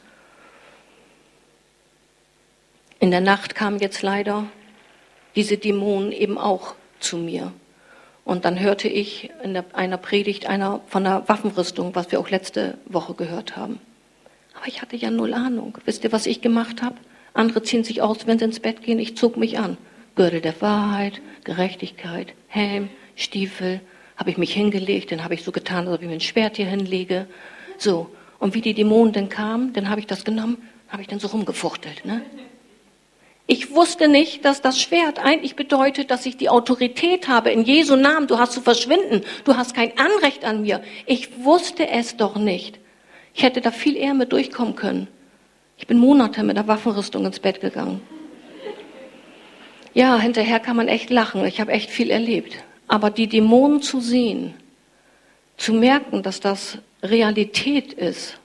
In 3.00 3.10
der 3.10 3.22
Nacht 3.22 3.56
kamen 3.56 3.80
jetzt 3.80 4.02
leider 4.02 4.48
diese 5.38 5.58
Dämonen 5.58 6.12
eben 6.12 6.38
auch 6.38 6.76
zu 7.00 7.16
mir. 7.16 7.54
Und 8.26 8.44
dann 8.44 8.60
hörte 8.60 8.90
ich 8.90 9.30
in 9.44 9.54
der, 9.54 9.64
einer 9.72 9.98
Predigt 9.98 10.48
einer 10.48 10.82
von 10.88 11.06
der 11.06 11.24
Waffenrüstung, 11.30 11.96
was 11.96 12.12
wir 12.12 12.20
auch 12.20 12.30
letzte 12.30 12.78
Woche 12.86 13.14
gehört 13.14 13.56
haben. 13.56 13.80
Aber 14.58 14.68
ich 14.68 14.82
hatte 14.82 14.98
ja 14.98 15.10
null 15.10 15.34
Ahnung. 15.34 15.78
Wisst 15.86 16.04
ihr, 16.04 16.12
was 16.12 16.26
ich 16.26 16.42
gemacht 16.42 16.82
habe? 16.82 16.98
Andere 17.34 17.64
ziehen 17.64 17.86
sich 17.86 18.02
aus, 18.02 18.28
wenn 18.28 18.40
sie 18.40 18.46
ins 18.46 18.60
Bett 18.60 18.82
gehen. 18.82 19.00
Ich 19.00 19.16
zog 19.16 19.38
mich 19.38 19.58
an. 19.58 19.78
Gürtel 20.18 20.42
der 20.42 20.60
Wahrheit, 20.62 21.22
Gerechtigkeit, 21.46 22.34
Helm, 22.48 22.90
Stiefel. 23.16 23.80
Habe 24.18 24.32
ich 24.32 24.38
mich 24.38 24.52
hingelegt, 24.52 25.12
dann 25.12 25.24
habe 25.24 25.36
ich 25.36 25.44
so 25.44 25.54
getan, 25.54 25.88
als 25.88 25.96
ob 25.96 26.02
ich 26.02 26.08
mir 26.08 26.16
ein 26.16 26.22
Schwert 26.22 26.58
hier 26.58 26.66
hinlege. 26.66 27.28
So. 27.78 28.10
Und 28.40 28.54
wie 28.54 28.62
die 28.62 28.74
Dämonen 28.74 29.14
dann 29.14 29.30
kamen, 29.30 29.74
dann 29.74 29.90
habe 29.90 30.00
ich 30.00 30.08
das 30.08 30.26
genommen, 30.26 30.58
habe 30.90 31.02
ich 31.02 31.08
dann 31.08 31.20
so 31.20 31.28
rumgefuchtelt. 31.28 32.04
Ne? 32.06 32.22
Ich 33.46 33.74
wusste 33.74 34.08
nicht, 34.08 34.44
dass 34.44 34.62
das 34.62 34.82
Schwert 34.82 35.20
eigentlich 35.20 35.56
bedeutet, 35.56 36.12
dass 36.12 36.26
ich 36.26 36.36
die 36.36 36.50
Autorität 36.50 37.28
habe. 37.28 37.52
In 37.52 37.64
Jesu 37.64 37.96
Namen, 37.96 38.28
du 38.28 38.38
hast 38.38 38.52
zu 38.52 38.62
verschwinden. 38.62 39.22
Du 39.46 39.56
hast 39.56 39.74
kein 39.74 39.98
Anrecht 39.98 40.44
an 40.44 40.64
mir. 40.64 40.84
Ich 41.06 41.44
wusste 41.44 41.88
es 41.88 42.18
doch 42.18 42.36
nicht. 42.36 42.80
Ich 43.34 43.44
hätte 43.44 43.62
da 43.62 43.72
viel 43.72 43.96
eher 43.96 44.14
mit 44.14 44.34
durchkommen 44.34 44.76
können. 44.76 45.08
Ich 45.78 45.88
bin 45.88 46.00
Monate 46.00 46.44
mit 46.44 46.58
der 46.58 46.68
Waffenrüstung 46.68 47.24
ins 47.26 47.40
Bett 47.40 47.62
gegangen. 47.62 48.02
Ja, 49.98 50.20
hinterher 50.20 50.60
kann 50.60 50.76
man 50.76 50.90
echt 50.90 51.10
lachen. 51.10 51.44
Ich 51.44 51.60
habe 51.60 51.72
echt 51.72 51.90
viel 51.90 52.12
erlebt. 52.12 52.54
Aber 52.88 53.10
die 53.10 53.26
Dämonen 53.26 53.82
zu 53.82 54.00
sehen, 54.00 54.54
zu 55.58 55.74
merken, 55.74 56.22
dass 56.22 56.40
das 56.40 56.78
Realität 57.02 57.94
ist, 57.94 58.38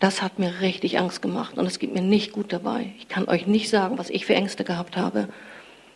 das 0.00 0.22
hat 0.22 0.38
mir 0.38 0.62
richtig 0.62 0.98
Angst 0.98 1.20
gemacht 1.20 1.58
und 1.58 1.66
es 1.66 1.78
geht 1.78 1.92
mir 1.92 2.00
nicht 2.00 2.32
gut 2.32 2.50
dabei. 2.50 2.94
Ich 2.98 3.08
kann 3.08 3.28
euch 3.28 3.46
nicht 3.46 3.68
sagen, 3.68 3.98
was 3.98 4.08
ich 4.08 4.24
für 4.24 4.36
Ängste 4.36 4.64
gehabt 4.64 4.96
habe. 4.96 5.28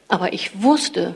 Aber 0.07 0.34
ich 0.34 0.62
wusste, 0.62 1.14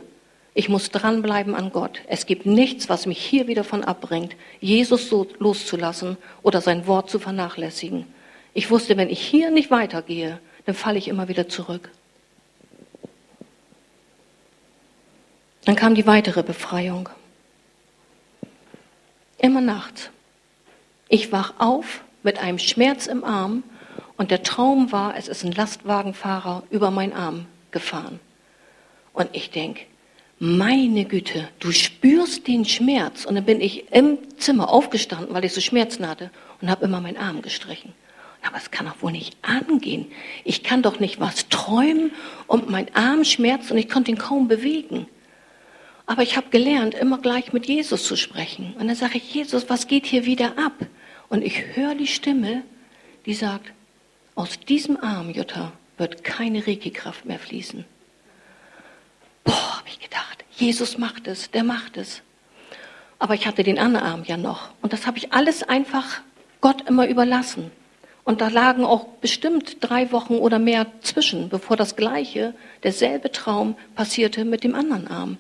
ich 0.55 0.70
muss 0.70 0.89
dranbleiben 0.89 1.55
an 1.55 1.70
Gott. 1.70 2.01
Es 2.07 2.24
gibt 2.24 2.47
nichts, 2.47 2.89
was 2.89 3.05
mich 3.05 3.18
hier 3.18 3.49
wieder 3.49 3.64
von 3.64 3.85
abbringt, 3.85 4.35
Jesus 4.62 5.11
so 5.11 5.26
loszulassen 5.39 6.16
oder 6.43 6.62
sein 6.62 6.87
Wort 6.87 7.11
zu 7.11 7.18
vernachlässigen. 7.18 8.07
Ich 8.55 8.70
wusste, 8.70 8.97
wenn 8.97 9.11
ich 9.11 9.20
hier 9.20 9.51
nicht 9.51 9.70
weitergehe, 9.70 10.41
dann 10.64 10.74
falle 10.74 10.97
ich 10.97 11.07
immer 11.07 11.28
wieder 11.28 11.51
zurück. 11.51 11.91
Dann 15.65 15.77
kam 15.77 15.95
die 15.95 16.07
weitere 16.07 16.43
Befreiung. 16.43 17.09
Immer 19.39 19.61
nachts. 19.61 20.11
Ich 21.09 21.33
wach 21.33 21.55
auf 21.59 22.03
mit 22.23 22.39
einem 22.39 22.59
Schmerz 22.59 23.07
im 23.07 23.25
Arm 23.25 23.62
und 24.17 24.31
der 24.31 24.43
Traum 24.43 24.93
war, 24.93 25.17
es 25.17 25.29
ist 25.29 25.45
ein 25.45 25.53
Lastwagenfahrer 25.53 26.62
über 26.71 26.91
meinen 26.91 27.12
Arm 27.12 27.47
gefahren. 27.71 28.21
Und 29.12 29.29
ich 29.33 29.51
denke, 29.51 29.83
meine 30.39 31.05
Güte, 31.05 31.49
du 31.61 31.73
spürst 31.73 32.47
den 32.47 32.65
Schmerz. 32.65 33.25
Und 33.25 33.37
dann 33.37 33.45
bin 33.45 33.61
ich 33.61 33.93
im 33.93 34.19
Zimmer 34.37 34.69
aufgestanden, 34.69 35.33
weil 35.33 35.45
ich 35.45 35.53
so 35.53 35.61
Schmerzen 35.61 36.09
hatte 36.09 36.31
und 36.61 36.71
habe 36.71 36.85
immer 36.85 37.01
meinen 37.01 37.17
Arm 37.17 37.43
gestrichen. 37.43 37.93
Aber 38.47 38.59
es 38.59 38.71
kann 38.71 38.87
doch 38.87 39.01
wohl 39.01 39.12
nicht 39.12 39.37
angehen. 39.43 40.07
Ich 40.45 40.62
kann 40.62 40.83
doch 40.83 41.01
nicht 41.01 41.19
was 41.19 41.49
träumen 41.49 42.12
und 42.47 42.69
mein 42.69 42.95
Arm 42.95 43.25
schmerzt 43.25 43.71
und 43.71 43.79
ich 43.79 43.89
konnte 43.89 44.11
ihn 44.11 44.19
kaum 44.19 44.49
bewegen. 44.49 45.07
Aber 46.07 46.23
ich 46.23 46.37
habe 46.37 46.51
gelernt, 46.51 46.95
immer 46.95 47.19
gleich 47.19 47.53
mit 47.53 47.67
Jesus 47.67 48.05
zu 48.05 48.17
sprechen. 48.17 48.75
Und 48.79 48.89
dann 48.89 48.97
sage 48.97 49.19
ich, 49.19 49.35
Jesus, 49.35 49.71
was 49.71 49.87
geht 49.87 50.07
hier 50.07 50.27
wieder 50.27 50.59
ab? 50.59 50.75
Und 51.29 51.43
ich 51.43 51.77
höre 51.77 51.95
die 51.95 52.07
Stimme, 52.07 52.63
die 53.27 53.35
sagt, 53.35 53.73
aus 54.35 54.61
diesem 54.61 54.97
Arm, 55.03 55.31
Jutta, 55.31 55.73
wird 55.97 56.25
keine 56.25 56.67
Reiki-Kraft 56.67 57.25
mehr 57.25 57.39
fließen. 57.39 57.85
Boah, 59.45 59.79
habe 59.79 59.89
ich 59.89 60.01
gedacht, 60.01 60.45
Jesus 60.51 60.99
macht 60.99 61.27
es, 61.27 61.51
der 61.51 61.65
macht 61.65 61.97
es. 61.97 62.23
Aber 63.19 63.35
ich 63.35 63.47
hatte 63.47 63.63
den 63.63 63.79
anderen 63.79 64.07
Arm 64.07 64.25
ja 64.25 64.37
noch. 64.37 64.71
Und 64.83 64.93
das 64.93 65.07
habe 65.07 65.19
ich 65.19 65.33
alles 65.33 65.63
einfach 65.63 66.21
Gott 66.61 66.89
immer 66.89 67.09
überlassen. 67.09 67.71
Und 68.25 68.41
da 68.41 68.49
lagen 68.49 68.85
auch 68.85 69.07
bestimmt 69.21 69.77
drei 69.81 70.11
Wochen 70.11 70.35
oder 70.35 70.59
mehr 70.59 70.87
zwischen, 71.03 71.49
bevor 71.51 71.77
das 71.77 71.95
gleiche, 71.95 72.55
derselbe 72.83 73.31
Traum 73.31 73.77
passierte 73.95 74.45
mit 74.45 74.65
dem 74.65 74.75
anderen 74.75 75.09
Arm. 75.09 75.39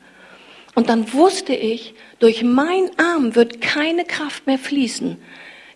Und 0.74 0.88
dann 0.88 1.12
wusste 1.12 1.54
ich, 1.54 1.94
durch 2.18 2.42
meinen 2.42 2.90
Arm 2.98 3.34
wird 3.34 3.60
keine 3.60 4.04
Kraft 4.04 4.46
mehr 4.46 4.58
fließen. 4.58 5.18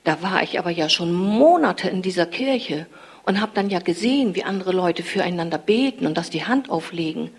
Da 0.05 0.23
war 0.23 0.43
ich 0.43 0.59
aber 0.59 0.71
ja 0.71 0.89
schon 0.89 1.13
Monate 1.13 1.89
in 1.89 2.03
dieser 2.03 2.27
Kirche 2.27 2.87
und 3.25 3.41
habe 3.41 3.53
dann 3.55 3.71
ja 3.71 3.79
gesehen, 3.79 4.35
wie 4.35 4.45
andere 4.45 4.73
Leute 4.73 5.03
füreinander 5.03 5.59
beten 5.59 6.07
und 6.07 6.17
dass 6.17 6.31
die 6.31 6.47
Hand 6.47 6.71
auflegen. 6.71 7.31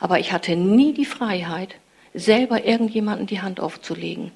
Aber 0.00 0.18
ich 0.18 0.32
hatte 0.32 0.56
nie 0.56 0.92
die 0.92 1.04
Freiheit, 1.04 1.76
selber 2.14 2.64
irgendjemanden 2.64 3.26
die 3.26 3.40
Hand 3.40 3.60
aufzulegen. 3.60 4.32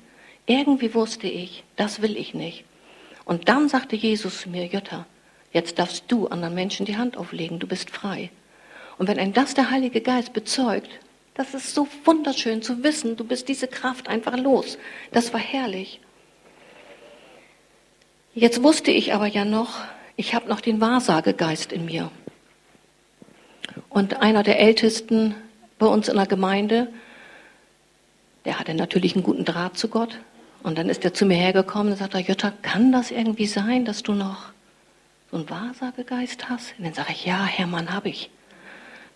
Irgendwie 0.46 0.94
wusste 0.94 1.26
ich, 1.26 1.64
das 1.76 2.02
will 2.02 2.16
ich 2.16 2.34
nicht. 2.34 2.64
Und 3.24 3.48
dann 3.48 3.68
sagte 3.68 3.96
Jesus 3.96 4.40
zu 4.40 4.48
mir, 4.48 4.66
Jutta, 4.66 5.06
jetzt 5.52 5.78
darfst 5.78 6.04
du 6.08 6.28
anderen 6.28 6.54
Menschen 6.54 6.86
die 6.86 6.96
Hand 6.96 7.16
auflegen, 7.16 7.58
du 7.58 7.66
bist 7.66 7.90
frei. 7.90 8.30
Und 8.98 9.08
wenn 9.08 9.18
ein 9.18 9.32
das 9.32 9.54
der 9.54 9.70
Heilige 9.70 10.00
Geist 10.00 10.32
bezeugt, 10.32 10.90
das 11.34 11.54
ist 11.54 11.74
so 11.74 11.88
wunderschön 12.04 12.62
zu 12.62 12.82
wissen, 12.82 13.16
du 13.16 13.24
bist 13.24 13.48
diese 13.48 13.66
Kraft 13.66 14.08
einfach 14.08 14.36
los. 14.36 14.78
Das 15.12 15.32
war 15.32 15.40
herrlich. 15.40 16.00
Jetzt 18.34 18.62
wusste 18.62 18.90
ich 18.90 19.14
aber 19.14 19.26
ja 19.26 19.44
noch, 19.44 19.78
ich 20.16 20.34
habe 20.34 20.48
noch 20.48 20.60
den 20.60 20.80
Wahrsagegeist 20.80 21.72
in 21.72 21.86
mir. 21.86 22.10
Und 23.88 24.20
einer 24.20 24.42
der 24.42 24.58
Ältesten 24.58 25.34
bei 25.78 25.86
uns 25.86 26.08
in 26.08 26.16
der 26.16 26.26
Gemeinde, 26.26 26.88
der 28.44 28.58
hatte 28.58 28.74
natürlich 28.74 29.14
einen 29.14 29.24
guten 29.24 29.44
Draht 29.44 29.76
zu 29.78 29.88
Gott. 29.88 30.18
Und 30.62 30.78
dann 30.78 30.88
ist 30.88 31.04
er 31.04 31.12
zu 31.12 31.26
mir 31.26 31.36
hergekommen 31.36 31.92
und 31.92 31.98
sagte, 31.98 32.18
Jutta, 32.18 32.52
kann 32.62 32.92
das 32.92 33.10
irgendwie 33.10 33.46
sein, 33.46 33.84
dass 33.84 34.02
du 34.02 34.12
noch 34.12 34.52
so 35.30 35.38
einen 35.38 35.50
Wahrsagegeist 35.50 36.48
hast? 36.48 36.74
Und 36.78 36.84
dann 36.84 36.94
sage 36.94 37.12
ich, 37.12 37.24
ja, 37.24 37.44
Hermann, 37.44 37.92
habe 37.92 38.10
ich. 38.10 38.30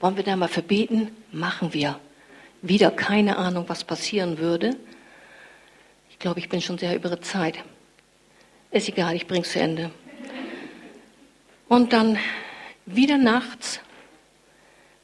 Wollen 0.00 0.16
wir 0.16 0.24
da 0.24 0.36
mal 0.36 0.48
verbeten? 0.48 1.10
Machen 1.32 1.72
wir. 1.72 2.00
Wieder 2.68 2.90
keine 2.90 3.36
Ahnung, 3.36 3.66
was 3.68 3.84
passieren 3.84 4.38
würde. 4.38 4.76
Ich 6.10 6.18
glaube, 6.18 6.40
ich 6.40 6.48
bin 6.48 6.60
schon 6.60 6.78
sehr 6.78 6.96
über 6.96 7.20
Zeit. 7.20 7.62
Ist 8.72 8.88
egal, 8.88 9.14
ich 9.14 9.28
bring's 9.28 9.52
zu 9.52 9.60
Ende. 9.60 9.92
Und 11.68 11.92
dann 11.92 12.18
wieder 12.84 13.18
nachts 13.18 13.78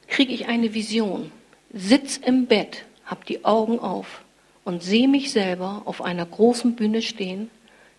kriege 0.07 0.33
ich 0.33 0.47
eine 0.47 0.73
Vision, 0.73 1.31
sitz 1.71 2.17
im 2.17 2.47
Bett, 2.47 2.83
hab 3.05 3.25
die 3.25 3.45
Augen 3.45 3.79
auf 3.79 4.23
und 4.65 4.83
sehe 4.83 5.07
mich 5.07 5.31
selber 5.31 5.83
auf 5.85 6.01
einer 6.01 6.25
großen 6.25 6.75
Bühne 6.75 7.01
stehen, 7.01 7.49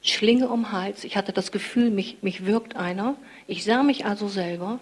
Schlinge 0.03 0.49
um 0.51 0.73
Hals. 0.73 1.05
Ich 1.05 1.17
hatte 1.17 1.33
das 1.33 1.53
Gefühl, 1.53 1.89
mich, 1.89 2.19
mich 2.21 2.45
wirkt 2.45 2.77
einer. 2.77 3.17
Ich 3.47 3.65
sah 3.65 3.83
mich 3.83 4.05
also 4.05 4.29
selber 4.29 4.79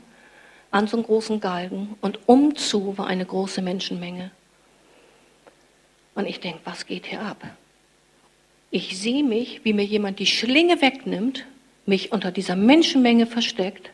an 0.72 0.88
so 0.88 0.96
einem 0.96 1.06
großen 1.06 1.38
Galgen 1.38 1.94
und 2.00 2.18
umzu 2.26 2.98
war 2.98 3.06
eine 3.06 3.24
große 3.24 3.62
Menschenmenge. 3.62 4.32
Und 6.14 6.26
ich 6.26 6.40
denke, 6.40 6.60
was 6.64 6.86
geht 6.86 7.06
hier 7.06 7.20
ab? 7.20 7.42
Ich 8.70 8.98
sehe 8.98 9.22
mich, 9.22 9.64
wie 9.64 9.72
mir 9.72 9.84
jemand 9.84 10.18
die 10.18 10.26
Schlinge 10.26 10.80
wegnimmt, 10.80 11.46
mich 11.86 12.12
unter 12.12 12.30
dieser 12.30 12.56
Menschenmenge 12.56 13.26
versteckt. 13.26 13.90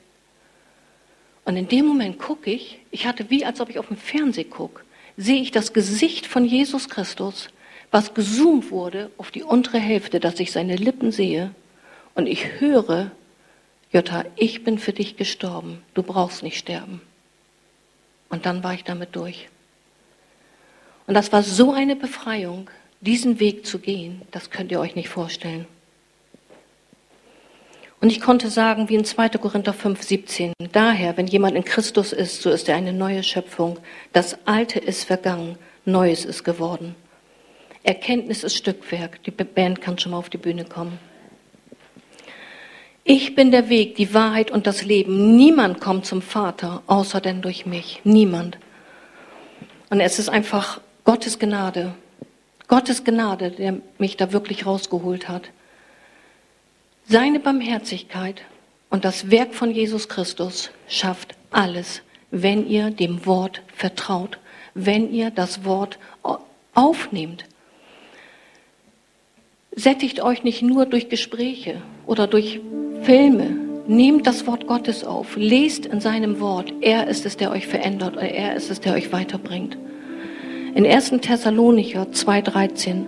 Und 1.44 1.56
in 1.56 1.68
dem 1.68 1.86
Moment 1.86 2.18
gucke 2.18 2.50
ich, 2.50 2.78
ich 2.90 3.06
hatte 3.06 3.30
wie, 3.30 3.44
als 3.44 3.60
ob 3.60 3.70
ich 3.70 3.78
auf 3.78 3.88
dem 3.88 3.96
Fernseh 3.96 4.44
gucke, 4.44 4.82
sehe 5.16 5.40
ich 5.40 5.50
das 5.50 5.72
Gesicht 5.72 6.26
von 6.26 6.44
Jesus 6.44 6.88
Christus, 6.88 7.48
was 7.90 8.14
gezoomt 8.14 8.70
wurde 8.70 9.10
auf 9.18 9.30
die 9.30 9.42
untere 9.42 9.78
Hälfte, 9.78 10.20
dass 10.20 10.38
ich 10.40 10.52
seine 10.52 10.76
Lippen 10.76 11.10
sehe. 11.10 11.54
Und 12.14 12.26
ich 12.26 12.60
höre, 12.60 13.10
Jutta, 13.92 14.24
ich 14.36 14.62
bin 14.62 14.78
für 14.78 14.92
dich 14.92 15.16
gestorben, 15.16 15.82
du 15.94 16.02
brauchst 16.02 16.42
nicht 16.42 16.58
sterben. 16.58 17.00
Und 18.28 18.44
dann 18.44 18.62
war 18.62 18.74
ich 18.74 18.84
damit 18.84 19.16
durch. 19.16 19.48
Und 21.08 21.14
das 21.14 21.32
war 21.32 21.42
so 21.42 21.72
eine 21.72 21.96
Befreiung, 21.96 22.68
diesen 23.00 23.40
Weg 23.40 23.64
zu 23.64 23.78
gehen, 23.78 24.20
das 24.30 24.50
könnt 24.50 24.70
ihr 24.70 24.78
euch 24.78 24.94
nicht 24.94 25.08
vorstellen. 25.08 25.66
Und 28.02 28.10
ich 28.10 28.20
konnte 28.20 28.50
sagen, 28.50 28.90
wie 28.90 28.94
in 28.94 29.06
2. 29.06 29.30
Korinther 29.30 29.72
5, 29.72 30.02
17, 30.02 30.52
daher, 30.70 31.16
wenn 31.16 31.26
jemand 31.26 31.56
in 31.56 31.64
Christus 31.64 32.12
ist, 32.12 32.42
so 32.42 32.50
ist 32.50 32.68
er 32.68 32.76
eine 32.76 32.92
neue 32.92 33.22
Schöpfung. 33.22 33.78
Das 34.12 34.36
Alte 34.46 34.78
ist 34.78 35.04
vergangen, 35.04 35.56
Neues 35.86 36.26
ist 36.26 36.44
geworden. 36.44 36.94
Erkenntnis 37.84 38.44
ist 38.44 38.56
Stückwerk. 38.56 39.22
Die 39.22 39.30
Band 39.30 39.80
kann 39.80 39.98
schon 39.98 40.12
mal 40.12 40.18
auf 40.18 40.28
die 40.28 40.36
Bühne 40.36 40.66
kommen. 40.66 40.98
Ich 43.02 43.34
bin 43.34 43.50
der 43.50 43.70
Weg, 43.70 43.96
die 43.96 44.12
Wahrheit 44.12 44.50
und 44.50 44.66
das 44.66 44.84
Leben. 44.84 45.36
Niemand 45.36 45.80
kommt 45.80 46.04
zum 46.04 46.20
Vater, 46.20 46.82
außer 46.86 47.22
denn 47.22 47.40
durch 47.40 47.64
mich. 47.64 48.02
Niemand. 48.04 48.58
Und 49.88 50.00
es 50.00 50.18
ist 50.18 50.28
einfach 50.28 50.82
Gottes 51.08 51.38
Gnade, 51.38 51.94
Gottes 52.66 53.02
Gnade, 53.02 53.50
der 53.50 53.80
mich 53.96 54.18
da 54.18 54.30
wirklich 54.30 54.66
rausgeholt 54.66 55.26
hat. 55.26 55.48
Seine 57.06 57.40
Barmherzigkeit 57.40 58.42
und 58.90 59.06
das 59.06 59.30
Werk 59.30 59.54
von 59.54 59.70
Jesus 59.70 60.10
Christus 60.10 60.70
schafft 60.86 61.34
alles, 61.50 62.02
wenn 62.30 62.68
ihr 62.68 62.90
dem 62.90 63.24
Wort 63.24 63.62
vertraut, 63.74 64.38
wenn 64.74 65.10
ihr 65.10 65.30
das 65.30 65.64
Wort 65.64 65.98
aufnehmt. 66.74 67.46
sättigt 69.74 70.20
euch 70.20 70.44
nicht 70.44 70.60
nur 70.60 70.84
durch 70.84 71.08
Gespräche 71.08 71.80
oder 72.04 72.26
durch 72.26 72.60
Filme. 73.00 73.56
Nehmt 73.86 74.26
das 74.26 74.46
Wort 74.46 74.66
Gottes 74.66 75.04
auf, 75.04 75.36
lest 75.36 75.86
in 75.86 76.02
seinem 76.02 76.38
Wort. 76.38 76.70
Er 76.82 77.06
ist 77.06 77.24
es, 77.24 77.38
der 77.38 77.50
euch 77.50 77.66
verändert, 77.66 78.18
oder 78.18 78.28
er 78.28 78.56
ist 78.56 78.70
es, 78.70 78.82
der 78.82 78.92
euch 78.92 79.10
weiterbringt. 79.10 79.78
In 80.74 80.86
1. 80.86 81.10
Thessalonicher 81.22 82.08
2,13 82.12 83.06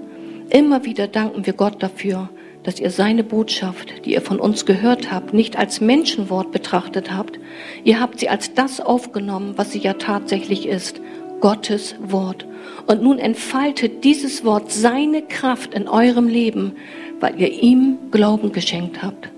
immer 0.51 0.85
wieder 0.85 1.07
danken 1.07 1.47
wir 1.47 1.53
Gott 1.53 1.83
dafür, 1.83 2.31
dass 2.63 2.81
ihr 2.81 2.91
seine 2.91 3.23
Botschaft, 3.25 4.05
die 4.05 4.15
ihr 4.15 4.23
von 4.23 4.41
uns 4.41 4.67
gehört 4.67 5.13
habt, 5.13 5.33
nicht 5.35 5.57
als 5.57 5.81
Menschenwort 5.81 6.53
betrachtet 6.53 7.13
habt. 7.13 7.39
Ihr 7.85 8.01
habt 8.01 8.21
sie 8.21 8.29
als 8.29 8.55
das 8.55 8.81
aufgenommen, 8.81 9.55
was 9.57 9.73
sie 9.73 9.79
ja 9.79 9.95
tatsächlich 9.95 10.67
ist, 10.67 11.01
Gottes 11.41 11.97
Wort. 12.01 12.47
Und 12.87 13.03
nun 13.03 13.19
entfaltet 13.19 14.05
dieses 14.05 14.45
Wort 14.45 14.71
seine 14.71 15.23
Kraft 15.23 15.75
in 15.75 15.89
eurem 15.89 16.29
Leben, 16.29 16.73
weil 17.19 17.41
ihr 17.41 17.63
ihm 17.63 17.99
Glauben 18.11 18.53
geschenkt 18.53 19.03
habt. 19.03 19.31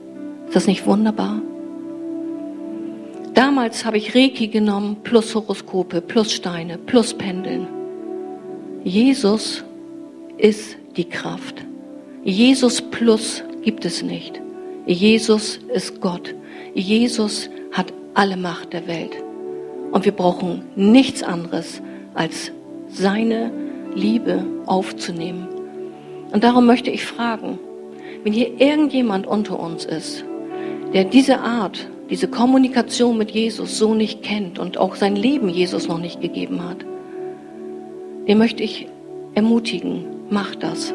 Ist 0.47 0.57
das 0.57 0.66
nicht 0.66 0.87
wunderbar? 0.87 1.41
Damals 3.35 3.85
habe 3.85 3.99
ich 3.99 4.14
Reiki 4.14 4.49
genommen, 4.49 4.99
plus 5.03 5.35
Horoskope, 5.35 6.01
plus 6.01 6.33
Steine, 6.33 6.79
plus 6.79 7.14
Pendeln. 7.14 7.82
Jesus 8.85 9.64
ist 10.39 10.76
die 10.97 11.05
Kraft. 11.05 11.64
Jesus 12.24 12.83
plus 12.83 13.45
gibt 13.62 13.85
es 13.85 14.03
nicht. 14.03 14.41
Jesus 14.87 15.61
ist 15.72 16.01
Gott. 16.01 16.35
Jesus 16.74 17.49
hat 17.70 17.93
alle 18.14 18.37
Macht 18.37 18.72
der 18.72 18.89
Welt. 18.89 19.12
Und 19.93 20.05
wir 20.05 20.12
brauchen 20.12 20.64
nichts 20.74 21.22
anderes, 21.22 21.80
als 22.14 22.51
seine 22.89 23.53
Liebe 23.95 24.45
aufzunehmen. 24.66 25.47
Und 26.33 26.43
darum 26.43 26.66
möchte 26.66 26.91
ich 26.91 27.05
fragen, 27.05 27.59
wenn 28.24 28.33
hier 28.33 28.61
irgendjemand 28.61 29.26
unter 29.26 29.61
uns 29.61 29.85
ist, 29.85 30.24
der 30.93 31.05
diese 31.05 31.41
Art, 31.41 31.89
diese 32.11 32.26
Kommunikation 32.26 33.16
mit 33.16 33.30
Jesus 33.30 33.78
so 33.78 33.95
nicht 33.95 34.22
kennt 34.22 34.59
und 34.59 34.76
auch 34.76 34.97
sein 34.97 35.14
Leben 35.14 35.49
Jesus 35.49 35.87
noch 35.89 35.99
nicht 35.99 36.20
gegeben 36.20 36.68
hat, 36.68 36.85
den 38.27 38.39
möchte 38.39 38.62
ich 38.62 38.87
ermutigen, 39.35 40.05
mach 40.31 40.55
das. 40.55 40.95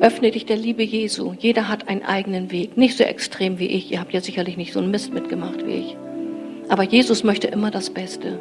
Öffne 0.00 0.30
dich 0.30 0.44
der 0.44 0.56
Liebe 0.56 0.82
Jesu. 0.82 1.32
Jeder 1.38 1.68
hat 1.68 1.88
einen 1.88 2.02
eigenen 2.02 2.50
Weg. 2.52 2.76
Nicht 2.76 2.98
so 2.98 3.04
extrem 3.04 3.58
wie 3.58 3.66
ich. 3.66 3.90
Ihr 3.90 4.00
habt 4.00 4.12
ja 4.12 4.20
sicherlich 4.20 4.58
nicht 4.58 4.74
so 4.74 4.80
einen 4.80 4.90
Mist 4.90 5.14
mitgemacht 5.14 5.66
wie 5.66 5.72
ich. 5.72 5.96
Aber 6.68 6.82
Jesus 6.82 7.24
möchte 7.24 7.46
immer 7.46 7.70
das 7.70 7.88
Beste. 7.88 8.38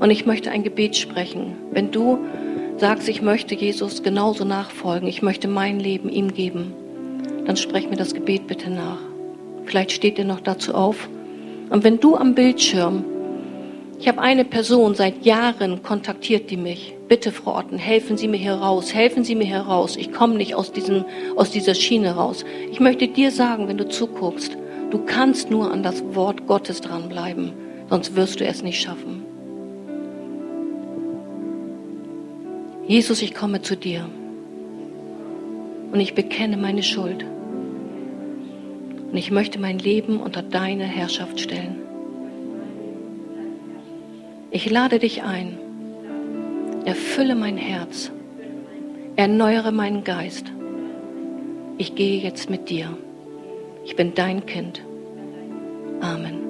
Und 0.00 0.10
ich 0.10 0.26
möchte 0.26 0.50
ein 0.50 0.64
Gebet 0.64 0.96
sprechen. 0.96 1.54
Wenn 1.70 1.92
du 1.92 2.18
sagst, 2.76 3.08
ich 3.08 3.22
möchte 3.22 3.54
Jesus 3.54 4.02
genauso 4.02 4.44
nachfolgen, 4.44 5.08
ich 5.08 5.22
möchte 5.22 5.46
mein 5.46 5.78
Leben 5.78 6.08
ihm 6.08 6.34
geben, 6.34 6.72
dann 7.46 7.56
sprech 7.56 7.88
mir 7.88 7.96
das 7.96 8.14
Gebet 8.14 8.48
bitte 8.48 8.70
nach. 8.70 8.98
Vielleicht 9.66 9.92
steht 9.92 10.18
ihr 10.18 10.24
noch 10.24 10.40
dazu 10.40 10.74
auf. 10.74 11.08
Und 11.70 11.84
wenn 11.84 12.00
du 12.00 12.16
am 12.16 12.34
Bildschirm 12.34 13.04
ich 14.04 14.08
habe 14.08 14.20
eine 14.20 14.44
Person 14.44 14.94
seit 14.94 15.24
Jahren 15.24 15.82
kontaktiert 15.82 16.50
die 16.50 16.58
mich. 16.58 16.94
Bitte, 17.08 17.32
Frau 17.32 17.56
Otten, 17.56 17.78
helfen 17.78 18.18
Sie 18.18 18.28
mir 18.28 18.36
hier 18.36 18.52
raus, 18.52 18.92
helfen 18.92 19.24
Sie 19.24 19.34
mir 19.34 19.46
hier 19.46 19.60
raus. 19.60 19.96
Ich 19.96 20.12
komme 20.12 20.34
nicht 20.34 20.54
aus, 20.54 20.72
diesem, 20.72 21.06
aus 21.36 21.50
dieser 21.50 21.74
Schiene 21.74 22.14
raus. 22.14 22.44
Ich 22.70 22.80
möchte 22.80 23.08
dir 23.08 23.30
sagen, 23.30 23.66
wenn 23.66 23.78
du 23.78 23.88
zuguckst, 23.88 24.58
du 24.90 24.98
kannst 25.06 25.50
nur 25.50 25.72
an 25.72 25.82
das 25.82 26.04
Wort 26.14 26.46
Gottes 26.46 26.82
dranbleiben, 26.82 27.54
sonst 27.88 28.14
wirst 28.14 28.40
du 28.40 28.44
es 28.44 28.62
nicht 28.62 28.78
schaffen. 28.78 29.22
Jesus, 32.86 33.22
ich 33.22 33.32
komme 33.32 33.62
zu 33.62 33.74
dir 33.74 34.04
und 35.92 35.98
ich 35.98 36.14
bekenne 36.14 36.58
meine 36.58 36.82
Schuld. 36.82 37.24
Und 39.10 39.16
ich 39.16 39.30
möchte 39.30 39.58
mein 39.58 39.78
Leben 39.78 40.20
unter 40.20 40.42
deine 40.42 40.84
Herrschaft 40.84 41.40
stellen. 41.40 41.83
Ich 44.54 44.70
lade 44.70 45.00
dich 45.00 45.24
ein. 45.24 45.58
Erfülle 46.84 47.34
mein 47.34 47.56
Herz. 47.56 48.12
Erneuere 49.16 49.72
meinen 49.72 50.04
Geist. 50.04 50.46
Ich 51.76 51.96
gehe 51.96 52.22
jetzt 52.22 52.50
mit 52.50 52.70
dir. 52.70 52.96
Ich 53.84 53.96
bin 53.96 54.14
dein 54.14 54.46
Kind. 54.46 54.80
Amen. 56.00 56.43